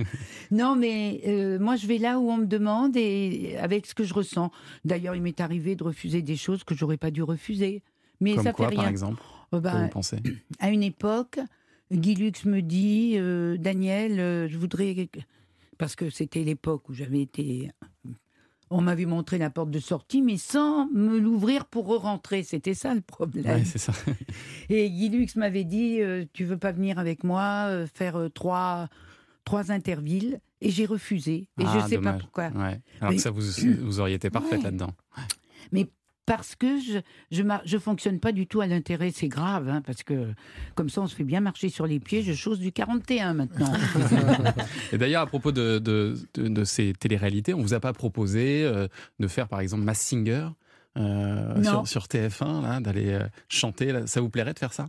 non, 0.51 0.77
mais 0.77 1.21
euh, 1.27 1.59
moi, 1.59 1.77
je 1.77 1.87
vais 1.87 1.99
là 1.99 2.19
où 2.19 2.31
on 2.31 2.39
me 2.39 2.47
demande 2.47 2.97
et 2.97 3.57
avec 3.59 3.87
ce 3.87 3.95
que 3.95 4.05
je 4.05 4.15
ressens. 4.15 4.51
D'ailleurs, 4.85 5.15
il 5.15 5.23
m'est 5.23 5.41
arrivé 5.41 5.77
de 5.77 5.85
refuser 5.85 6.23
des 6.23 6.37
choses 6.37 6.65
que 6.65 6.75
j'aurais 6.75 6.97
pas 6.97 7.11
dû 7.11 7.23
refuser. 7.23 7.83
Mais 8.21 8.35
Comme 8.35 8.45
ça 8.45 8.53
quoi, 8.53 8.67
fait 8.67 8.75
rien. 8.75 8.83
par 8.83 8.89
exemple 8.91 9.23
Euh, 9.55 9.61
vous 9.61 9.89
pensez 9.89 10.17
à 10.59 10.71
une 10.71 10.83
époque, 10.83 11.41
Guy 11.93 12.15
Lux 12.15 12.45
me 12.45 12.61
dit 12.63 13.15
euh, 13.17 13.57
Daniel, 13.57 14.21
euh, 14.21 14.49
je 14.49 14.57
voudrais. 14.59 15.09
Parce 15.79 15.97
que 15.97 16.11
c'était 16.11 16.45
l'époque 16.45 16.89
où 16.89 16.95
j'avais 16.95 17.23
été. 17.23 17.71
On 18.73 18.81
m'avait 18.81 19.05
montré 19.07 19.37
la 19.37 19.51
porte 19.51 19.71
de 19.71 19.81
sortie, 19.81 20.23
mais 20.23 20.37
sans 20.37 20.87
me 20.93 21.19
l'ouvrir 21.19 21.67
pour 21.67 21.87
re-rentrer. 21.89 22.45
C'était 22.45 22.75
ça 22.75 22.95
le 22.95 23.01
problème. 23.01 23.45
Ouais, 23.47 23.65
c'est 23.65 23.79
ça. 23.79 23.93
Et 24.69 24.89
Guy 24.89 25.09
Lux 25.09 25.35
m'avait 25.37 25.65
dit 25.65 26.01
euh, 26.01 26.25
Tu 26.33 26.45
veux 26.45 26.57
pas 26.57 26.71
venir 26.71 26.99
avec 27.01 27.25
moi 27.25 27.67
euh, 27.69 27.87
faire 27.93 28.17
euh, 28.17 28.29
trois, 28.29 28.89
trois 29.45 29.73
intervilles? 29.73 30.39
Et 30.61 30.71
j'ai 30.71 30.87
refusé. 30.87 31.49
Et 31.59 31.65
Ah, 31.67 31.73
je 31.83 31.89
sais 31.89 31.97
pas 31.97 32.03
dommage. 32.13 32.21
pourquoi. 32.21 32.49
Ouais. 32.51 32.81
Alors 33.01 33.11
Mais- 33.11 33.17
que 33.17 33.23
ça, 33.23 33.31
vous, 33.31 33.41
vous 33.83 33.99
auriez 34.01 34.15
été 34.15 34.31
parfaite 34.31 34.59
Ouais. 34.59 34.65
là-dedans. 34.65 34.93
Mais 35.73 35.89
parce 36.27 36.55
que 36.55 36.79
je 36.81 36.99
je, 37.65 37.79
fonctionne 37.79 38.21
pas 38.21 38.33
du 38.33 38.47
tout 38.47 38.61
à 38.61 38.67
l'intérêt, 38.67 39.11
c'est 39.13 39.29
grave, 39.29 39.69
hein, 39.69 39.83
parce 39.85 40.03
que 40.03 40.29
comme 40.75 40.89
ça 40.89 41.01
on 41.01 41.07
se 41.07 41.15
fait 41.15 41.25
bien 41.25 41.41
marcher 41.41 41.69
sur 41.69 41.87
les 41.87 41.99
pieds. 42.01 42.23
Je 42.23 42.33
chose 42.33 42.61
du 42.61 42.73
41 42.73 43.35
maintenant. 43.35 43.73
Et 44.93 44.99
d'ailleurs, 44.99 45.23
à 45.23 45.27
propos 45.27 45.53
de, 45.53 45.79
de, 45.79 46.15
de- 46.35 46.49
de 46.49 46.65
ces 46.65 46.93
téléréalités, 46.93 47.55
on 47.55 47.63
vous 47.63 47.75
a 47.75 47.81
pas 47.81 47.93
proposé 47.93 48.63
euh, 48.65 48.87
de 49.19 49.29
faire, 49.29 49.49
par 49.49 49.61
exemple, 49.61 49.83
Mass 49.83 49.99
Singer 50.01 50.49
euh, 50.97 51.63
sur, 51.63 51.87
sur 51.89 52.05
TF1, 52.05 52.63
là, 52.63 52.81
d'aller 52.81 53.11
euh, 53.11 53.27
chanter 53.49 53.93
là. 53.93 54.07
Ça 54.07 54.21
vous 54.21 54.31
plairait 54.31 54.55
de 54.55 54.59
faire 54.59 54.73
ça? 54.73 54.89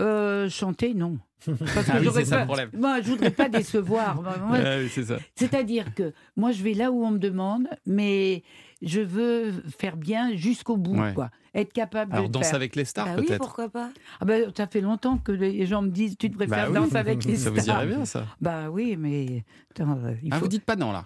Euh, 0.00 0.48
chanter, 0.48 0.94
non. 0.94 1.18
Parce 1.46 1.88
Ah 1.90 1.96
oui, 1.98 2.04
j'aurais 2.04 2.24
c'est 2.24 2.30
ça 2.30 2.40
le 2.40 2.44
problème. 2.46 2.70
Moi, 2.72 3.00
je 3.02 3.10
voudrais 3.10 3.30
pas 3.30 3.48
décevoir. 3.48 4.22
Moi, 4.22 4.58
Ah 4.64 4.76
oui. 4.78 5.04
C'est-à-dire 5.34 5.94
que 5.94 6.12
moi, 6.36 6.52
je 6.52 6.62
vais 6.62 6.74
là 6.74 6.90
où 6.92 7.04
on 7.04 7.10
me 7.10 7.18
demande, 7.18 7.68
mais 7.86 8.42
je 8.82 9.00
veux 9.00 9.52
faire 9.78 9.96
bien 9.96 10.36
jusqu'au 10.36 10.76
bout, 10.76 10.98
Ouais. 11.00 11.14
quoi. 11.14 11.30
Être 11.54 11.72
capable 11.72 12.12
Alors, 12.14 12.28
de 12.28 12.32
Danse 12.32 12.54
avec 12.54 12.74
les 12.76 12.84
stars, 12.84 13.06
Bah 13.06 13.12
oui, 13.18 13.26
peut-être 13.26 13.38
pourquoi 13.44 13.68
pas? 13.68 13.90
Ah 14.20 14.24
ben, 14.24 14.50
ça 14.56 14.66
fait 14.66 14.80
longtemps 14.80 15.18
que 15.18 15.32
les 15.32 15.66
gens 15.66 15.82
me 15.82 15.90
disent 15.90 16.16
tu 16.18 16.30
te 16.30 16.36
préfères 16.36 16.66
Bah 16.70 16.80
oui. 16.80 16.86
danser 16.86 16.96
avec 16.96 17.24
les 17.26 17.36
Ça 17.36 17.50
stars. 17.50 17.54
vous 17.54 17.66
irait 17.68 17.86
bien, 17.86 18.04
ça 18.06 18.26
Bah 18.40 18.70
oui, 18.70 18.96
mais 18.98 19.44
attends, 19.70 19.98
euh, 20.04 20.14
il 20.22 20.32
Ah, 20.32 20.36
faut. 20.38 20.44
vous 20.44 20.48
dites 20.48 20.64
pas 20.64 20.76
non, 20.76 20.92
là 20.92 21.04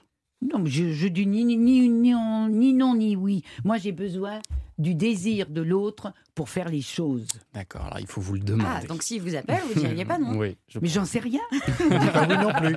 Non, 0.52 0.58
mais 0.60 0.70
je, 0.70 0.92
je 0.92 1.08
dis 1.08 1.26
ni, 1.26 1.44
ni, 1.44 1.56
ni, 1.56 1.88
ni, 1.88 2.14
en- 2.14 2.48
ni 2.48 2.72
non 2.72 2.94
ni 2.94 3.16
oui. 3.16 3.42
Moi, 3.64 3.78
j'ai 3.78 3.92
besoin 3.92 4.40
du 4.78 4.94
désir 4.94 5.48
de 5.48 5.62
l'autre 5.62 6.12
pour 6.34 6.50
faire 6.50 6.68
les 6.68 6.82
choses. 6.82 7.26
D'accord, 7.54 7.86
alors 7.86 7.98
il 7.98 8.06
faut 8.06 8.20
vous 8.20 8.34
le 8.34 8.40
demander. 8.40 8.68
Ah, 8.82 8.86
donc 8.86 9.02
s'il 9.02 9.22
vous 9.22 9.34
appelle, 9.34 9.60
vous 9.72 9.80
diriez 9.80 10.04
pas 10.04 10.18
non 10.18 10.36
Oui, 10.38 10.56
je 10.68 10.78
Mais 10.82 10.88
j'en 10.88 11.06
sais 11.06 11.18
rien. 11.18 11.40
non 12.28 12.52
plus. 12.52 12.76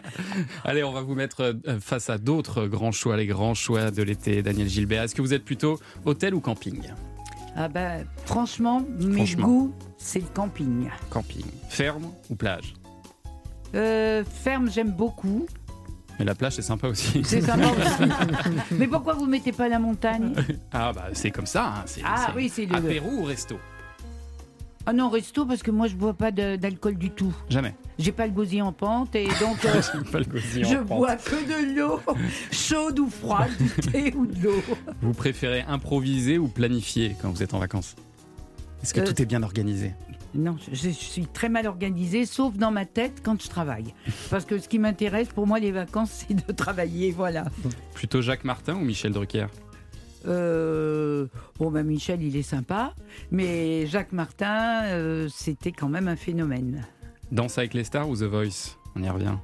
Allez, 0.64 0.84
on 0.84 0.94
va 0.94 1.02
vous 1.02 1.14
mettre 1.16 1.42
euh, 1.68 1.80
face 1.82 2.10
à 2.10 2.18
d'autres 2.18 2.68
grands 2.68 2.94
choix, 2.94 3.18
les 3.18 3.28
grands 3.28 3.54
choix 3.54 3.92
de 3.92 4.02
l'été. 4.02 4.42
Daniel 4.42 4.70
Gilbert, 4.70 5.04
est-ce 5.04 5.14
que 5.16 5.22
vous 5.22 5.34
êtes 5.34 5.44
plutôt 5.44 5.78
hôtel 6.06 6.34
ou 6.34 6.40
camping? 6.40 6.82
Ah 7.58 7.68
ben, 7.68 8.06
franchement, 8.26 8.82
mes 9.02 9.16
Franchement. 9.18 9.48
goûts, 9.48 9.74
c'est 9.98 10.20
le 10.20 10.28
camping. 10.34 10.88
Camping. 11.10 11.46
Ferme 11.68 12.06
ou 12.30 12.36
plage? 12.36 12.76
Euh, 13.76 14.24
ferme, 14.24 14.70
j'aime 14.72 14.92
beaucoup. 14.92 15.46
Mais 16.20 16.26
la 16.26 16.36
plage, 16.36 16.54
c'est 16.56 16.62
sympa 16.62 16.88
aussi. 16.90 17.22
C'est 17.24 17.42
sympa 17.42 17.68
aussi. 17.72 18.12
Mais 18.72 18.88
pourquoi 18.88 19.14
vous 19.14 19.26
mettez 19.26 19.54
pas 19.54 19.70
la 19.70 19.80
montagne? 19.80 20.34
Ah, 20.72 20.92
bah 20.94 21.06
c'est 21.14 21.32
comme 21.32 21.46
ça. 21.46 21.66
hein, 21.66 21.84
c'est- 21.86 22.02
Ah 22.06 22.34
oui, 22.36 22.52
c'est 22.54 22.66
le- 22.66 22.76
Apéro 22.76 23.10
ou 23.10 23.24
resto? 23.24 23.58
Ah 24.86 24.94
non, 24.94 25.10
resto, 25.10 25.46
parce 25.46 25.62
que 25.62 25.72
moi, 25.72 25.88
je 25.88 25.96
bois 25.96 26.14
pas 26.14 26.32
de- 26.32 26.56
d'alcool 26.56 26.96
du 26.96 27.12
tout. 27.12 27.34
Jamais. 27.50 27.76
J'ai 28.00 28.12
pas 28.12 28.26
le 28.26 28.32
gosier 28.34 28.62
en 28.62 28.72
pente 28.72 29.14
et 29.16 29.28
donc 29.40 29.64
euh, 29.66 29.82
Pas 30.12 30.20
le 30.20 30.26
gosier 30.26 30.66
en 30.66 30.70
je 30.70 30.76
pente. 30.78 30.88
bois 30.88 31.16
que 31.16 31.36
de 31.36 31.76
l'eau, 31.80 32.00
chaude 32.52 32.98
ou 33.00 33.10
froide, 33.10 33.52
du 33.60 33.70
thé 33.92 34.14
ou 34.16 34.26
de 34.26 34.42
l'eau. 34.44 34.64
Vous 35.02 35.14
préférez 35.14 35.62
improviser 35.68 36.38
ou 36.38 36.48
planifier 36.48 37.16
quand 37.22 37.30
vous 37.30 37.44
êtes 37.44 37.54
en 37.54 37.60
vacances? 37.60 37.96
Est-ce 38.82 38.94
que 38.94 39.02
Euh, 39.02 39.06
tout 39.06 39.22
est 39.22 39.26
bien 39.26 39.44
organisé? 39.44 39.94
Non, 40.36 40.58
je, 40.72 40.76
je 40.76 40.90
suis 40.90 41.26
très 41.26 41.50
mal 41.50 41.66
organisée, 41.68 42.26
sauf 42.26 42.56
dans 42.56 42.72
ma 42.72 42.86
tête 42.86 43.22
quand 43.24 43.42
je 43.42 43.50
travaille. 43.50 43.94
Parce 44.30 44.46
que 44.46 44.60
ce 44.60 44.68
qui 44.68 44.78
m'intéresse, 44.80 45.30
pour 45.30 45.48
moi, 45.48 45.60
les 45.60 45.72
vacances, 45.72 46.26
c'est 46.28 46.48
de 46.48 46.54
travailler, 46.54 47.12
voilà. 47.12 47.46
Plutôt 47.94 48.22
Jacques 48.22 48.44
Martin 48.44 48.76
ou 48.76 48.82
Michel 48.82 49.12
Drucker? 49.12 49.48
Euh, 50.28 51.28
bon, 51.58 51.72
ben 51.72 51.86
Michel, 51.86 52.22
il 52.22 52.36
est 52.36 52.44
sympa, 52.44 52.94
mais 53.32 53.88
Jacques 53.88 54.12
Martin, 54.12 54.84
euh, 54.86 55.30
c'était 55.34 55.72
quand 55.72 55.90
même 55.90 56.08
un 56.08 56.18
phénomène. 56.18 56.86
Danse 57.32 57.58
avec 57.58 57.74
les 57.74 57.84
stars 57.84 58.10
ou 58.10 58.16
The 58.18 58.24
Voice? 58.24 58.78
On 58.96 59.04
y 59.04 59.10
revient. 59.10 59.36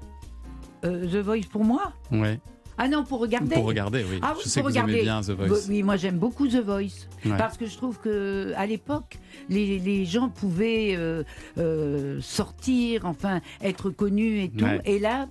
Euh, 0.83 1.07
The 1.07 1.23
Voice 1.23 1.47
pour 1.49 1.63
moi? 1.63 1.93
Ouais. 2.11 2.39
Ah 2.77 2.87
non, 2.87 3.03
pour 3.03 3.19
regarder. 3.19 3.55
Pour 3.55 3.65
regarder, 3.65 4.03
oui. 4.09 4.19
Ah 4.21 4.33
Je 4.43 4.49
sais 4.49 4.59
pour 4.61 4.67
que 4.69 4.73
vous 4.73 4.79
aimez 4.79 4.93
regarder. 5.01 5.03
bien 5.03 5.35
The 5.35 5.37
Voice. 5.47 5.67
Oui, 5.69 5.83
moi 5.83 5.95
j'aime 5.97 6.17
beaucoup 6.17 6.47
The 6.47 6.61
Voice. 6.63 7.07
Ouais. 7.25 7.37
Parce 7.37 7.57
que 7.57 7.65
je 7.65 7.77
trouve 7.77 7.99
que 7.99 8.53
à 8.57 8.65
l'époque, 8.65 9.17
les, 9.49 9.79
les 9.79 10.05
gens 10.05 10.29
pouvaient 10.29 10.95
euh, 10.97 11.23
euh, 11.57 12.19
sortir, 12.21 13.05
enfin, 13.05 13.41
être 13.61 13.89
connus 13.89 14.41
et 14.43 14.49
tout. 14.49 14.65
Ouais. 14.65 14.81
Et 14.85 14.99
là, 14.99 15.27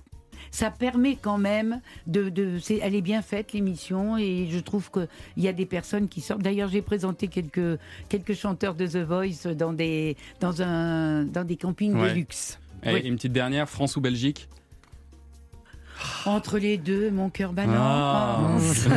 ça 0.51 0.71
permet 0.71 1.17
quand 1.21 1.37
même 1.37 1.81
de. 2.07 2.29
de 2.29 2.57
c'est- 2.59 2.79
elle 2.81 2.95
est 2.95 3.01
bien 3.01 3.21
faite, 3.21 3.53
l'émission, 3.53 4.17
et 4.17 4.47
je 4.49 4.59
trouve 4.59 4.89
qu'il 4.89 5.07
y 5.43 5.47
a 5.47 5.53
des 5.53 5.65
personnes 5.65 6.07
qui 6.07 6.21
sortent. 6.21 6.41
D'ailleurs, 6.41 6.69
j'ai 6.69 6.81
présenté 6.81 7.27
quelques, 7.27 7.79
quelques 8.09 8.33
chanteurs 8.33 8.73
de 8.75 8.87
The 8.87 8.97
Voice 9.05 9.53
dans 9.55 9.73
des, 9.73 10.15
dans 10.39 10.61
un, 10.61 11.25
dans 11.25 11.43
des 11.45 11.57
campings 11.57 11.93
Ouais. 11.95 12.09
de 12.09 12.15
luxe. 12.15 12.59
Et 12.83 12.93
Oui. 12.93 12.99
une 13.01 13.15
petite 13.15 13.33
dernière, 13.33 13.67
France 13.69 13.95
ou 13.97 14.01
Belgique? 14.01 14.47
Entre 16.25 16.57
les 16.57 16.77
deux, 16.77 17.11
mon 17.11 17.29
cœur 17.29 17.53
balance. 17.53 17.75
Ah. 17.77 18.39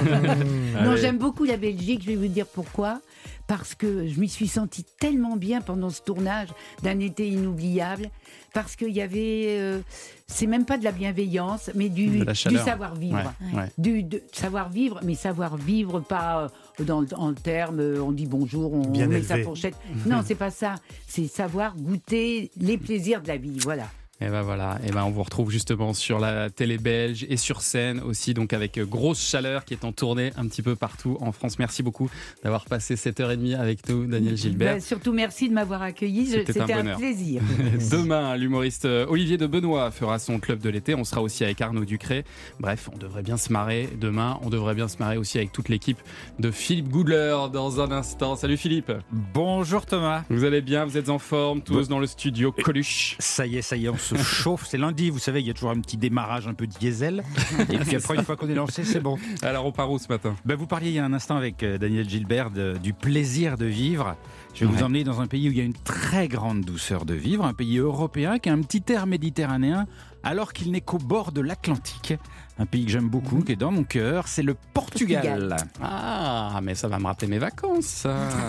non, 0.83 0.91
Allez. 0.91 1.01
j'aime 1.01 1.19
beaucoup 1.19 1.45
la 1.45 1.57
Belgique, 1.57 2.03
je 2.03 2.09
vais 2.09 2.17
vous 2.17 2.29
dire 2.29 2.47
pourquoi. 2.47 3.01
Parce 3.47 3.75
que 3.75 4.07
je 4.07 4.21
m'y 4.21 4.29
suis 4.29 4.47
sentie 4.47 4.85
tellement 5.01 5.37
bien 5.37 5.63
pendant 5.63 5.89
ce 5.89 6.03
tournage 6.03 6.49
d'un 6.83 7.01
été 7.01 7.27
inoubliable. 7.29 8.11
Parce 8.53 8.77
qu'il 8.77 8.91
y 8.91 9.01
avait. 9.01 9.57
euh, 9.59 9.81
c'est 10.27 10.47
même 10.47 10.67
pas 10.67 10.77
de 10.77 10.85
la 10.85 10.93
bienveillance, 10.93 11.71
mais 11.75 11.89
du, 11.89 12.23
savoir-vivre. 12.35 13.33
Ouais, 13.53 13.59
ouais. 13.61 13.73
Du 13.79 14.07
savoir-vivre, 14.33 15.01
mais 15.03 15.15
savoir-vivre 15.15 16.01
pas 16.01 16.49
euh, 16.81 16.85
dans, 16.85 17.05
en 17.17 17.33
termes, 17.33 17.81
euh, 17.81 18.03
on 18.03 18.13
dit 18.13 18.27
bonjour, 18.27 18.75
on 18.75 18.87
Bien 18.91 19.07
met 19.07 19.23
sa 19.23 19.39
fourchette. 19.43 19.75
Non, 20.07 20.21
c'est 20.25 20.35
pas 20.35 20.51
ça. 20.51 20.75
C'est 21.07 21.27
savoir 21.27 21.75
goûter 21.77 22.51
les 22.59 22.77
plaisirs 22.77 23.23
de 23.23 23.29
la 23.29 23.39
vie. 23.39 23.59
Voilà. 23.63 23.85
Et 24.21 24.27
ben 24.27 24.43
voilà, 24.43 24.81
et 24.85 24.91
ben 24.91 25.05
on 25.05 25.11
vous 25.11 25.23
retrouve 25.23 25.49
justement 25.49 25.95
sur 25.95 26.19
la 26.19 26.51
télé 26.51 26.77
belge 26.77 27.25
et 27.29 27.37
sur 27.37 27.61
scène 27.61 28.01
aussi, 28.01 28.35
donc 28.35 28.53
avec 28.53 28.77
euh, 28.77 28.85
grosse 28.85 29.25
chaleur 29.25 29.65
qui 29.65 29.75
est 29.75 29.85
en 29.85 29.93
tournée 29.93 30.33
un 30.37 30.49
petit 30.49 30.61
peu 30.61 30.75
partout 30.75 31.17
en 31.21 31.31
France. 31.31 31.61
Merci 31.61 31.85
beaucoup 31.85 32.11
d'avoir 32.43 32.65
passé 32.65 32.97
cette 32.97 33.21
heure 33.21 33.31
et 33.31 33.37
demie 33.37 33.55
avec 33.55 33.89
nous, 33.89 34.07
Daniel 34.07 34.37
Gilbert. 34.37 34.75
Ben, 34.75 34.81
surtout 34.81 35.13
merci 35.13 35.49
de 35.49 35.55
m'avoir 35.55 35.83
accueilli. 35.83 36.27
C'était 36.27 36.61
un 36.61 36.97
plaisir. 36.97 37.43
Demain, 37.93 38.37
l'humoriste 38.37 38.87
euh, 38.87 39.07
Olivier 39.09 39.37
de 39.37 39.47
Benoît 39.47 39.93
fera 39.93 40.19
son 40.19 40.41
club 40.41 40.59
de 40.59 40.69
l'été. 40.69 40.97
On 40.97 41.05
sera 41.05 41.23
aussi 41.23 41.45
avec 41.45 41.61
Arnaud 41.61 41.85
Ducré. 41.85 42.25
Bref, 42.59 42.91
on 42.93 42.99
devrait 42.99 43.23
bien 43.23 43.37
se 43.37 43.53
marrer. 43.53 43.89
Demain, 44.01 44.41
on 44.43 44.51
devrait 44.51 44.75
bien 44.75 44.89
se 44.89 44.99
marrer 44.99 45.17
aussi 45.17 45.39
avec 45.39 45.53
toute 45.53 45.69
l'équipe 45.69 45.99
de 46.41 46.51
Philippe 46.51 46.89
Goudler 46.89 47.37
dans 47.53 47.81
un 47.81 47.93
instant. 47.93 48.35
Salut 48.35 48.57
Philippe. 48.57 48.91
Bonjour 49.13 49.87
Thomas. 49.87 50.25
Vous 50.29 50.43
allez 50.43 50.61
bien? 50.61 50.87
Vous 50.87 50.99
êtes 50.99 51.09
en 51.09 51.21
forme? 51.21 51.63
Tous 51.63 51.87
dans 51.87 52.01
le 52.01 52.09
studio 52.09 52.51
Coluche. 52.51 53.15
Ça 53.21 53.47
y 53.47 53.59
est, 53.59 53.63
ça 53.63 53.77
y 53.77 53.87
est, 53.87 53.89
on 53.89 54.08
se 54.17 54.17
chauffe. 54.23 54.67
C'est 54.69 54.79
lundi, 54.79 55.11
vous 55.11 55.19
savez, 55.19 55.41
il 55.41 55.47
y 55.47 55.51
a 55.51 55.55
toujours 55.55 55.71
un 55.71 55.81
petit 55.81 55.97
démarrage 55.97 56.47
un 56.49 56.55
peu 56.55 56.67
diesel. 56.67 57.23
Et 57.71 57.79
puis 57.79 57.97
après, 57.97 58.15
une 58.17 58.25
fois 58.25 58.37
qu'on 58.37 58.49
est 58.49 58.55
lancé, 58.55 58.85
c'est 58.85 59.01
bon. 59.01 59.17
Alors, 59.43 59.67
on 59.67 59.73
part 59.73 59.91
où 59.91 59.99
ce 59.99 60.09
matin? 60.09 60.35
Ben, 60.45 60.55
Vous 60.57 60.67
parliez 60.67 60.89
il 60.91 60.95
y 60.95 60.99
a 60.99 61.05
un 61.05 61.13
instant 61.13 61.37
avec 61.37 61.63
euh, 61.63 61.79
Daniel 61.79 62.09
Gilbert 62.09 62.51
de- 62.51 62.77
du 62.83 62.93
plaisir 62.93 63.57
de 63.59 63.67
vivre. 63.67 64.17
Je 64.55 64.65
vais 64.65 64.71
Ouais. 64.71 64.79
vous 64.79 64.83
emmener 64.85 65.05
dans 65.05 65.21
un 65.21 65.27
pays 65.27 65.49
où 65.49 65.53
il 65.53 65.59
y 65.59 65.61
a 65.61 65.65
une 65.65 65.73
très 65.75 66.27
grande 66.29 66.63
douceur 66.63 67.05
de 67.05 67.15
vivre, 67.15 67.45
un 67.45 67.55
pays 67.55 67.79
européen 67.79 68.39
qui 68.39 68.49
a 68.49 68.53
un 68.53 68.63
petit 68.63 68.83
air 68.93 69.07
méditerranéen 69.07 69.87
alors 70.25 70.53
qu'il 70.53 70.73
n'est 70.73 70.81
qu'au 70.81 70.99
bord 70.99 71.31
de 71.33 71.41
l'Atlantique. 71.41 72.15
Un 72.61 72.67
pays 72.67 72.85
que 72.85 72.91
j'aime 72.91 73.09
beaucoup, 73.09 73.43
qui 73.43 73.53
est 73.53 73.57
dans 73.57 73.71
mon 73.71 73.85
cœur, 73.85 74.27
c'est 74.27 74.43
le 74.43 74.55
Portugal. 74.55 75.23
Portugal. 75.23 75.57
Ah, 75.81 76.59
mais 76.63 76.75
ça 76.75 76.89
va 76.89 76.99
me 76.99 77.07
rappeler 77.07 77.29
mes 77.29 77.39
vacances. 77.39 78.07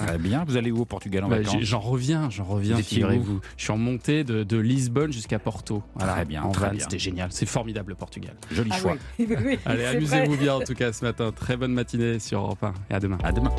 Très 0.07 0.17
bien, 0.17 0.43
vous 0.47 0.57
allez 0.57 0.71
où 0.71 0.79
au 0.81 0.85
Portugal 0.85 1.23
en 1.25 1.27
Bah, 1.29 1.37
vacances 1.37 1.57
J'en 1.61 1.79
reviens, 1.79 2.29
j'en 2.29 2.43
reviens, 2.45 2.77
figurez-vous. 2.77 3.39
Je 3.57 3.63
suis 3.63 3.71
en 3.71 3.77
montée 3.77 4.23
de, 4.23 4.43
de 4.43 4.57
Lisbonne 4.57 5.11
jusqu'à 5.11 5.37
Porto. 5.37 5.83
Très 5.97 6.25
bien, 6.25 6.43
en 6.43 6.51
très 6.51 6.67
van, 6.67 6.71
bien. 6.71 6.79
C'était 6.83 6.97
génial. 6.99 7.29
C'est 7.31 7.45
formidable, 7.45 7.89
le 7.91 7.95
Portugal. 7.95 8.33
Joli 8.51 8.71
Ah 8.73 8.77
choix. 8.77 8.95
oui. 9.19 9.27
Oui, 9.45 9.59
Allez, 9.65 9.85
amusez-vous 9.85 10.37
bien 10.37 10.55
en 10.55 10.61
tout 10.61 10.73
cas 10.73 10.91
ce 10.91 11.05
matin. 11.05 11.31
Très 11.31 11.55
bonne 11.57 11.73
matinée 11.73 12.19
sur 12.19 12.39
Europe 12.39 12.63
1 12.63 12.73
et 12.89 12.93
à 12.95 12.99
demain. 12.99 13.17
À 13.23 13.31
demain. 13.31 13.51